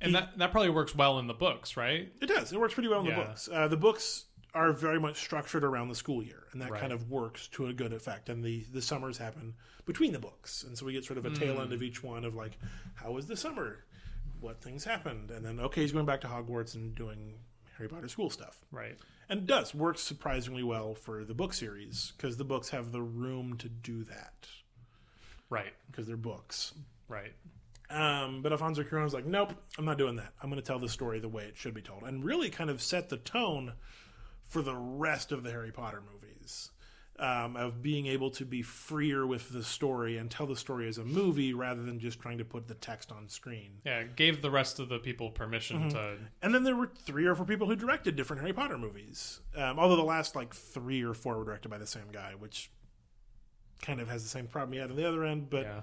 [0.00, 2.12] And that that probably works well in the books, right?
[2.22, 2.52] It does.
[2.52, 3.16] It works pretty well in Yeah.
[3.18, 3.48] the books.
[3.52, 6.80] Uh, the books are very much structured around the school year, and that Right.
[6.80, 8.28] kind of works to a good effect.
[8.28, 11.30] And the the summers happen between the books, and so we get sort of a
[11.30, 11.62] tail Hmm.
[11.62, 12.58] end of each one of like,
[12.94, 13.84] how was the summer?
[14.40, 15.30] What things happened?
[15.30, 17.40] And then okay, he's going back to Hogwarts and doing
[17.76, 18.98] Harry Potter school stuff, Right.
[19.28, 23.02] and it does works surprisingly well for the book series because the books have the
[23.02, 24.48] room to do that
[25.50, 25.74] Right.
[25.90, 26.74] because they're books.
[27.08, 27.34] Right.
[27.90, 30.34] Um, but Alfonso Cuarón was like, nope, I'm not doing that.
[30.42, 32.68] I'm going to tell the story the way it should be told, and really kind
[32.68, 33.72] of set the tone
[34.48, 36.70] for the rest of the Harry Potter movies.
[37.20, 40.98] um, of being able to be freer with the story and tell the story as
[40.98, 43.80] a movie rather than just trying to put the text on screen.
[43.84, 46.16] Yeah, gave the rest of the people permission to.
[46.42, 49.40] And then there were three or four people who directed different Harry Potter movies.
[49.56, 52.70] Um, although the last like three or four were directed by the same guy, which
[53.82, 55.80] kind of has the same problem he had on the other end, but Yeah,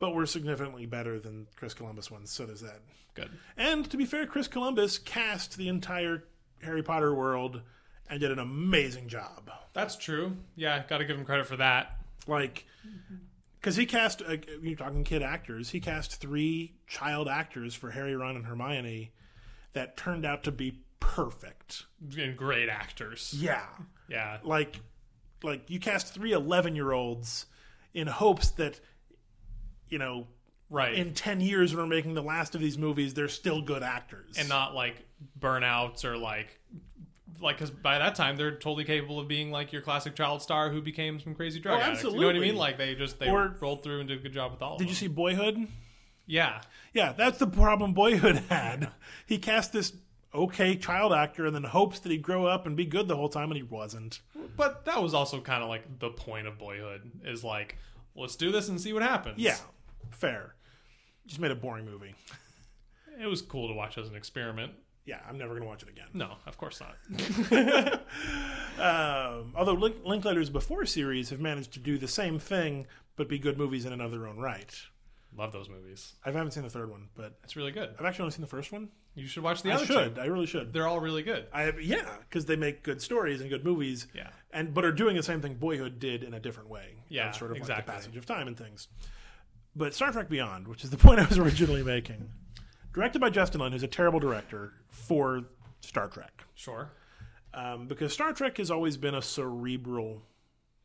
[0.00, 2.30] but were significantly better than Chris Columbus ones.
[2.32, 2.80] So there's that.
[3.14, 3.30] good.
[3.56, 6.24] And to be fair, Chris Columbus cast the entire
[6.62, 7.62] Harry Potter world
[8.08, 9.50] and did an amazing job.
[9.72, 10.36] That's true.
[10.56, 11.98] Yeah, got to give him credit for that.
[12.26, 12.64] Like,
[13.60, 18.14] because he cast, uh, you're talking kid actors, he cast three child actors for Harry,
[18.14, 19.12] Ron, and Hermione
[19.72, 21.84] that turned out to be perfect.
[22.16, 23.34] And great actors.
[23.36, 23.66] Yeah.
[24.08, 24.80] Yeah, Like,
[25.42, 27.46] like you cast three 11 year olds
[27.94, 28.80] in hopes that,
[29.88, 30.26] you know,
[30.68, 30.94] right.
[30.94, 34.36] in 10 years when we're making the last of these movies, they're still good actors.
[34.38, 34.96] and not like
[35.38, 36.58] burnouts or like
[37.40, 40.70] like because by that time they're totally capable of being like your classic child star
[40.70, 42.02] who became some crazy drug Oh, addict.
[42.04, 42.56] You know what I mean?
[42.56, 44.76] Like they just they Or- rolled through and did a good job with all.
[44.78, 45.68] Did you see Boyhood?
[46.26, 46.62] Yeah,
[46.94, 48.90] Yeah, that's the problem Boyhood had.
[49.26, 49.92] He cast this
[50.34, 53.28] okay child actor and then hopes that he'd grow up and be good the whole
[53.28, 54.20] time, and he wasn't.
[54.56, 57.76] but that was also kind of like the point of Boyhood is like
[58.16, 59.38] let's do this and see what happens.
[59.38, 59.56] Yeah,
[60.10, 60.54] fair.
[61.26, 62.14] Just made a boring movie.
[63.20, 64.72] it was cool to watch as an experiment.
[65.06, 66.06] Yeah, I'm never going to watch it again.
[66.14, 68.00] No, of course not.
[68.76, 72.86] Um, although Link- Linklater's before series have managed to do the same thing,
[73.16, 74.74] but be good movies in and of their own right.
[75.36, 76.14] Love those movies.
[76.24, 77.90] I haven't seen the third one, but It's really good.
[77.98, 78.88] I've actually only seen the first one.
[79.14, 80.16] You should watch the I other should.
[80.16, 80.20] two.
[80.20, 80.72] I really should.
[80.72, 81.46] They're all really good.
[81.52, 84.08] I yeah, because they make good stories and good movies.
[84.12, 84.30] Yeah.
[84.52, 86.96] and but are doing the same thing Boyhood did in a different way.
[87.08, 88.88] Yeah, sort of like the passage of time and things.
[89.76, 92.28] But Star Trek Beyond, which is the point I was originally making,
[92.94, 95.42] directed by Justin Lin, who's a terrible director for
[95.80, 96.90] Star Trek, Sure.
[97.52, 100.22] um, because Star Trek has always been a cerebral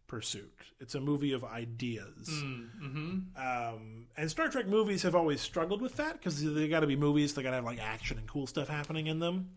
[0.07, 0.51] pursuit.
[0.79, 2.27] It's a movie of ideas.
[2.29, 3.19] Mm-hmm.
[3.37, 6.95] Um, and Star Trek movies have always struggled with that because they got to be
[6.95, 7.33] movies.
[7.35, 9.51] They got to have like action and cool stuff happening in them.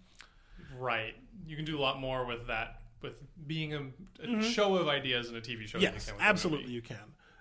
[0.79, 1.15] Right.
[1.47, 3.83] You can do a lot more with that, with being a,
[4.23, 5.79] a show of ideas in a TV show.
[5.79, 5.95] than you Mm-hmm.
[5.97, 6.99] Yes, can absolutely you can.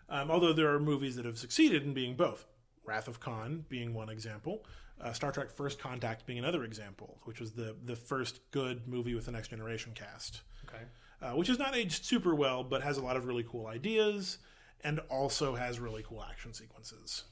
[0.09, 2.45] Um, although there are movies that have succeeded in being both.
[2.83, 4.65] Wrath of Khan being one example.
[5.01, 9.15] Uh, Star Trek First Contact being another example, which was the, the first good movie
[9.15, 10.41] with the Next Generation cast.
[10.67, 10.83] Okay.
[11.21, 14.37] Uh, which has not aged super well, but has a lot of really cool ideas
[14.83, 17.23] and also has really cool action sequences.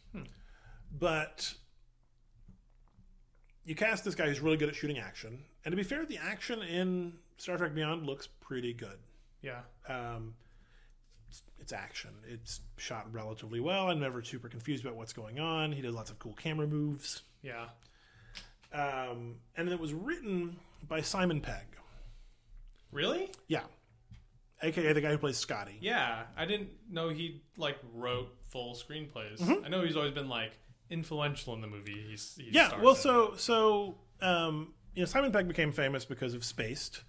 [0.91, 1.53] But
[3.65, 5.43] you cast this guy who's really good at shooting action.
[5.63, 8.97] And to be fair, the action in Star Trek Beyond looks pretty good.
[9.41, 9.61] Yeah.
[9.88, 10.34] Um,
[11.30, 12.11] it's, it's action.
[12.28, 13.89] It's shot relatively well.
[13.89, 15.72] I'm never super confused about what's going on.
[15.72, 17.22] He does lots of cool camera moves.
[17.42, 17.68] Yeah.
[18.74, 21.66] Um, and it was written by Simon Pegg.
[22.92, 23.32] Really?
[23.48, 23.64] Yeah.
[24.62, 25.78] AKA the guy who plays Scotty.
[25.80, 26.24] Yeah.
[26.38, 29.40] I didn't know he like wrote full screenplays.
[29.40, 29.66] Mm-hmm.
[29.66, 30.52] I know he's always been like
[30.90, 32.06] influential in the movie.
[32.10, 36.44] He's, he's Yeah, well, so so um, you know, Simon Pegg became famous because of
[36.44, 37.04] Spaced,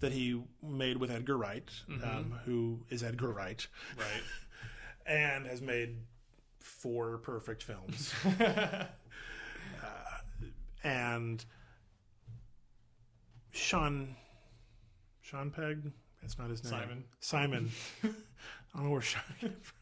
[0.00, 1.70] that he made with Edgar Wright,
[2.02, 3.66] um, who is Edgar Wright,
[3.96, 4.22] right.
[5.06, 5.96] and has made
[6.60, 8.12] four perfect films.
[10.86, 11.44] and
[13.50, 14.14] Sean
[15.20, 15.90] Sean Pegg,
[16.22, 16.72] that's not his name.
[16.72, 17.04] Simon.
[17.20, 17.70] Simon.
[18.04, 18.08] I
[18.78, 19.76] don't know where Sean came from.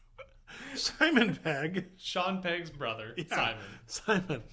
[0.75, 1.85] Simon Pegg.
[1.97, 3.53] Sean Pegg's brother, Yeah.
[3.87, 4.21] Simon.
[4.27, 4.43] Simon.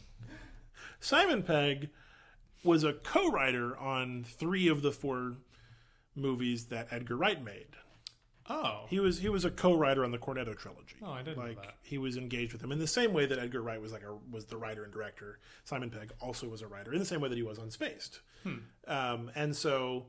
[1.00, 1.90] Simon Pegg
[2.64, 5.34] was a co-writer on three of the four
[6.14, 7.68] movies that Edgar Wright made.
[8.51, 8.86] Oh.
[8.88, 10.97] He was he was a co-writer on the Cornetto trilogy.
[11.03, 11.74] Oh, I didn't know like that.
[11.82, 14.14] he was engaged with him in the same way that Edgar Wright was like a
[14.30, 15.38] was the writer and director.
[15.64, 18.20] Simon Pegg also was a writer in the same way that he was on Spaced.
[18.43, 18.57] Hmm.
[18.88, 20.07] Um, and so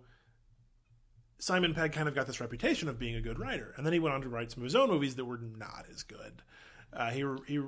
[1.39, 3.99] Simon Pegg kind of got this reputation of being a good writer, and then he
[3.99, 6.41] went on to write some of his own movies that were not as good.
[6.91, 7.61] Uh, he he uh,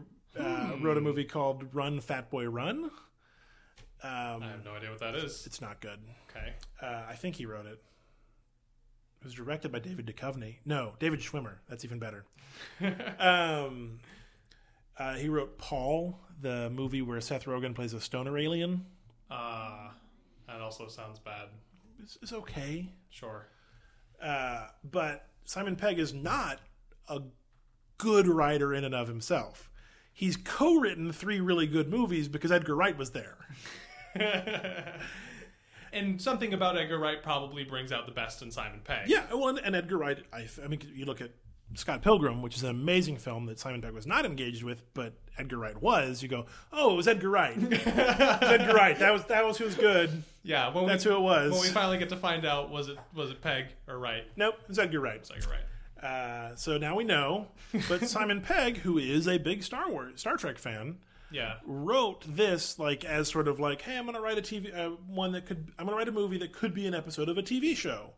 [0.73, 0.83] Hmm.
[0.83, 2.85] wrote a movie called Run Fat Boy Run.
[4.03, 5.45] Um, I have no idea what that is.
[5.45, 5.99] it's not good.
[6.29, 6.53] Okay.
[6.81, 7.81] Uh, I think he wrote it.
[9.25, 10.57] Was directed by David Duchovny.
[10.65, 11.55] No, David Schwimmer.
[11.67, 12.25] That's even better.
[13.19, 13.97] um,
[14.99, 18.85] uh, he wrote Paul, the movie where Seth Rogen plays a stoner alien.
[19.31, 19.89] Uh,
[20.47, 21.47] that also sounds bad.
[22.03, 22.93] It's, it's okay.
[23.09, 23.47] Sure.
[24.21, 26.59] Uh, but Simon Pegg is not
[27.09, 27.23] a
[27.97, 29.71] good writer in and of himself.
[30.13, 33.37] He's co-written three really good movies because Edgar Wright was there.
[35.95, 39.07] And something about Edgar Wright probably brings out the best in Simon Pegg.
[39.07, 40.19] Yeah, well, and, and Edgar Wright.
[40.33, 41.31] I, I mean, you look at
[41.73, 45.13] Scott Pilgrim, which is an amazing film that Simon Pegg was not engaged with, but
[45.37, 46.21] Edgar Wright was.
[46.21, 47.57] You go, oh, it was Edgar Wright.
[47.57, 48.99] it was Edgar Wright.
[48.99, 50.23] That was that was who was good.
[50.43, 50.71] Yeah.
[50.85, 51.51] That's we, who it was.
[51.51, 54.23] When we finally get to find out, was it was it Pegg or Wright?
[54.35, 55.17] Nope, it was Edgar Wright.
[55.17, 55.59] It's Edgar Wright.
[56.05, 57.47] Uh, so now we know.
[57.89, 60.97] But Simon Pegg, who is a big Star Wars, Star Trek fan,
[61.35, 61.55] Yeah.
[61.65, 64.91] wrote this like as sort of like, hey, I'm going to write a TV uh,
[65.07, 67.37] one that could, I'm going to write a movie that could be an episode of
[67.37, 68.11] a TV show.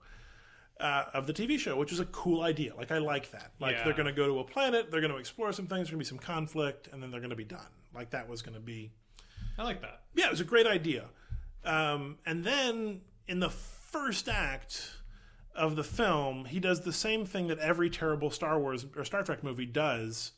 [0.80, 2.76] Uh, of the TV show, which is a cool idea.
[2.76, 3.52] Like I like that.
[3.60, 3.84] Like Yeah.
[3.84, 5.98] they're going to go to a planet, they're going to explore some things, there's going
[6.04, 7.66] to be some conflict, and then they're going to be done.
[7.96, 8.92] Like that was going to be
[9.58, 10.02] I like that.
[10.14, 11.06] yeah, it was a great idea.
[11.66, 14.92] Um, and then in the first act
[15.56, 19.24] of the film, he does the same thing that every terrible Star Wars or Star
[19.24, 20.34] Trek movie does: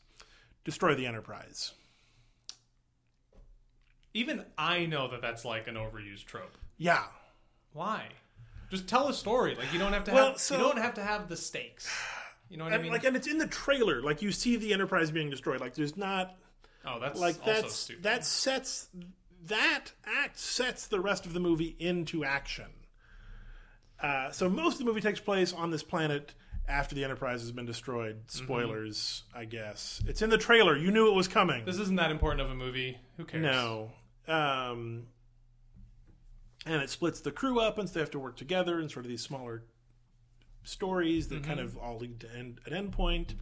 [0.64, 1.74] destroy the Enterprise.
[4.14, 6.58] Even I know that that's like an overused trope.
[6.78, 7.04] Yeah,
[7.74, 8.08] Why?
[8.72, 9.56] Just tell a story.
[9.56, 11.90] Like you don't have to Well, have so- you don't have to have the stakes.
[12.50, 12.92] You know what and I mean?
[12.92, 14.02] like, and it's in the trailer.
[14.02, 15.60] Like you see the Enterprise being destroyed.
[15.62, 16.36] Like there's not
[16.86, 18.04] oh, that's like also that's stupid.
[18.04, 18.88] that sets
[19.46, 22.66] that act sets the rest of the movie into action.
[24.02, 26.34] Uh, so most of the movie takes place on this planet
[26.68, 28.28] after the Enterprise has been destroyed.
[28.28, 28.44] Mm-hmm.
[28.46, 30.02] Spoilers, I guess.
[30.08, 30.78] It's in the trailer.
[30.78, 31.66] You knew it was coming.
[31.66, 32.98] this isn't that important of a movie.
[33.18, 33.44] Who cares?
[33.44, 33.92] No.
[34.30, 35.08] Um,
[36.66, 39.06] and it splits the crew up, and so they have to work together in sort
[39.06, 39.64] of these smaller
[40.64, 43.34] stories that kind of all lead to end, an end point.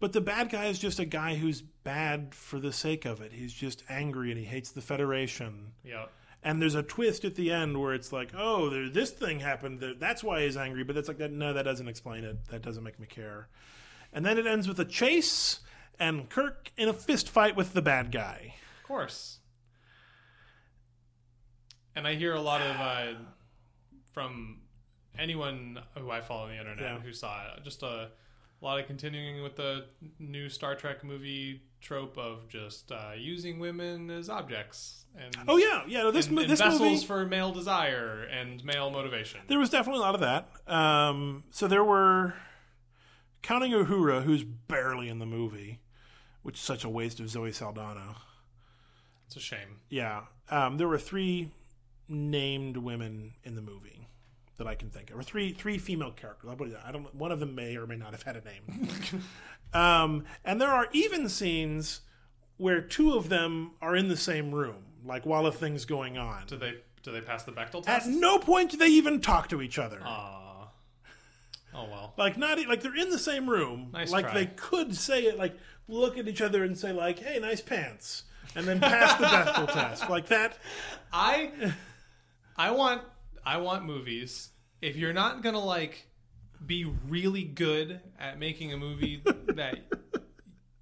[0.00, 3.32] But the bad guy is just a guy who's bad for the sake of it.
[3.32, 5.74] He's just angry and he hates the Federation.
[5.84, 6.06] Yeah.
[6.42, 9.78] And there's a twist at the end where it's like, oh, there, this thing happened.
[9.78, 10.82] There, that's why he's angry.
[10.82, 11.30] But that's like that.
[11.30, 12.48] No, that doesn't explain it.
[12.48, 13.46] That doesn't make me care.
[14.12, 15.60] And then it ends with a chase
[16.00, 18.56] and Kirk in a fist fight with the bad guy.
[18.80, 19.38] Of course.
[21.94, 23.18] And I hear a lot of uh,
[24.12, 24.60] from
[25.18, 26.98] anyone who I follow on the internet Yeah.
[27.00, 29.84] who saw it, just a, a lot of continuing with the
[30.18, 35.82] new Star Trek movie trope of just uh, using women as objects and Oh yeah,
[35.86, 36.02] yeah.
[36.04, 39.40] No, this and, mo- this vessels movie, for male desire and male motivation.
[39.48, 40.48] there was definitely a lot of that.
[40.72, 42.34] Um, so there were
[43.42, 45.80] counting Uhura, who's barely in the movie,
[46.42, 48.14] which is such a waste of Zoe Saldana.
[49.26, 49.80] It's a shame.
[49.90, 51.50] Yeah, um, there were three
[52.08, 54.08] named women in the movie
[54.58, 56.48] that I can think of, or three three female characters.
[56.50, 56.76] I'll put it.
[56.84, 57.12] I don't.
[57.14, 58.88] One of them may or may not have had a name.
[59.72, 62.02] um, and there are even scenes
[62.56, 66.46] where two of them are in the same room, like while a thing's going on.
[66.46, 68.06] Do they do they pass the Bechdel test?
[68.06, 70.00] At no point do they even talk to each other.
[70.04, 70.68] Aw.
[71.74, 72.14] oh well.
[72.16, 73.90] like not like they're in the same room.
[73.92, 74.34] Nice like try.
[74.34, 75.56] they could say it, like
[75.88, 78.24] look at each other and say like, "Hey, nice pants,"
[78.54, 80.58] and then pass the Bechdel test like that.
[81.12, 81.50] I
[82.56, 83.02] I want
[83.44, 84.50] I want movies.
[84.80, 86.06] If you're not gonna like
[86.64, 89.78] be really good at making a movie that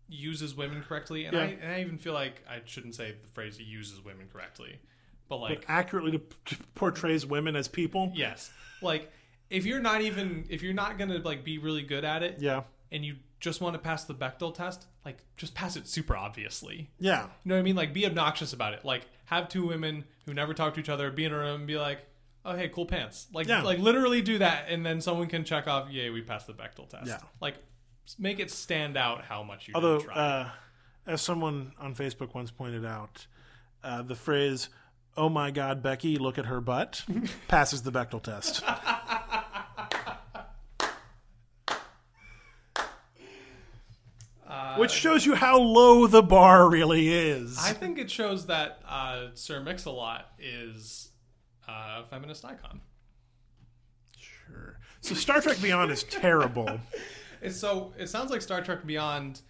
[0.08, 3.58] uses women correctly, and, I, and I even feel like I shouldn't say the phrase
[3.58, 4.78] uses women correctly,
[5.28, 8.12] but like accurately to, to portrays women as people.
[8.14, 8.50] yes,
[8.82, 9.10] like
[9.48, 12.62] if you're not even if you're not gonna like be really good at it, Yeah,
[12.92, 16.90] and you just want to pass the Bechdel test, like just pass it super obviously.
[16.98, 17.74] yeah, You know what I mean?
[17.76, 18.84] Like, be obnoxious about it.
[18.84, 21.66] Like, have two women who never talk to each other be in a room and
[21.66, 22.00] be like,
[22.44, 23.62] "Oh, hey, cool pants." Like, Yeah.
[23.62, 26.88] like literally do that, and then someone can check off, "Yay, we passed the Bechdel
[26.88, 27.18] test." Yeah.
[27.40, 27.56] Like,
[28.18, 30.14] make it stand out how much you Although, try.
[30.14, 30.48] uh,
[31.06, 33.26] as someone on Facebook once pointed out,
[33.82, 34.68] uh, the phrase
[35.16, 37.04] "Oh my God, Becky, look at her butt"
[37.48, 38.62] passes the Bechdel test.
[44.76, 47.58] Which shows you how low the bar really is.
[47.58, 51.10] I think it shows that uh, Sir Mix-a-Lot is
[51.68, 52.80] uh, a feminist icon.
[54.18, 54.78] Sure.
[55.00, 56.80] So Star Trek Beyond is terrible.
[57.42, 59.40] And so it sounds like Star Trek Beyond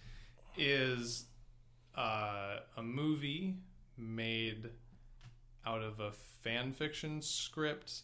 [0.57, 1.25] is
[1.97, 3.57] uh, a movie
[3.97, 4.69] made
[5.65, 6.11] out of a
[6.41, 8.03] fan fiction script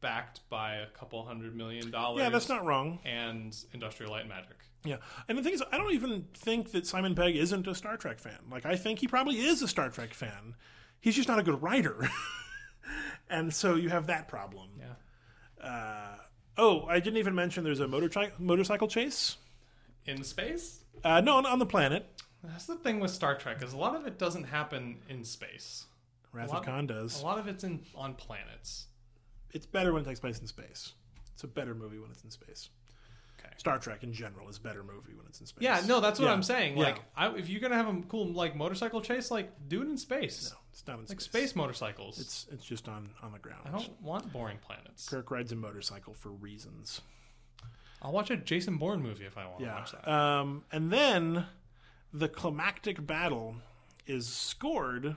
[0.00, 2.22] backed by a couple hundred million dollars.
[2.22, 2.98] Yeah, that's not wrong.
[3.04, 4.56] And Industrial Light and Magic.
[4.86, 4.96] Yeah,
[5.28, 8.18] and the thing is, I don't even think that Simon Pegg isn't a Star Trek
[8.18, 8.38] fan.
[8.50, 10.54] Like, I think he probably is a Star Trek fan.
[11.00, 12.08] He's just not a good writer,
[13.30, 14.70] and so you have that problem.
[14.78, 15.66] Yeah.
[15.66, 16.16] Uh,
[16.56, 19.36] oh, I didn't even mention there's a motorcycle motorcycle chase.
[20.06, 20.84] In space?
[21.02, 22.06] Uh, no, on, on the planet.
[22.42, 25.86] That's the thing with Star Trek is a lot of it doesn't happen in space.
[26.32, 27.20] Wrath of Khan does.
[27.20, 28.86] A lot of it's in on planets.
[29.52, 30.92] It's better when it takes place in space.
[31.32, 32.68] It's a better movie when it's in space.
[33.58, 35.62] Star Trek in general is a better movie when it's in space.
[35.62, 36.32] Yeah, no, that's what Yeah.
[36.32, 36.76] I'm saying.
[36.76, 36.84] Yeah.
[36.84, 39.96] Like, I, if you're gonna have a cool like motorcycle chase, like do it in
[39.96, 40.50] space.
[40.52, 41.24] no, it's not in Like space.
[41.24, 42.20] space motorcycles.
[42.20, 43.62] It's it's just on on the ground.
[43.66, 45.08] I don't want boring planets.
[45.08, 47.00] Kirk rides a motorcycle for reasons.
[48.02, 49.74] I'll watch a Jason Bourne movie if I want to Yeah.
[49.74, 50.06] watch that.
[50.08, 51.46] Um, and then
[52.12, 53.56] the climactic battle
[54.06, 55.16] is scored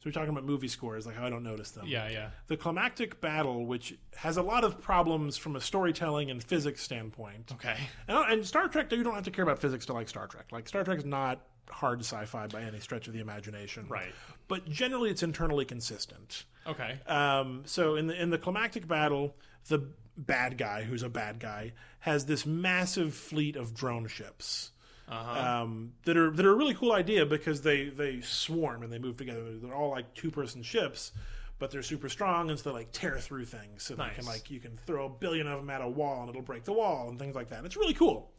[0.00, 1.84] So we're talking about movie scores, like how I don't notice them.
[1.86, 2.30] Yeah, yeah.
[2.46, 7.52] The climactic battle, which has a lot of problems from a storytelling and physics standpoint.
[7.52, 7.76] Okay.
[8.08, 10.46] And, and Star Trek, you don't have to care about physics to like Star Trek.
[10.52, 13.86] Like Star Trek is not hard sci-fi by any stretch of the imagination.
[13.88, 14.12] Right.
[14.48, 16.44] But generally, it's internally consistent.
[16.66, 16.98] Okay.
[17.06, 19.36] Um, so in the in the climactic battle,
[19.68, 19.86] the
[20.16, 24.72] bad guy, who's a bad guy, has this massive fleet of drone ships.
[25.10, 25.62] Uh-huh.
[25.62, 28.98] Um, that are that are a really cool idea because they they swarm and they
[28.98, 29.58] move together.
[29.60, 31.10] They're all like two person ships,
[31.58, 33.82] but they're super strong and so they like tear through things.
[33.82, 36.30] So they can like you can throw a billion of them at a wall and
[36.30, 37.64] it'll break the wall and things like that.
[37.64, 38.30] It's really cool.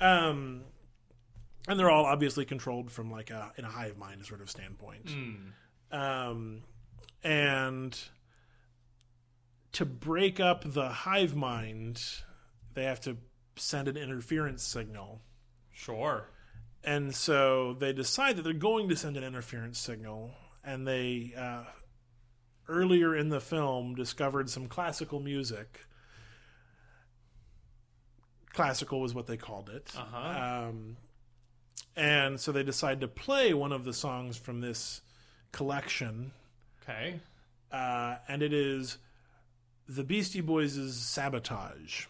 [0.00, 0.62] Um,
[1.66, 5.10] and they're all obviously controlled from like a in a hive mind sort of standpoint.
[5.90, 6.62] Um,
[7.24, 7.98] and
[9.72, 12.00] to break up the hive mind,
[12.74, 13.16] they have to
[13.56, 15.20] send an interference signal.
[15.78, 16.24] Sure.
[16.82, 20.32] And so they decide that they're going to send an interference signal,
[20.64, 21.64] and they uh,
[22.68, 25.80] earlier in the film discovered some classical music.
[28.52, 29.92] Classical was what they called it.
[29.96, 30.66] Uh-huh.
[30.68, 30.96] Um,
[31.94, 35.00] and so they decide to play one of the songs from this
[35.52, 36.32] collection,
[36.82, 37.20] Okay.
[37.70, 38.98] uh, and it is
[39.88, 42.06] the Beastie Boys' Sabotage.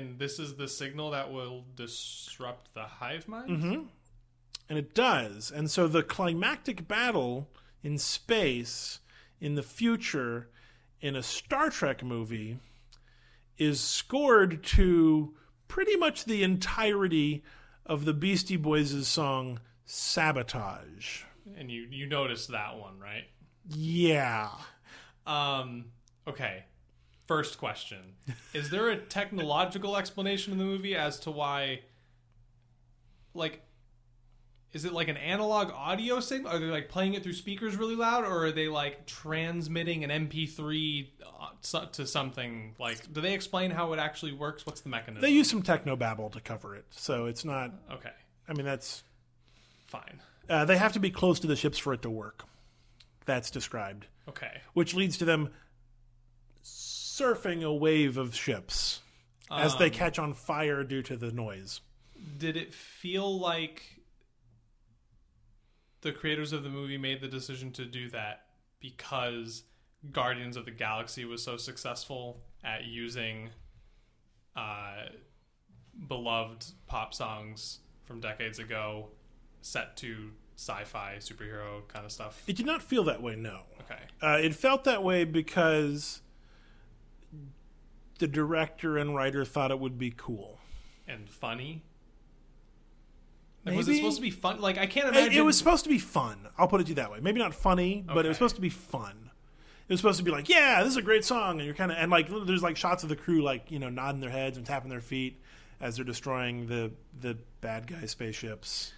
[0.00, 3.50] And this is the signal that will disrupt the hive mind?
[3.50, 3.82] Mm-hmm.
[4.70, 5.50] And it does.
[5.50, 7.50] And so the climactic battle
[7.82, 9.00] in space
[9.42, 10.48] in the future
[11.02, 12.58] in a Star Trek movie
[13.58, 15.34] is scored to
[15.68, 17.44] pretty much the entirety
[17.84, 21.24] of the Beastie Boys' song Sabotage.
[21.58, 23.24] And you you noticed that one, right?
[23.68, 24.48] Yeah.
[25.26, 25.86] Um
[26.26, 26.64] okay.
[27.30, 28.16] First question.
[28.52, 31.82] Is there a technological explanation in the movie as to why
[33.34, 33.62] like
[34.72, 36.50] is it like an analog audio signal?
[36.50, 40.10] Are they like playing it through speakers really loud, or are they like transmitting an
[40.28, 42.74] MP3 uh, to something?
[42.80, 44.66] Like, do they explain how it actually works?
[44.66, 45.22] What's the mechanism?
[45.22, 46.86] They use some techno babble to cover it.
[46.90, 48.12] So it's not, okay,
[48.48, 49.04] I mean, that's,
[49.86, 50.20] fine.
[50.48, 52.42] uh, they have to be close to the ships for it to work.
[53.24, 54.06] That's described.
[54.28, 55.50] Okay, which leads to them
[57.20, 59.00] surfing a wave of ships
[59.50, 61.80] as they Um, catch on fire due to the noise.
[62.38, 63.82] did it feel like
[66.02, 68.46] the creators of the movie made the decision to do that
[68.80, 69.64] because
[70.12, 73.50] Guardians of the Galaxy was so successful at using
[74.56, 75.06] uh,
[76.08, 79.08] beloved pop songs from decades ago
[79.62, 82.42] set to sci-fi superhero kind of stuff?
[82.46, 83.62] It did not feel that way, no.
[83.82, 84.00] Okay.
[84.22, 86.20] Uh, it felt that way because
[88.20, 90.58] the director and writer thought it would be cool.
[91.08, 91.82] And funny.
[93.66, 94.60] Like, was it supposed to be fun?
[94.60, 95.36] Like I can't imagine.
[95.36, 96.48] it was supposed to be fun.
[96.56, 97.18] I'll put it to you that way.
[97.20, 99.30] Maybe not funny, but it was supposed to be fun.
[99.88, 101.90] It was supposed to be like, yeah, this is a great song, and you're kind
[101.90, 104.56] of and like there's like shots of the crew like you know nodding their heads
[104.56, 105.42] and tapping their feet
[105.80, 108.92] as they're destroying the the bad guy spaceships.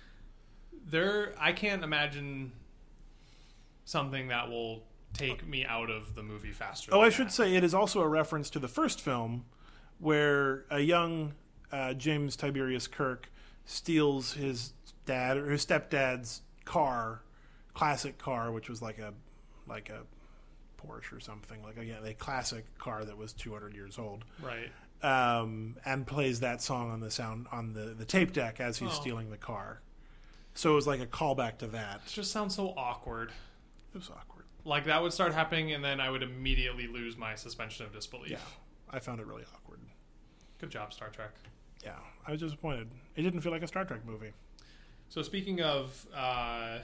[0.91, 2.53] there i can't imagine
[3.85, 4.83] something that will
[5.13, 8.09] take me out of the movie faster Oh, I should say it is also a
[8.09, 9.45] reference to the first film,
[9.99, 11.35] where a young
[11.71, 13.31] uh, James Tiberius Kirk
[13.65, 14.73] steals his
[15.07, 17.23] dad or his stepdad's car,
[17.75, 19.13] classic car, which was like a
[19.67, 20.03] like a
[20.85, 24.71] Porsche or something, like again a classic car that was 200 years old, right
[25.03, 28.89] um, and plays that song on the sound on the the tape deck as he's
[28.91, 28.93] Oh.
[29.01, 29.81] stealing the car.
[30.55, 32.03] So it was like a callback to that.
[32.07, 33.31] it just sounds so awkward
[33.95, 34.32] It was awkward.
[34.65, 38.31] Like that would start happening and then i would immediately lose my suspension of disbelief
[38.31, 38.39] Yeah,
[38.91, 39.81] I found it really awkward.
[40.59, 41.33] good job star trek
[41.85, 42.89] Yeah, I was disappointed.
[43.17, 44.33] It didn't feel like a Star Trek movie.
[45.09, 46.79] so speaking of uh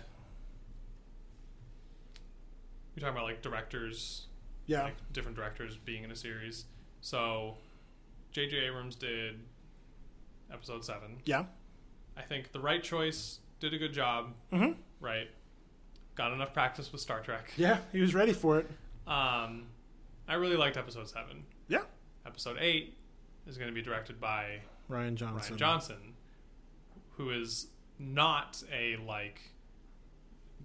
[2.95, 4.27] you're talking about like directors
[4.67, 6.65] Yeah, like different directors being in a series
[7.01, 7.57] so
[8.35, 9.39] jj abrams did
[10.53, 11.45] episode 7 yeah.
[12.17, 14.33] I think the right choice did a good job.
[14.53, 14.75] Mhm.
[15.01, 15.31] Right.
[16.19, 17.53] Got enough practice with Star Trek.
[17.57, 18.69] Yeah, he was ready for it.
[19.07, 19.67] Um,
[20.27, 21.45] I really liked episode seven.
[21.69, 21.83] Yeah.
[22.27, 22.97] Episode eight
[23.47, 25.55] is going to be directed by Rian Johnson.
[25.55, 26.15] Rian Johnson,
[27.13, 27.69] who is
[28.01, 29.41] not a like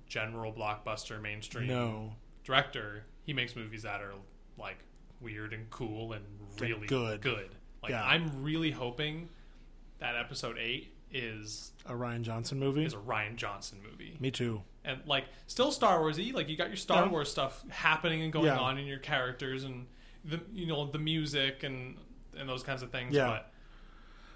[0.07, 2.13] general blockbuster mainstream No.
[2.43, 3.03] director.
[3.23, 4.13] He makes movies that are
[4.57, 4.79] like
[5.21, 6.25] weird and cool and
[6.59, 7.21] really good.
[7.21, 7.49] Good.
[7.83, 8.03] Like Yeah.
[8.03, 9.29] I'm really hoping
[9.99, 12.83] that episode eight is A Rian Johnson movie?
[12.85, 14.17] is a Rian Johnson movie.
[14.19, 14.61] Me too.
[14.83, 17.11] And like still Star Warsy, like you got your Star Yeah.
[17.11, 18.57] Wars stuff happening and going Yeah.
[18.59, 19.87] on in your characters and
[20.25, 21.97] the you know the music and
[22.37, 23.13] and those kinds of things.
[23.15, 23.27] Yeah.
[23.27, 23.51] But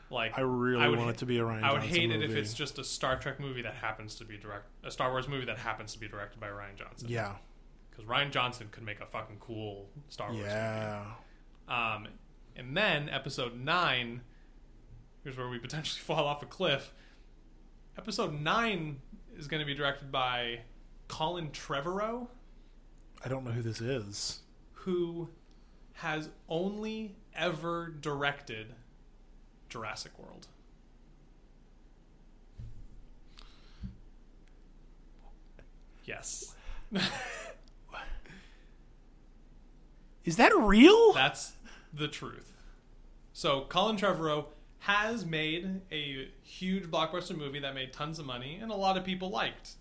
[0.09, 2.11] Like I really would want ha- it to be a Rian I would Johnson hate
[2.11, 2.39] it if movie.
[2.41, 5.45] it's just a Star Trek movie that happens to be direct, a Star Wars movie
[5.45, 7.09] that happens to be directed by Rian Johnson.
[7.09, 7.35] Yeah.
[7.89, 10.45] because Rian Johnson could make a fucking cool Star Wars.
[10.45, 11.03] Yeah.
[11.67, 11.79] Movie.
[11.81, 12.07] Um,
[12.55, 14.21] and then episode nine,
[15.27, 16.93] here's where we potentially fall off a cliff.
[17.97, 19.01] Episode nine
[19.37, 20.61] is going to be directed by
[21.09, 22.27] Colin Trevorrow,
[23.25, 24.39] I don't know who this is.
[24.71, 25.27] who
[25.95, 28.75] has only ever directed
[29.67, 30.47] Jurassic World.
[36.05, 36.55] Yes.
[40.23, 41.11] Is that real?
[41.11, 41.51] That's
[41.93, 42.53] the truth.
[43.33, 44.45] So Colin Trevorrow
[44.87, 49.03] has made a huge blockbuster movie that made tons of money and a lot of
[49.03, 49.71] people liked.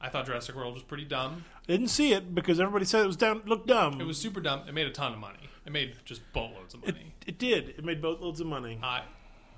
[0.00, 1.44] I thought Jurassic World was pretty dumb.
[1.68, 4.00] I Didn't see it because everybody said it was down looked dumb.
[4.00, 4.62] It was super dumb.
[4.68, 5.50] It made a ton of money.
[5.66, 7.14] It made just boatloads of it, money.
[7.26, 7.70] it did.
[7.70, 8.78] It made boatloads of money.
[8.80, 9.00] Uh,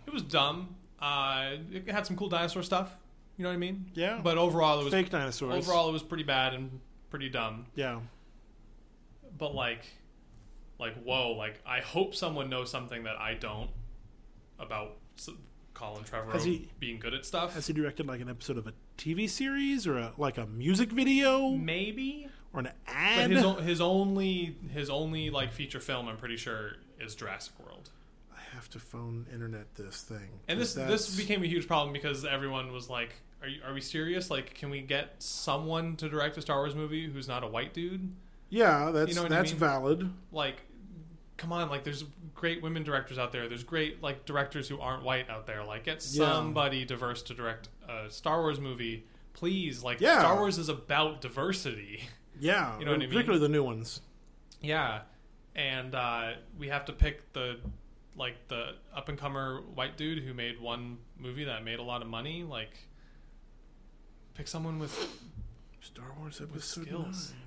[0.06, 0.76] it was dumb.
[0.98, 2.96] Uh, it had some cool dinosaur stuff.
[3.36, 3.90] You know what I mean?
[3.92, 4.20] Yeah.
[4.22, 5.54] But overall, it was Fake dinosaurs.
[5.68, 6.80] overall it was pretty bad and
[7.10, 7.66] pretty dumb.
[7.74, 8.00] Yeah.
[9.36, 9.84] But like,
[10.78, 11.32] like whoa!
[11.32, 13.68] Like I hope someone knows something that I don't
[14.60, 14.96] about
[15.74, 17.54] Colin Trevorrow Has he- being good at stuff.
[17.54, 20.90] Has he directed like an episode of a TV series or a, like a music
[20.90, 23.30] video Maybe, or an but ad?
[23.30, 27.90] his o- his only his only like feature film I'm pretty sure is Jurassic World.
[28.36, 30.40] I have to phone internet this thing.
[30.48, 33.62] And this 'cause this that's- became a huge problem because everyone was like, "Are you,
[33.64, 34.30] are we serious?
[34.30, 37.72] Like, can we get someone to direct a Star Wars movie who's not a white
[37.72, 38.12] dude?
[38.52, 39.60] yeah, that's you know what I that's mean?
[39.60, 40.10] valid.
[40.32, 40.56] Like,
[41.40, 41.68] come on!
[41.70, 42.04] Like, there's
[42.34, 43.48] great women directors out there.
[43.48, 45.64] There's great like directors who aren't white out there.
[45.64, 46.26] Like, get Yeah.
[46.32, 49.82] somebody diverse to direct a Star Wars movie, please.
[49.82, 50.20] Like, Yeah.
[50.20, 52.02] Star Wars is about diversity.
[52.42, 53.10] Yeah, You know what I mean?
[53.10, 54.00] particularly the new ones.
[54.62, 55.02] yeah,
[55.54, 57.58] and uh, we have to pick the
[58.16, 62.00] like the up and comer white dude who made one movie that made a lot
[62.00, 62.42] of money.
[62.44, 62.70] Like,
[64.34, 64.94] pick someone with
[65.80, 67.32] Star Wars with skills.
[67.32, 67.40] nine.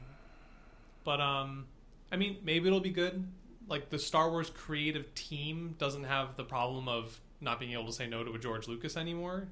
[1.03, 1.65] But um,
[2.11, 3.27] I mean, maybe it'll be good.
[3.67, 7.93] Like the Star Wars creative team doesn't have the problem of not being able to
[7.93, 9.47] say no to a George Lucas anymore.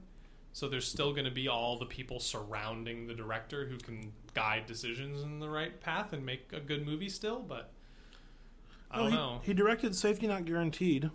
[0.54, 4.66] So there's still going to be all the people surrounding the director who can guide
[4.66, 7.40] decisions in the right path and make a good movie still.
[7.40, 7.72] But
[8.90, 9.40] I don't he, know.
[9.44, 11.10] He directed Safety Not Guaranteed,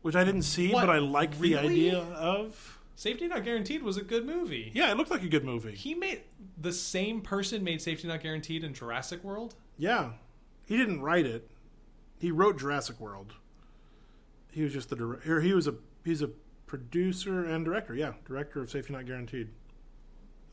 [0.00, 0.86] which I didn't see, What?
[0.86, 2.78] but I like the idea of.
[2.94, 4.70] Safety Not Guaranteed was a good movie.
[4.74, 5.74] Yeah, it looked like a good movie.
[5.74, 6.22] He made
[6.56, 9.54] the same person made Safety Not Guaranteed in Jurassic World.
[9.76, 10.10] Yeah,
[10.66, 11.50] he didn't write it.
[12.18, 13.34] He wrote Jurassic World.
[14.50, 15.40] He was just the director.
[15.40, 15.74] He was a
[16.04, 16.30] he's a
[16.66, 17.94] producer and director.
[17.94, 19.48] Yeah, director of Safety Not Guaranteed.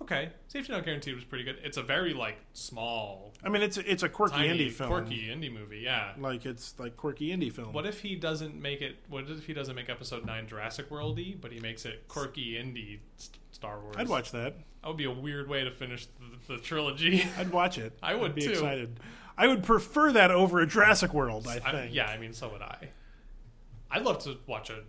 [0.02, 1.58] Okay, Safety Not Guaranteed was pretty good.
[1.62, 4.90] It's a very like small I mean, it's it's a quirky tiny, indie film.
[4.90, 5.80] quirky indie movie.
[5.80, 6.14] Yeah.
[6.18, 7.74] Like it's like quirky indie film.
[7.74, 8.96] What if he doesn't make it?
[9.10, 13.00] What if he doesn't make Episode Nine Jurassic Worldy, but he makes it quirky indie
[13.18, 13.96] st- Star Wars?
[13.98, 14.56] I'd watch that.
[14.82, 16.06] That would be a weird way to finish
[16.48, 17.26] the, the trilogy.
[17.38, 18.00] I'd watch it.
[18.04, 18.52] I would I'd be too.
[18.52, 19.00] excited.
[19.40, 21.48] I would prefer that over a Jurassic World.
[21.48, 21.94] I I- think.
[21.94, 22.90] yeah, I mean, so would I.
[23.90, 24.82] I'd love to watch a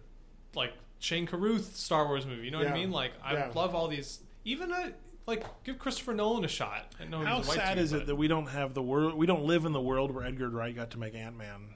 [0.54, 2.44] like Shane Carruth Star Wars movie.
[2.44, 2.90] You know what I mean?
[2.90, 3.50] Like, I Yeah.
[3.54, 4.20] love all these.
[4.44, 4.92] Even a
[5.26, 6.92] like, give Christopher Nolan a shot.
[7.00, 8.82] I know How he's a white sad dude, is it that we don't have the
[8.82, 9.14] world?
[9.14, 11.68] We don't live in the world where Edgar Wright got to make Ant Man.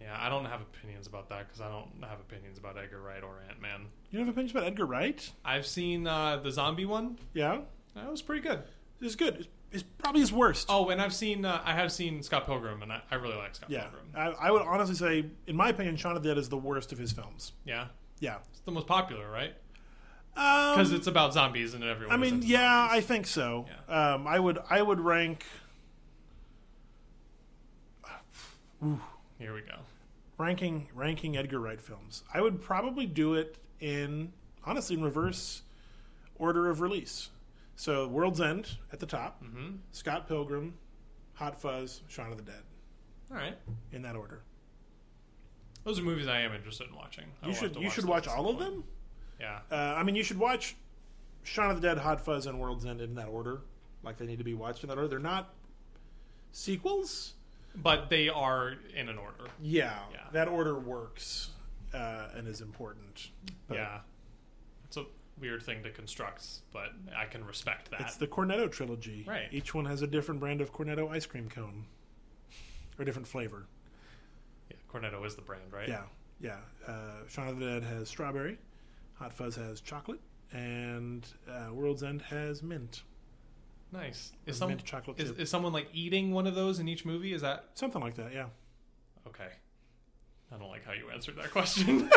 [0.00, 3.22] Yeah, I don't have opinions about that because I don't have opinions about Edgar Wright
[3.22, 3.86] or Ant Man.
[4.10, 5.30] You don't have opinions about Edgar Wright?
[5.44, 7.18] I've seen uh, the zombie one.
[7.34, 7.60] Yeah,
[7.94, 8.62] That was pretty good.
[9.00, 9.48] it's good.
[9.72, 10.66] It's probably his worst.
[10.70, 13.54] Oh, and I've seen uh, I have seen Scott Pilgrim, and I, I really like
[13.54, 14.06] Scott yeah, Pilgrim.
[14.14, 16.92] I, I would honestly say, in my opinion, Shaun of the Dead is the worst
[16.92, 17.52] of his films.
[17.64, 17.86] Yeah,
[18.20, 19.54] Yeah, it's the most popular, right?
[20.34, 22.14] because Because it's about zombies and everyone.
[22.14, 23.66] I mean, yeah, I think so.
[23.88, 25.44] Um, I would, I would rank
[29.38, 29.78] here we go.
[30.38, 32.22] ranking ranking Edgar Wright films.
[32.32, 34.32] I would probably do it in
[34.64, 35.62] honestly in reverse
[36.38, 37.30] order of release.
[37.76, 40.74] So World's End at the top, hmm Scott Pilgrim,
[41.34, 42.62] Hot Fuzz, Shaun of the Dead,
[43.30, 43.56] All right,
[43.92, 44.40] in that order.
[45.84, 47.26] those are movies I am interested in watching.
[47.42, 48.84] I You should to you should watch all of them.
[49.38, 50.74] Yeah, Uh, I mean, you should watch
[51.42, 53.60] Shaun of the Dead, Hot Fuzz, and World's End in that order,
[54.02, 55.08] like they need to be watched in that order.
[55.08, 55.52] They're not
[56.52, 57.34] sequels.
[57.74, 59.50] but they are in an order.
[59.60, 60.20] Yeah, Yeah.
[60.32, 61.50] that order works
[61.92, 63.28] uh, and is important.
[63.68, 64.00] But yeah,
[64.86, 65.04] it's a
[65.40, 68.00] weird thing to construct, but I can respect that.
[68.00, 69.24] It's the Cornetto trilogy.
[69.26, 69.48] Right.
[69.50, 71.84] Each one has a different brand of Cornetto ice cream cone,
[72.98, 73.66] or a different flavor.
[74.70, 75.88] yeah, Cornetto is the brand, right?
[75.88, 76.02] Yeah,
[76.40, 76.56] yeah.
[76.86, 78.58] Uh, Shaun of the Dead has strawberry,
[79.14, 80.20] Hot Fuzz has chocolate,
[80.52, 83.02] and uh, World's End has mint.
[83.92, 84.32] Nice.
[84.46, 87.32] Is some mint chocolate is, is someone like eating one of those in each movie?
[87.32, 88.32] Is that Something like that.
[88.32, 88.46] Yeah.
[89.28, 89.48] okay?
[90.52, 92.10] I don't like how you answered that question.